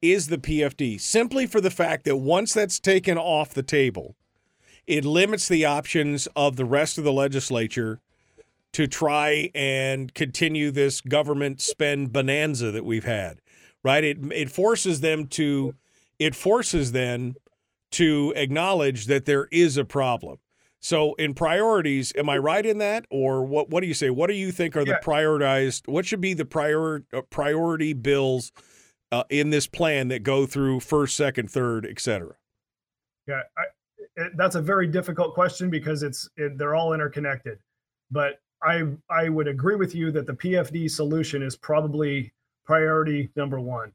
[0.00, 4.14] is the PFD, simply for the fact that once that's taken off the table,
[4.86, 8.00] it limits the options of the rest of the legislature
[8.72, 13.40] to try and continue this government spend bonanza that we've had.
[13.82, 14.04] Right?
[14.04, 15.74] It it forces them to
[16.18, 17.34] it forces them
[17.92, 20.38] to acknowledge that there is a problem.
[20.80, 23.70] So in priorities, am I right in that, or what?
[23.70, 24.10] What do you say?
[24.10, 24.94] What do you think are Yeah.
[24.94, 25.88] the prioritized?
[25.88, 28.52] What should be the prior uh, priority bills
[29.12, 32.34] uh, in this plan that go through first, second, third, et cetera?
[33.26, 33.62] Yeah, I,
[34.16, 37.58] it, that's a very difficult question because it's it, they're all interconnected.
[38.10, 42.32] But I I would agree with you that the PFD solution is probably
[42.64, 43.92] priority number one.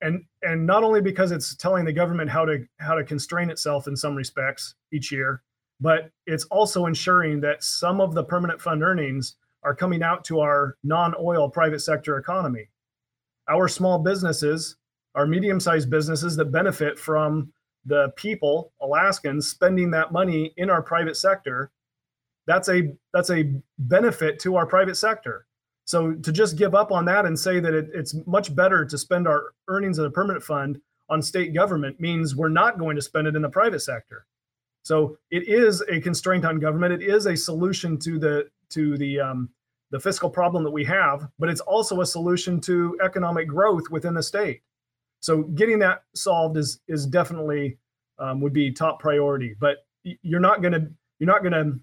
[0.00, 3.88] And and not only because it's telling the government how to how to constrain itself
[3.88, 5.42] in some respects each year,
[5.80, 10.40] but it's also ensuring that some of the permanent fund earnings are coming out to
[10.40, 12.68] our non-oil private sector economy.
[13.48, 14.76] Our small businesses,
[15.14, 17.52] our medium-sized businesses that benefit from
[17.84, 21.70] the people, Alaskans, spending that money in our private sector,
[22.46, 25.46] that's a that's a benefit to our private sector.
[25.84, 28.98] So to just give up on that and say that it, it's much better to
[28.98, 33.02] spend our earnings in the permanent fund on state government means we're not going to
[33.02, 34.26] spend it in the private sector.
[34.82, 36.92] So it is a constraint on government.
[36.92, 39.50] It is a solution to the to the um,
[39.90, 44.14] the fiscal problem that we have, but it's also a solution to economic growth within
[44.14, 44.62] the state.
[45.20, 47.78] So getting that solved is is definitely
[48.18, 49.54] um, would be top priority.
[49.58, 49.78] But
[50.22, 50.88] you're not going to
[51.18, 51.78] you're not to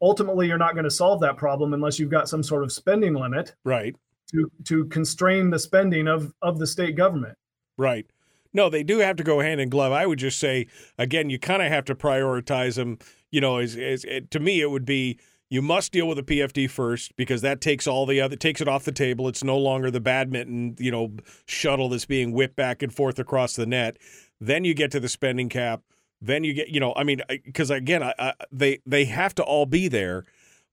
[0.00, 3.14] ultimately you're not going to solve that problem unless you've got some sort of spending
[3.14, 3.94] limit Right.
[4.32, 7.36] to to constrain the spending of of the state government.
[7.76, 8.06] Right.
[8.52, 9.92] No, they do have to go hand in glove.
[9.92, 10.66] I would just say
[10.98, 12.98] again, you kind of have to prioritize them.
[13.30, 15.18] You know, as, as it, to me, it would be
[15.48, 18.68] you must deal with the PFD first because that takes all the other takes it
[18.68, 19.28] off the table.
[19.28, 21.12] It's no longer the badminton you know
[21.46, 23.98] shuttle that's being whipped back and forth across the net.
[24.40, 25.82] Then you get to the spending cap.
[26.20, 29.42] Then you get you know I mean because again I, I, they they have to
[29.42, 30.24] all be there,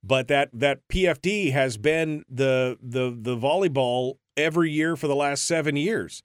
[0.03, 5.45] but that that PFD has been the the the volleyball every year for the last
[5.45, 6.23] seven years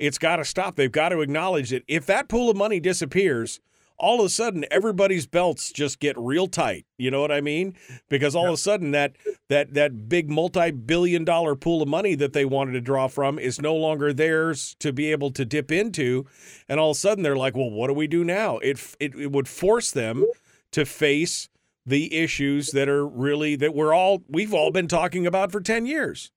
[0.00, 0.76] it's got to stop.
[0.76, 3.60] They've got to acknowledge that if that pool of money disappears,
[4.00, 6.86] all of a sudden everybody's belts just get real tight.
[6.98, 7.76] You know what I mean?
[8.08, 9.16] Because all of a sudden that
[9.48, 13.60] that that big multi-billion dollar pool of money that they wanted to draw from is
[13.60, 16.26] no longer theirs to be able to dip into,
[16.68, 19.14] and all of a sudden they're like, "Well, what do we do now?" It it,
[19.14, 20.26] it would force them
[20.72, 21.48] to face
[21.86, 25.86] the issues that are really that we're all we've all been talking about for 10
[25.86, 26.30] years.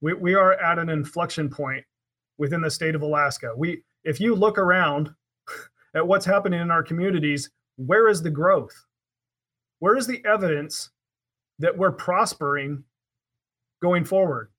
[0.00, 1.84] We we are at an inflection point
[2.38, 3.52] within the state of Alaska.
[3.56, 5.14] We if you look around
[5.94, 8.86] at what's happening in our communities, where is the growth?
[9.78, 10.90] Where is the evidence
[11.58, 12.84] that we're prospering
[13.82, 14.50] going forward?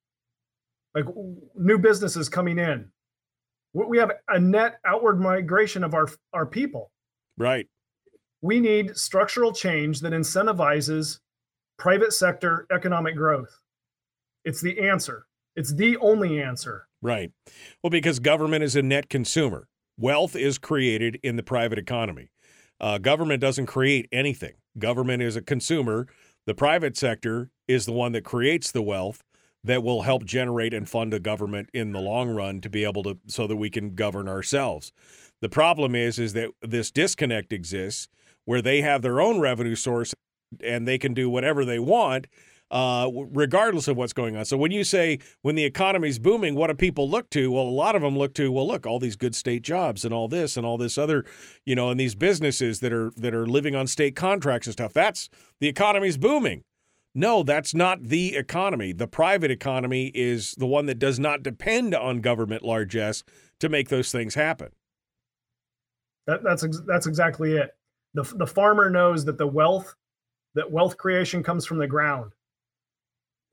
[0.93, 1.05] Like
[1.55, 2.89] new businesses coming in.
[3.73, 6.91] We we have a net outward migration of our our people.
[7.37, 7.67] Right.
[8.41, 11.19] We need structural change that incentivizes
[11.79, 13.59] private sector economic growth.
[14.45, 15.25] It's the answer.
[15.55, 16.87] It's the only answer.
[17.01, 17.31] Right.
[17.81, 19.67] Well, because government is a net consumer.
[19.97, 22.29] Wealth is created in the private economy.
[22.79, 24.53] Uh, government doesn't create anything.
[24.77, 26.07] Government is a consumer.
[26.45, 29.23] The private sector is the one that creates the wealth
[29.63, 33.03] that will help generate and fund a government in the long run to be able
[33.03, 34.91] to so that we can govern ourselves.
[35.41, 38.07] The problem is is that this disconnect exists
[38.45, 40.13] where they have their own revenue source
[40.61, 42.27] and they can do whatever they want
[42.73, 44.43] uh, regardless of what's going on.
[44.45, 47.51] So when you say when the economy's booming, what do people look to?
[47.51, 50.11] Well, a lot of them look to well, look, all these good state jobs and
[50.11, 51.23] all this and all this other,
[51.65, 54.91] you know, and these businesses that are that are living on state contracts and stuff.
[54.91, 55.29] That's
[55.59, 56.63] the economy's booming.
[57.13, 58.91] No, that's not the economy.
[58.91, 63.23] The private economy is the one that does not depend on government largesse
[63.59, 64.69] to make those things happen.
[66.25, 67.69] That, that's ex- that's exactly it.
[68.15, 69.93] The the farmer knows that the wealth
[70.55, 72.31] that wealth creation comes from the ground.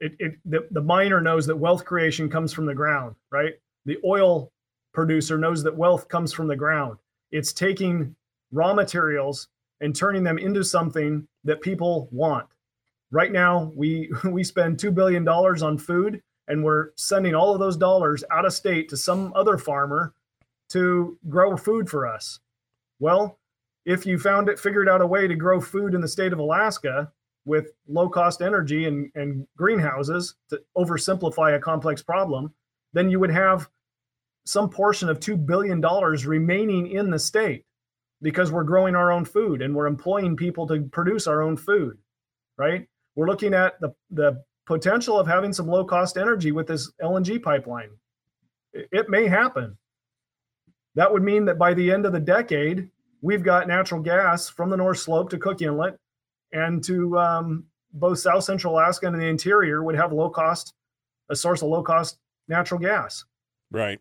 [0.00, 3.54] It, it the, the miner knows that wealth creation comes from the ground, right?
[3.84, 4.50] The oil
[4.92, 6.98] producer knows that wealth comes from the ground.
[7.30, 8.16] It's taking
[8.50, 9.48] raw materials
[9.80, 12.46] and turning them into something that people want.
[13.10, 17.60] Right now, we we spend two billion dollars on food, and we're sending all of
[17.60, 20.14] those dollars out of state to some other farmer
[20.70, 22.38] to grow food for us.
[23.00, 23.38] Well,
[23.84, 26.38] if you found it, figured out a way to grow food in the state of
[26.38, 27.10] Alaska
[27.44, 32.52] with low cost energy and, and greenhouses to oversimplify a complex problem,
[32.92, 33.68] then you would have
[34.44, 37.64] some portion of $2 billion remaining in the state
[38.22, 41.96] because we're growing our own food and we're employing people to produce our own food,
[42.58, 42.86] right?
[43.14, 47.42] We're looking at the, the potential of having some low cost energy with this LNG
[47.42, 47.90] pipeline.
[48.72, 49.76] It may happen.
[50.94, 52.90] That would mean that by the end of the decade,
[53.22, 55.96] we've got natural gas from the North Slope to Cook Inlet
[56.52, 60.74] and to um, both South Central Alaska and the interior would have low cost,
[61.28, 62.18] a source of low cost
[62.48, 63.24] natural gas.
[63.70, 64.00] Right.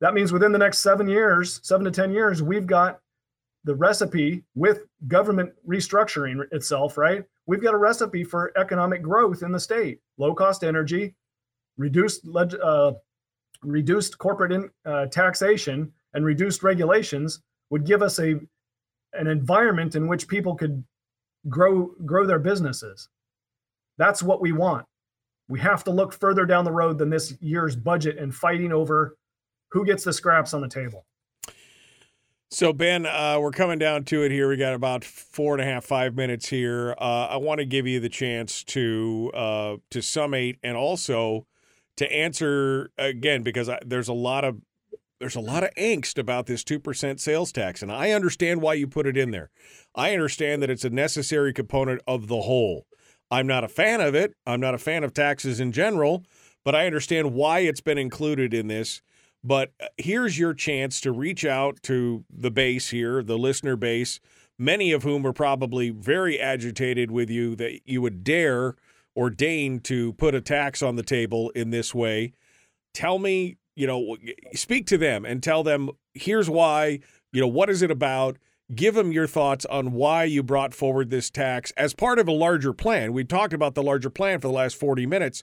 [0.00, 3.00] That means within the next seven years, seven to 10 years, we've got
[3.64, 7.24] the recipe with government restructuring itself, right?
[7.46, 11.14] We've got a recipe for economic growth in the state low cost energy,
[11.76, 12.92] reduced, uh,
[13.62, 17.40] reduced corporate in, uh, taxation, and reduced regulations
[17.70, 18.38] would give us a
[19.14, 20.84] an environment in which people could
[21.48, 23.08] grow grow their businesses.
[23.98, 24.86] That's what we want.
[25.48, 29.16] We have to look further down the road than this year's budget and fighting over
[29.70, 31.04] who gets the scraps on the table.
[32.50, 34.48] So Ben, uh, we're coming down to it here.
[34.48, 36.94] We got about four and a half, five minutes here.
[37.00, 41.46] Uh, I want to give you the chance to uh, to summate and also
[41.96, 44.60] to answer again because I, there's a lot of
[45.20, 48.86] there's a lot of angst about this 2% sales tax, and I understand why you
[48.86, 49.50] put it in there.
[49.94, 52.86] I understand that it's a necessary component of the whole.
[53.30, 54.34] I'm not a fan of it.
[54.46, 56.24] I'm not a fan of taxes in general,
[56.64, 59.02] but I understand why it's been included in this.
[59.42, 64.20] But uh, here's your chance to reach out to the base here, the listener base,
[64.58, 68.74] many of whom are probably very agitated with you that you would dare
[69.14, 72.32] or to put a tax on the table in this way.
[72.92, 74.16] Tell me you know,
[74.54, 77.00] speak to them and tell them here's why,
[77.32, 78.38] you know, what is it about?
[78.74, 82.32] Give them your thoughts on why you brought forward this tax as part of a
[82.32, 83.12] larger plan.
[83.12, 85.42] We talked about the larger plan for the last 40 minutes.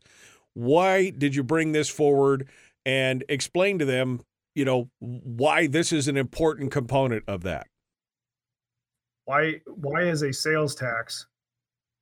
[0.54, 2.48] Why did you bring this forward
[2.86, 4.22] and explain to them,
[4.56, 7.68] you know, why this is an important component of that?
[9.26, 11.28] Why why is a sales tax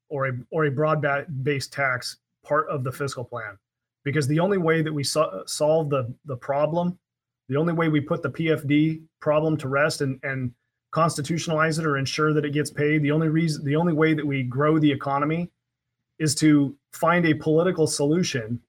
[0.09, 1.05] or a or a broad
[1.43, 3.57] based tax part of the fiscal plan?
[4.03, 6.97] Because the only way that we so- solve the the problem,
[7.47, 10.51] the only way we put the PFD problem to rest and and
[10.91, 14.25] constitutionalize it or ensure that it gets paid, the only reason, the only way that
[14.25, 15.49] we grow the economy
[16.17, 18.59] is to find a political solution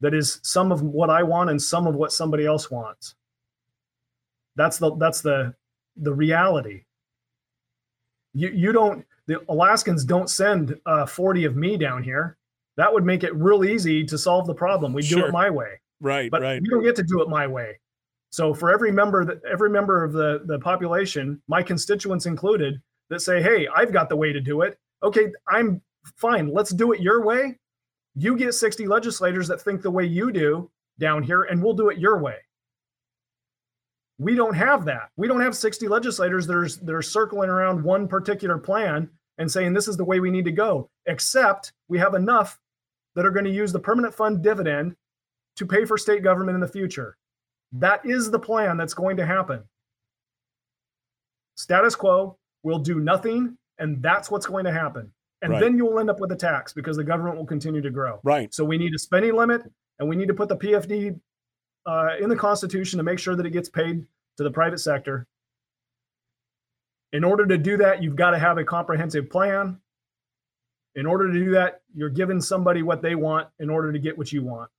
[0.00, 3.14] that is some of what I want and some of what somebody else wants.
[4.56, 5.54] That's the that's the
[5.96, 6.84] the reality.
[8.34, 12.36] You you don't the Alaskans don't send uh, 40 of me down here.
[12.82, 14.92] That would make it real easy to solve the problem.
[14.92, 15.20] We sure.
[15.20, 15.80] do it my way.
[16.00, 16.60] Right, but right.
[16.60, 17.78] we don't get to do it my way.
[18.30, 23.20] So for every member that every member of the the population, my constituents included, that
[23.20, 25.80] say, "Hey, I've got the way to do it." Okay, I'm
[26.16, 26.52] fine.
[26.52, 27.56] Let's do it your way.
[28.16, 30.68] You get 60 legislators that think the way you do
[30.98, 32.38] down here and we'll do it your way.
[34.18, 35.10] We don't have that.
[35.16, 39.50] We don't have 60 legislators that are, that are circling around one particular plan and
[39.50, 42.58] saying this is the way we need to go, except we have enough
[43.14, 44.96] that are going to use the permanent fund dividend
[45.56, 47.16] to pay for state government in the future.
[47.72, 49.62] That is the plan that's going to happen.
[51.56, 55.12] Status quo will do nothing, and that's what's going to happen.
[55.42, 55.60] And right.
[55.60, 58.20] then you will end up with a tax because the government will continue to grow.
[58.22, 58.52] Right.
[58.54, 59.62] So we need a spending limit,
[59.98, 61.18] and we need to put the PFD
[61.86, 64.06] uh, in the Constitution to make sure that it gets paid
[64.36, 65.26] to the private sector.
[67.12, 69.78] In order to do that, you've got to have a comprehensive plan
[70.94, 74.16] in order to do that, you're giving somebody what they want in order to get
[74.16, 74.70] what you want.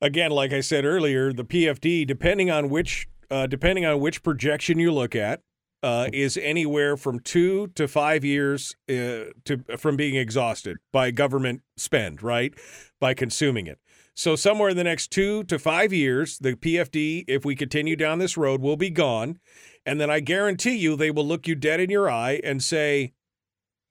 [0.00, 4.78] Again, like I said earlier, the PFD, depending on which uh, depending on which projection
[4.78, 5.40] you look at,
[5.82, 11.62] uh, is anywhere from two to five years uh, to from being exhausted by government
[11.76, 12.54] spend, right?
[13.00, 13.78] By consuming it.
[14.14, 18.18] So somewhere in the next two to five years, the PFD, if we continue down
[18.18, 19.38] this road, will be gone.
[19.84, 23.12] And then I guarantee you they will look you dead in your eye and say,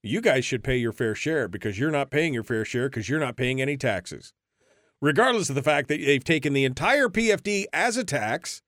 [0.06, 3.10] you guys should pay your fair share because you're not paying your fair share because
[3.10, 4.34] you're not paying any taxes.
[5.02, 8.62] Regardless of the fact that they've taken the entire PFD as a tax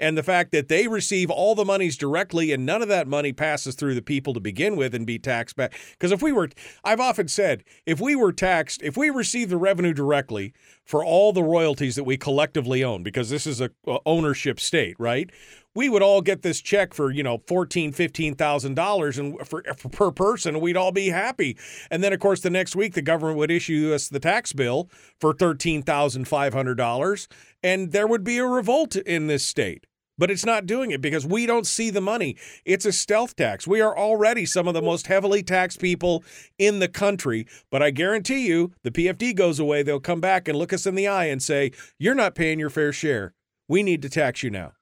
[0.00, 3.32] and the fact that they receive all the monies directly and none of that money
[3.32, 5.78] passes through the people to begin with and be taxed back.
[5.92, 6.48] Because if we were,
[6.82, 10.52] I've often said, if we were taxed, if we receive the revenue directly
[10.84, 13.70] for all the royalties that we collectively own, because this is a
[14.04, 15.30] ownership state, right?
[15.74, 19.62] We would all get this check for you know fourteen, fifteen thousand dollars, and for,
[19.76, 21.56] for per person, we'd all be happy.
[21.90, 24.88] And then, of course, the next week the government would issue us the tax bill
[25.20, 27.28] for thirteen thousand five hundred dollars,
[27.62, 29.86] and there would be a revolt in this state.
[30.16, 32.36] But it's not doing it because we don't see the money.
[32.64, 33.66] It's a stealth tax.
[33.66, 36.22] We are already some of the most heavily taxed people
[36.56, 37.48] in the country.
[37.68, 40.94] But I guarantee you, the PFD goes away, they'll come back and look us in
[40.94, 43.34] the eye and say, You're not paying your fair share.
[43.66, 44.72] We need to tax you now.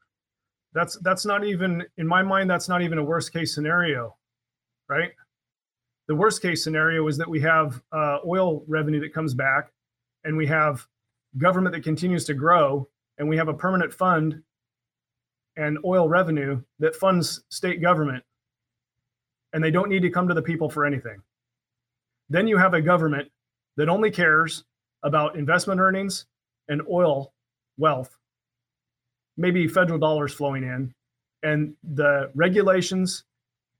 [0.75, 2.49] That's that's not even in my mind.
[2.49, 4.17] That's not even a worst case scenario,
[4.89, 5.11] right?
[6.09, 9.73] The worst case scenario is that we have uh, oil revenue that comes back,
[10.25, 10.87] and we have
[11.39, 12.89] government that continues to grow,
[13.19, 14.43] and we have a permanent fund
[15.57, 18.25] and oil revenue that funds state government,
[19.53, 21.23] and they don't need to come to the people for anything.
[22.31, 23.31] Then you have a government
[23.77, 24.65] that only cares
[25.03, 26.27] about investment earnings
[26.69, 27.35] and oil
[27.77, 28.17] wealth,
[29.37, 30.95] maybe federal dollars flowing in,
[31.43, 33.25] and the regulations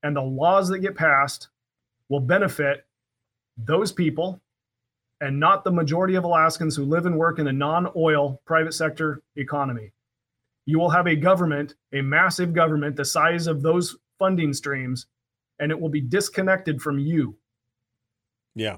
[0.03, 1.49] and the laws that get passed
[2.09, 2.85] will benefit
[3.57, 4.41] those people
[5.21, 8.75] and not the majority of Alaskans who live and work in the non oil private
[8.75, 9.93] sector economy
[10.67, 15.07] you will have a government, a massive government the size of those funding streams,
[15.59, 17.37] and it will be disconnected from you.
[18.55, 18.77] Yeah.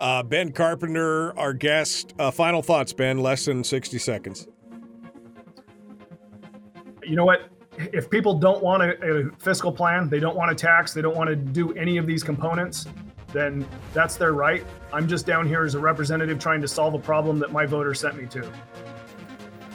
[0.00, 2.14] Uh, ben Carpenter, our guest.
[2.18, 4.46] Uh, final thoughts, Ben, less than 60 seconds.
[7.08, 7.48] You know what?
[7.78, 11.16] If people don't want a, a fiscal plan, they don't want a tax, they don't
[11.16, 12.86] want to do any of these components,
[13.32, 14.64] then that's their right.
[14.92, 18.00] I'm just down here as a representative trying to solve a problem that my voters
[18.00, 18.50] sent me to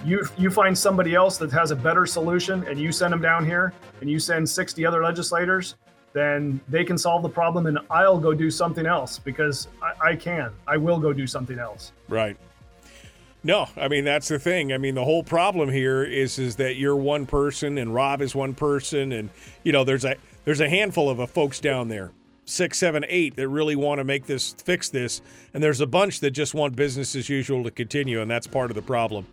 [0.05, 3.45] you you find somebody else that has a better solution and you send them down
[3.45, 5.75] here and you send 60 other legislators
[6.11, 10.15] then they can solve the problem and i'll go do something else because I, I,
[10.15, 12.37] can i will go do something else right
[13.43, 16.75] no i mean that's the thing i mean the whole problem here is is that
[16.75, 19.29] you're one person and rob is one person and
[19.63, 20.15] you know there's a
[20.45, 22.11] there's a handful of uh, folks down there
[22.45, 25.21] six seven eight that really want to make this fix this
[25.53, 28.69] and there's a bunch that just want business as usual to continue and that's part
[28.69, 29.25] of the problem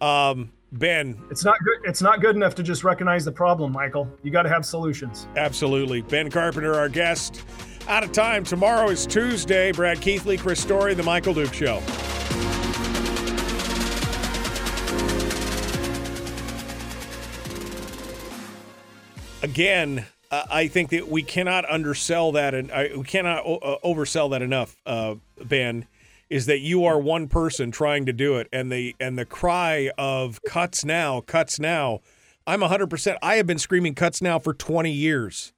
[0.00, 1.78] um, Ben, it's not good.
[1.84, 4.10] It's not good enough to just recognize the problem, Michael.
[4.22, 5.26] You got to have solutions.
[5.36, 6.02] Absolutely.
[6.02, 7.44] Ben Carpenter, our guest.
[7.88, 8.42] Out of time.
[8.44, 9.70] Tomorrow is Tuesday.
[9.72, 11.80] Brad Keithley, Chris Story, The Michael Duke Show.
[19.56, 24.30] Again, uh, I think that we cannot undersell that, and we cannot o- uh, oversell
[24.32, 25.86] that enough, uh, Ben
[26.28, 29.90] is that you are one person trying to do it and the and the cry
[29.96, 32.00] of cuts now cuts now.
[32.46, 35.54] I'm 100% i have been screaming cuts now for 20 years.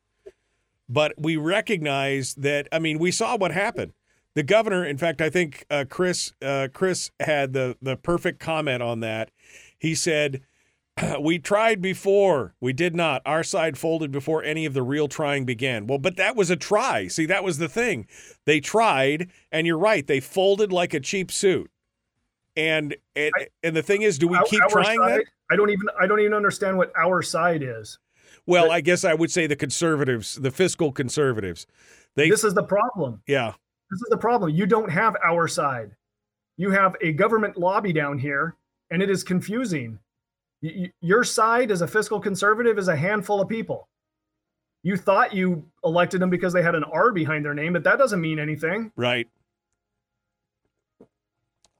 [0.89, 3.95] But we recognize that i mean we saw what happened.
[4.35, 6.35] The governor in fact i think uh, chris
[6.73, 9.33] chris had the the perfect comment on that.
[9.77, 10.43] He said
[11.21, 12.55] we tried before.
[12.61, 13.23] We did not.
[13.25, 15.87] Our side folded before any of the real trying began.
[15.87, 17.09] Well, but that was a try.
[17.09, 18.07] See, that was the thing.
[18.45, 20.07] They tried, and you're right.
[20.07, 21.71] They folded like a cheap suit.
[22.57, 25.25] And and, and the thing is, do we our, keep our trying side, that?
[25.51, 27.99] I don't even I don't even understand what our side is.
[28.47, 31.67] Well, but, I guess I would say the conservatives, the fiscal conservatives.
[32.15, 33.23] They This is the problem.
[33.27, 33.53] Yeah.
[33.91, 34.51] This is the problem.
[34.51, 35.93] You don't have our side.
[36.57, 38.57] You have a government lobby down here,
[38.91, 39.99] and it is confusing
[40.61, 43.89] your side as a fiscal conservative is a handful of people.
[44.83, 47.99] You thought you elected them because they had an R behind their name, but that
[47.99, 48.93] doesn't mean anything.
[48.97, 49.29] Right.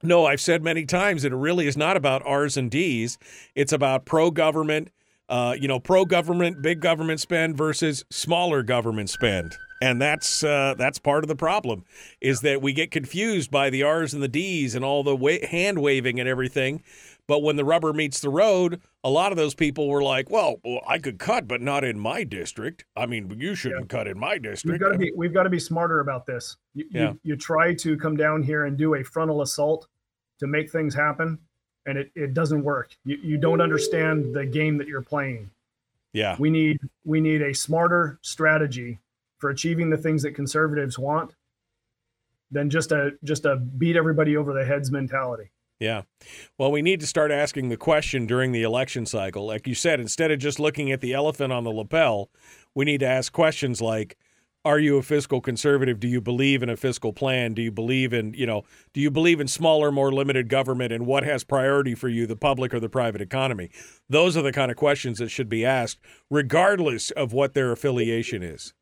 [0.01, 3.17] No, I've said many times that it really is not about R's and D's.
[3.53, 4.91] It's about pro government,
[5.27, 9.57] uh, you know, pro government, big government spend versus smaller government spend.
[9.81, 11.85] And that's uh, that's part of the problem
[12.19, 15.45] is that we get confused by the R's and the D's and all the wa-
[15.49, 16.83] hand waving and everything
[17.29, 20.55] but when the rubber meets the road, a lot of those people were like, "Well,
[20.65, 22.85] well I could cut, but not in my district.
[22.95, 23.97] I mean, you shouldn't yeah.
[23.97, 26.57] cut in my district." We've got to be we've got to be smarter about this.
[26.73, 27.01] You, yeah.
[27.11, 29.87] you, you try to come down here and do a frontal assault
[30.39, 31.37] to make things happen,
[31.85, 32.97] and it, it doesn't work.
[33.05, 35.51] You you don't understand the game that you're playing.
[36.13, 36.35] Yeah.
[36.39, 38.97] We need we need a smarter strategy
[39.37, 41.35] for achieving the things that conservatives want
[42.49, 45.51] than just a just a beat everybody over the heads mentality.
[45.79, 46.01] Yeah.
[46.57, 49.45] Well, we need to start asking the question during the election cycle.
[49.45, 52.29] Like you said, instead of just looking at the elephant on the lapel,
[52.75, 54.17] we need to ask questions like
[54.65, 56.01] are you a fiscal conservative?
[56.01, 57.53] Do you believe in a fiscal plan?
[57.53, 61.05] Do you believe in, you know, do you believe in smaller, more limited government and
[61.05, 63.71] what has priority for you, the public or the private economy?
[64.09, 65.99] Those are the kind of questions that should be asked
[66.29, 68.73] regardless of what their affiliation is.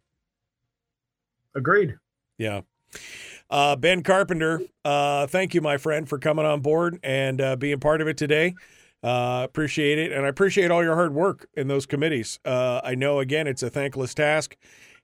[1.53, 1.95] Agreed.
[2.40, 2.61] Yeah.
[3.49, 7.80] Uh, ben Carpenter, uh, thank you, my friend, for coming on board and uh, being
[7.80, 8.56] part of it today.
[9.03, 12.40] Uh, appreciate it, and I appreciate all your hard work in those committees.
[12.44, 14.57] Uh, I know again it's a thankless task,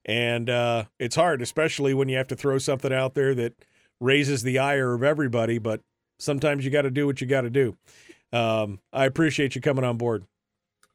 [0.03, 3.53] and uh, it's hard, especially when you have to throw something out there that
[4.01, 5.57] raises the ire of everybody.
[5.57, 5.81] But
[6.19, 7.77] sometimes you got to do what you got to do.
[8.33, 10.25] Um, I appreciate you coming on board.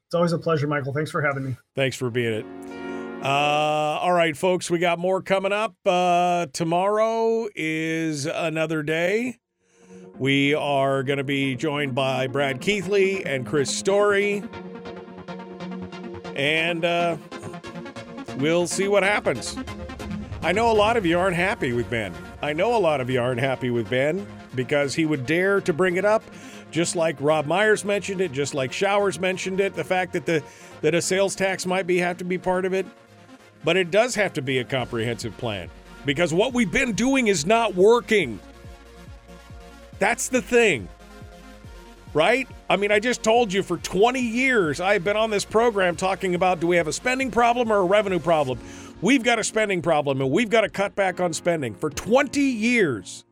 [0.07, 0.93] It's always a pleasure, Michael.
[0.93, 1.55] Thanks for having me.
[1.75, 2.88] Thanks for being it.
[3.21, 5.75] Uh, all right, folks, we got more coming up.
[5.85, 9.37] Uh, tomorrow is another day.
[10.17, 14.41] We are going to be joined by Brad Keithley and Chris Story.
[16.33, 17.17] And uh,
[18.37, 19.57] we'll see what happens.
[20.41, 22.13] I know a lot of you aren't happy with Ben.
[22.41, 24.25] I know a lot of you aren't happy with Ben
[24.55, 26.23] because he would dare to bring it up,
[26.71, 29.75] just like Rob Myers mentioned it, just like Showers mentioned it.
[29.75, 30.41] The fact that the
[30.79, 32.85] that a sales tax might be have to be part of it,
[33.63, 35.69] but it does have to be a comprehensive plan
[36.05, 38.39] because what we've been doing is not working.
[39.99, 40.87] That's the thing.
[42.13, 42.47] Right?
[42.69, 46.33] I mean, I just told you for 20 years I've been on this program talking
[46.33, 48.59] about do we have a spending problem or a revenue problem?
[49.01, 51.75] We've got a spending problem and we've got to cut back on spending.
[51.75, 53.25] For 20 years,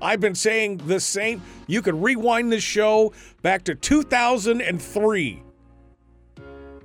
[0.00, 1.40] I've been saying the same.
[1.66, 3.12] You could rewind this show
[3.42, 5.42] back to 2003,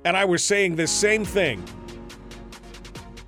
[0.04, 1.62] and I was saying the same thing.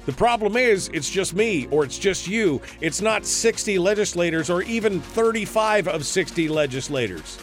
[0.06, 2.60] The problem is, it's just me or it's just you.
[2.80, 7.38] It's not 60 legislators or even 35 of 60 legislators.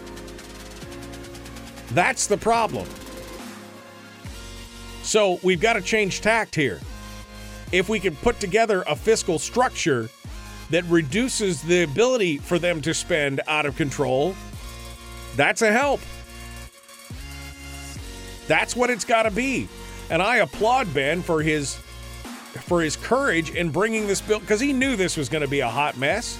[1.92, 2.88] That's the problem.
[5.02, 6.80] So we've got to change tact here.
[7.72, 10.10] If we can put together a fiscal structure
[10.70, 14.36] that reduces the ability for them to spend out of control,
[15.36, 16.00] that's a help.
[18.48, 19.68] That's what it's got to be.
[20.10, 21.78] And I applaud Ben for his
[22.60, 25.62] for his courage in bringing this bill because he knew this was going to be
[25.62, 26.38] a hot mess.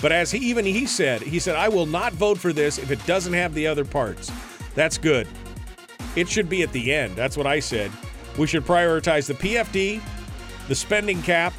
[0.00, 2.90] But as he even he said, he said, "I will not vote for this if
[2.90, 4.30] it doesn't have the other parts."
[4.74, 5.26] That's good.
[6.16, 7.16] It should be at the end.
[7.16, 7.90] That's what I said.
[8.36, 10.00] We should prioritize the PFD,
[10.68, 11.54] the spending cap,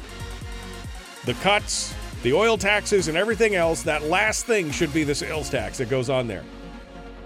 [1.24, 3.82] the cuts, the oil taxes, and everything else.
[3.82, 6.44] That last thing should be the sales tax that goes on there.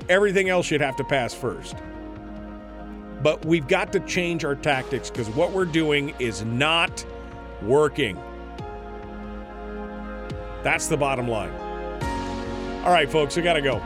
[0.09, 1.77] Everything else should have to pass first.
[3.23, 7.05] But we've got to change our tactics because what we're doing is not
[7.63, 8.21] working.
[10.63, 11.53] That's the bottom line.
[12.85, 13.81] All right, folks, we got to go.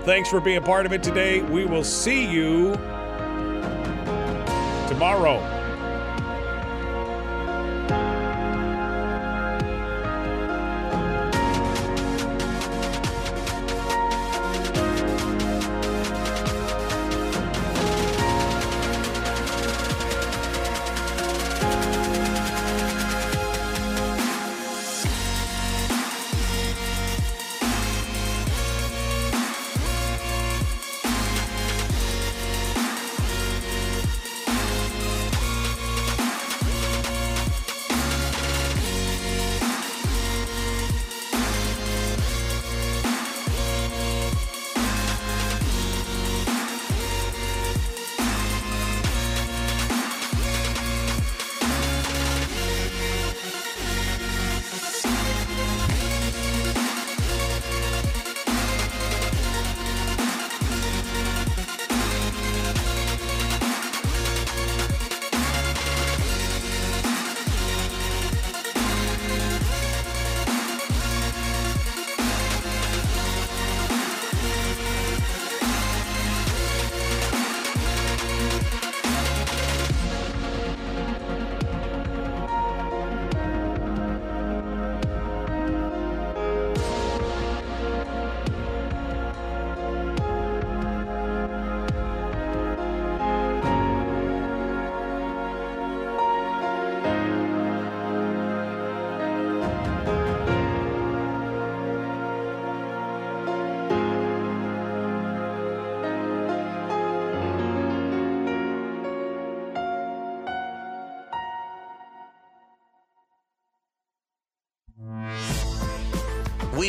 [0.00, 1.42] Thanks for being a part of it today.
[1.42, 2.72] We will see you
[4.88, 5.61] tomorrow.